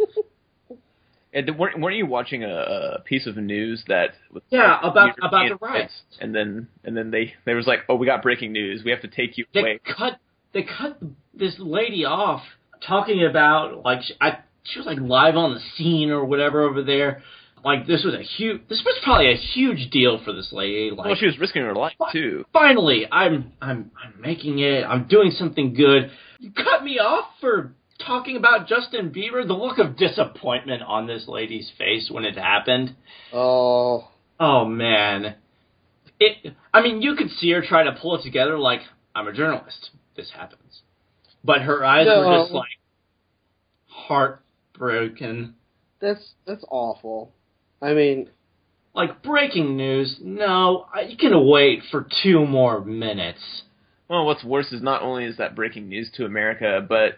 And 1.35 1.57
weren't, 1.57 1.79
weren't 1.81 1.95
you 1.97 2.05
watching 2.05 2.43
a, 2.43 2.97
a 2.97 3.01
piece 3.05 3.25
of 3.25 3.35
news 3.37 3.83
that 3.87 4.11
was 4.31 4.43
Yeah, 4.51 4.77
about- 4.83 5.17
European 5.17 5.25
about 5.25 5.49
the 5.59 5.65
riots. 5.65 5.93
And 6.21 6.35
then 6.35 6.67
and 6.83 6.95
then 6.95 7.09
they 7.09 7.33
they 7.45 7.55
was 7.55 7.65
like, 7.65 7.79
oh, 7.89 7.95
we 7.95 8.05
got 8.05 8.21
breaking 8.21 8.51
news. 8.51 8.83
We 8.85 8.91
have 8.91 9.01
to 9.01 9.07
take 9.07 9.37
you 9.37 9.45
they 9.53 9.59
away. 9.61 9.79
cut 9.97 10.19
they 10.53 10.61
cut 10.63 10.99
this 11.33 11.55
lady 11.57 12.05
off 12.05 12.43
talking 12.85 13.25
about 13.25 13.83
like 13.83 14.01
I, 14.21 14.39
she 14.63 14.77
was 14.77 14.85
like 14.85 14.99
live 14.99 15.35
on 15.35 15.55
the 15.55 15.59
scene 15.75 16.11
or 16.11 16.23
whatever 16.23 16.61
over 16.61 16.83
there. 16.83 17.23
Like 17.63 17.87
this 17.87 18.03
was 18.03 18.13
a 18.13 18.21
huge 18.21 18.61
this 18.67 18.83
was 18.85 18.99
probably 19.03 19.31
a 19.31 19.37
huge 19.37 19.89
deal 19.89 20.21
for 20.23 20.33
this 20.33 20.49
lady. 20.51 20.91
Like 20.91 21.05
well, 21.05 21.15
she 21.15 21.25
was 21.25 21.39
risking 21.39 21.61
her 21.63 21.73
life 21.73 21.93
too. 22.11 22.45
finally 22.51 23.05
I'm 23.09 23.53
I'm 23.61 23.91
I'm 24.01 24.19
making 24.21 24.59
it. 24.59 24.83
I'm 24.83 25.07
doing 25.07 25.31
something 25.31 25.73
good. 25.73 26.11
You 26.39 26.51
cut 26.51 26.83
me 26.83 26.99
off 26.99 27.25
for 27.39 27.73
talking 28.05 28.35
about 28.35 28.67
Justin 28.67 29.11
Bieber. 29.11 29.47
The 29.47 29.53
look 29.53 29.77
of 29.77 29.95
disappointment 29.95 30.81
on 30.81 31.07
this 31.07 31.25
lady's 31.27 31.71
face 31.77 32.09
when 32.11 32.25
it 32.25 32.37
happened. 32.37 32.95
Oh, 33.31 34.09
Oh 34.39 34.65
man. 34.65 35.35
It 36.19 36.53
I 36.73 36.81
mean 36.81 37.01
you 37.01 37.15
could 37.15 37.29
see 37.29 37.51
her 37.51 37.61
try 37.61 37.83
to 37.83 37.93
pull 37.93 38.15
it 38.17 38.23
together 38.23 38.57
like 38.59 38.81
I'm 39.15 39.27
a 39.27 39.33
journalist. 39.33 39.91
This 40.17 40.31
happens. 40.35 40.81
But 41.45 41.61
her 41.61 41.83
eyes 41.85 42.07
were 42.07 42.41
just 42.41 42.51
like 42.51 42.69
heartbroken. 43.87 45.55
that's 45.99 46.33
that's 46.45 46.65
awful. 46.69 47.31
I 47.83 47.93
mean, 47.93 48.29
Like 48.95 49.23
breaking 49.23 49.75
news. 49.75 50.19
No, 50.21 50.85
I- 50.93 51.01
you 51.01 51.17
can 51.17 51.47
wait 51.47 51.81
for 51.89 52.05
two 52.21 52.45
more 52.45 52.79
minutes. 52.81 53.63
Well, 54.07 54.25
what's 54.27 54.43
worse 54.43 54.71
is 54.71 54.83
not 54.83 55.01
only 55.01 55.25
is 55.25 55.37
that 55.37 55.55
breaking 55.55 55.89
news 55.89 56.11
to 56.11 56.25
America, 56.25 56.85
but 56.87 57.17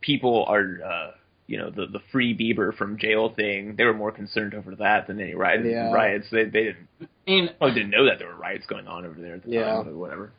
people 0.00 0.44
are, 0.48 0.78
uh, 0.84 1.10
you 1.46 1.58
know, 1.58 1.70
the 1.70 1.86
the 1.86 2.00
free 2.10 2.36
Bieber 2.36 2.74
from 2.76 2.98
jail 2.98 3.30
thing. 3.30 3.76
They 3.76 3.84
were 3.84 3.94
more 3.94 4.12
concerned 4.12 4.54
over 4.54 4.74
that 4.76 5.06
than 5.06 5.20
any 5.20 5.34
riot, 5.34 5.64
Yeah. 5.64 5.90
riots. 5.92 6.28
They 6.30 6.44
they 6.44 6.64
didn't, 6.64 6.88
And 7.26 7.54
well, 7.60 7.70
they 7.70 7.74
didn't 7.76 7.90
know 7.90 8.04
that 8.06 8.18
there 8.18 8.28
were 8.28 8.34
riots 8.34 8.66
going 8.66 8.86
on 8.88 9.06
over 9.06 9.20
there 9.20 9.34
at 9.34 9.44
the 9.44 9.50
Yeah. 9.50 9.64
time, 9.76 9.84
but 9.84 9.94
whatever. 9.94 10.32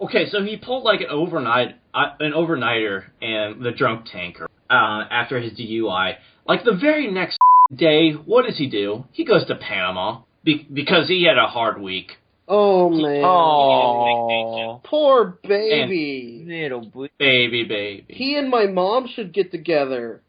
Okay, 0.00 0.26
so 0.26 0.42
he 0.42 0.56
pulled 0.56 0.84
like 0.84 1.00
an 1.00 1.08
overnight, 1.10 1.76
uh, 1.94 2.12
an 2.20 2.32
overnighter 2.32 3.04
and 3.20 3.62
the 3.62 3.72
drunk 3.72 4.06
tanker 4.06 4.48
uh, 4.70 5.04
after 5.10 5.38
his 5.38 5.52
DUI. 5.52 6.16
Like 6.46 6.64
the 6.64 6.72
very 6.72 7.08
next 7.10 7.38
day, 7.74 8.12
what 8.12 8.46
does 8.46 8.56
he 8.58 8.68
do? 8.68 9.04
He 9.12 9.24
goes 9.24 9.46
to 9.46 9.54
Panama 9.54 10.22
be- 10.44 10.66
because 10.72 11.08
he 11.08 11.24
had 11.24 11.38
a 11.38 11.46
hard 11.46 11.80
week. 11.80 12.12
oh 12.48 12.88
man, 12.90 13.22
Oh, 13.24 14.80
poor 14.84 15.38
baby. 15.46 16.44
little 16.46 16.84
boy. 16.86 17.08
Baby, 17.18 17.64
baby. 17.64 18.06
He 18.08 18.36
and 18.36 18.48
my 18.50 18.66
mom 18.66 19.06
should 19.14 19.32
get 19.32 19.50
together. 19.52 20.22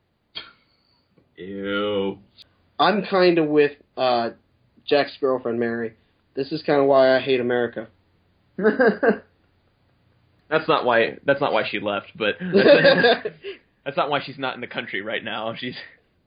Ew. 1.37 2.19
I'm 2.79 3.03
kind 3.05 3.37
of 3.39 3.47
with 3.47 3.71
uh, 3.97 4.31
Jack's 4.87 5.17
girlfriend 5.19 5.59
Mary. 5.59 5.93
This 6.35 6.51
is 6.51 6.61
kind 6.63 6.79
of 6.81 6.87
why 6.87 7.15
I 7.15 7.19
hate 7.19 7.39
America. 7.39 7.87
That's 10.49 10.67
not 10.67 10.85
why. 10.85 11.17
That's 11.25 11.39
not 11.41 11.53
why 11.53 11.63
she 11.69 11.79
left, 11.79 12.07
but 12.15 12.35
that's 13.85 13.95
not 13.97 14.09
why 14.09 14.19
she's 14.23 14.37
not 14.37 14.55
in 14.55 14.61
the 14.61 14.67
country 14.67 15.01
right 15.01 15.23
now. 15.23 15.55
She's 15.57 15.75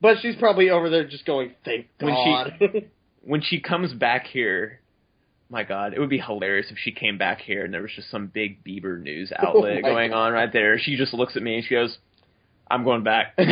but 0.04 0.18
she's 0.20 0.36
probably 0.36 0.68
over 0.68 0.90
there 0.90 1.08
just 1.08 1.24
going, 1.24 1.52
"Thank 1.64 1.86
When 1.98 2.12
God." 2.12 2.60
when 3.22 3.40
she 3.40 3.58
comes 3.58 3.90
back 3.94 4.26
here, 4.26 4.80
my 5.48 5.62
God, 5.62 5.94
it 5.94 5.98
would 5.98 6.10
be 6.10 6.18
hilarious 6.18 6.66
if 6.70 6.76
she 6.76 6.92
came 6.92 7.16
back 7.16 7.40
here 7.40 7.64
and 7.64 7.72
there 7.72 7.80
was 7.80 7.92
just 7.96 8.10
some 8.10 8.26
big 8.26 8.62
Bieber 8.62 9.00
news 9.00 9.32
oh 9.38 9.46
outlet 9.48 9.78
Oh 9.78 9.80
my 9.80 9.88
going 9.88 10.12
on 10.12 10.34
right 10.34 10.52
there. 10.52 10.78
She 10.78 10.96
just 10.96 11.14
looks 11.14 11.36
at 11.36 11.42
me 11.42 11.54
and 11.54 11.64
she 11.64 11.74
goes, 11.74 11.96
"I'm 12.70 12.84
going 12.84 13.02
back." 13.02 13.32
and 13.38 13.48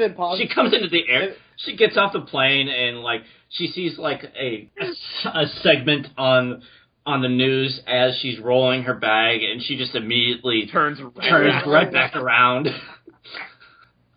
then 0.00 0.14
pause. 0.14 0.38
she 0.38 0.48
comes 0.48 0.72
into 0.72 0.88
the 0.88 1.06
air. 1.10 1.34
She 1.58 1.76
gets 1.76 1.98
off 1.98 2.14
the 2.14 2.22
plane 2.22 2.68
and 2.70 3.00
like 3.00 3.24
she 3.50 3.66
sees 3.66 3.98
like 3.98 4.22
a 4.34 4.70
a 5.26 5.46
segment 5.62 6.06
on 6.16 6.62
on 7.04 7.20
the 7.20 7.28
news 7.28 7.80
as 7.86 8.16
she's 8.22 8.38
rolling 8.38 8.84
her 8.84 8.94
bag, 8.94 9.42
and 9.42 9.62
she 9.62 9.76
just 9.76 9.94
immediately 9.94 10.70
turns 10.72 11.00
right 11.02 11.28
turns 11.28 11.66
around. 11.66 11.70
right 11.70 11.92
back 11.92 12.16
around. 12.16 12.68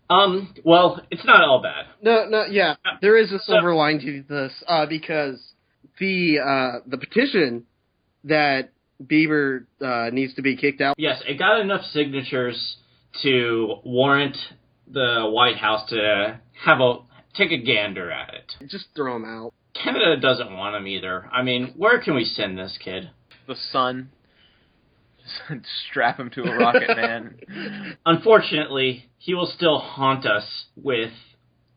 Um. 0.10 0.54
Well, 0.64 1.02
it's 1.12 1.26
not 1.26 1.42
all 1.44 1.62
bad. 1.62 1.86
No, 2.02 2.26
no, 2.30 2.46
yeah, 2.46 2.76
there 3.02 3.18
is 3.18 3.32
a 3.32 3.40
So- 3.40 3.54
silver 3.54 3.74
line 3.76 4.00
to 4.00 4.24
this 4.28 4.52
uh, 4.68 4.86
because 4.86 5.40
the 6.00 6.40
uh, 6.40 6.80
the 6.88 6.98
petition 6.98 7.66
that 8.26 8.70
Bieber 9.04 9.66
uh, 9.82 10.10
needs 10.12 10.34
to 10.36 10.42
be 10.42 10.56
kicked 10.56 10.82
out. 10.82 10.96
Yes, 10.98 11.22
it 11.28 11.38
got 11.38 11.60
enough 11.60 11.84
signatures 11.92 12.78
to 13.24 13.76
warrant 13.84 14.38
the 14.92 15.30
White 15.34 15.58
House 15.58 15.88
to 15.90 16.40
have 16.66 16.80
a 16.80 16.98
take 17.36 17.52
a 17.52 17.58
gander 17.58 18.12
at 18.12 18.34
it. 18.34 18.68
Just 18.70 18.86
throw 18.96 19.16
him 19.16 19.26
out. 19.26 19.54
Canada 19.74 20.18
doesn't 20.20 20.56
want 20.56 20.76
him 20.76 20.88
either. 20.88 21.30
I 21.34 21.42
mean, 21.44 21.74
where 21.76 22.00
can 22.02 22.16
we 22.16 22.24
send 22.24 22.58
this 22.58 22.78
kid? 22.84 23.10
the 23.48 23.56
sun. 23.72 24.10
Strap 25.90 26.20
him 26.20 26.30
to 26.32 26.44
a 26.44 26.58
rocket, 26.58 26.96
man. 26.96 27.98
Unfortunately, 28.06 29.06
he 29.18 29.34
will 29.34 29.48
still 29.48 29.80
haunt 29.80 30.26
us 30.26 30.66
with 30.76 31.12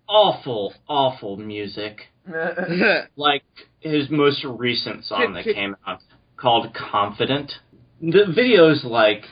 awful, 0.08 0.74
awful 0.88 1.36
music. 1.36 2.02
Like 3.16 3.42
his 3.80 4.10
most 4.10 4.44
recent 4.44 5.04
song 5.06 5.32
that 5.34 5.44
came 5.44 5.76
out 5.86 6.00
called 6.36 6.74
Confident. 6.74 7.52
The 8.00 8.26
video's 8.34 8.84
like 8.84 9.24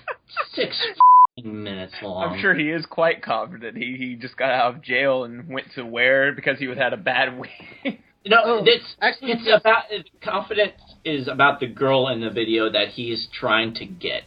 six 0.55 0.83
minutes 1.45 1.93
long. 2.03 2.33
I'm 2.33 2.41
sure 2.41 2.55
he 2.55 2.71
is 2.71 2.87
quite 2.87 3.23
confident. 3.23 3.77
He 3.77 3.97
he 3.99 4.15
just 4.15 4.37
got 4.37 4.51
out 4.51 4.77
of 4.77 4.83
jail 4.83 5.25
and 5.25 5.49
went 5.49 5.67
to 5.75 5.85
where 5.85 6.33
because 6.33 6.59
he 6.59 6.67
had 6.67 6.79
had 6.79 6.93
a 6.93 6.97
bad 6.97 7.39
week. 7.39 8.01
No, 8.27 8.39
Oh, 8.45 8.63
it's 8.65 8.97
actually, 9.01 9.33
it's 9.33 9.49
about 9.49 9.85
confidence 10.21 10.73
is 11.05 11.29
about 11.29 11.61
the 11.61 11.69
girl 11.69 12.09
in 12.09 12.21
the 12.21 12.31
video 12.31 12.71
that 12.71 12.89
he's 12.89 13.29
trying 13.33 13.73
to 13.75 13.87
get. 13.87 14.25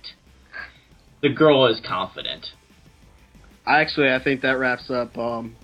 The 1.21 1.27
girl 1.29 1.65
is 1.67 1.81
confident. 1.85 2.45
Actually, 3.67 4.09
I 4.13 4.23
think 4.23 4.41
that 4.41 4.57
wraps 4.57 4.89
up 4.89 5.17
um, 5.17 5.57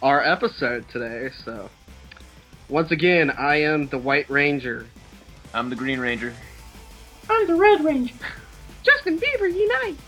our 0.00 0.22
episode 0.22 0.84
today. 0.92 1.30
So, 1.44 1.70
once 2.68 2.92
again, 2.92 3.30
I 3.30 3.62
am 3.62 3.88
the 3.88 3.98
White 3.98 4.30
Ranger. 4.30 4.86
I'm 5.52 5.68
the 5.68 5.76
Green 5.76 5.98
Ranger. 5.98 6.34
I'm 7.28 7.48
the 7.48 7.56
Red 7.56 7.84
Ranger. 7.84 8.14
Justin 8.84 9.18
Bieber, 9.18 9.52
unite! 9.52 9.98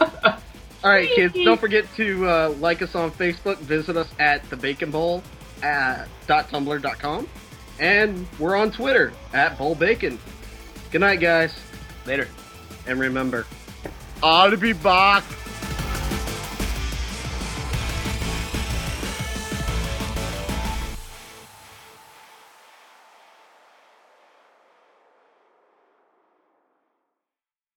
All 0.82 0.90
right, 0.90 1.08
kids, 1.14 1.34
don't 1.34 1.60
forget 1.60 1.84
to 1.96 2.26
uh, 2.26 2.54
like 2.58 2.82
us 2.82 2.94
on 2.94 3.12
Facebook. 3.12 3.58
Visit 3.58 3.96
us 3.96 4.08
at 4.18 4.48
the 4.50 4.56
Bacon 4.56 4.90
Bowl 4.90 5.22
at 5.62 6.06
.tumblr.com, 6.26 7.28
and 7.78 8.26
we're 8.38 8.56
on 8.56 8.70
Twitter 8.70 9.12
at 9.32 9.56
Bowl 9.58 9.74
Bacon. 9.74 10.18
Good 10.90 11.00
night, 11.00 11.20
guys, 11.20 11.54
Later. 12.06 12.28
and 12.86 12.98
remember, 12.98 13.46
I'll 14.22 14.56
be 14.56 14.72
back. 14.72 15.24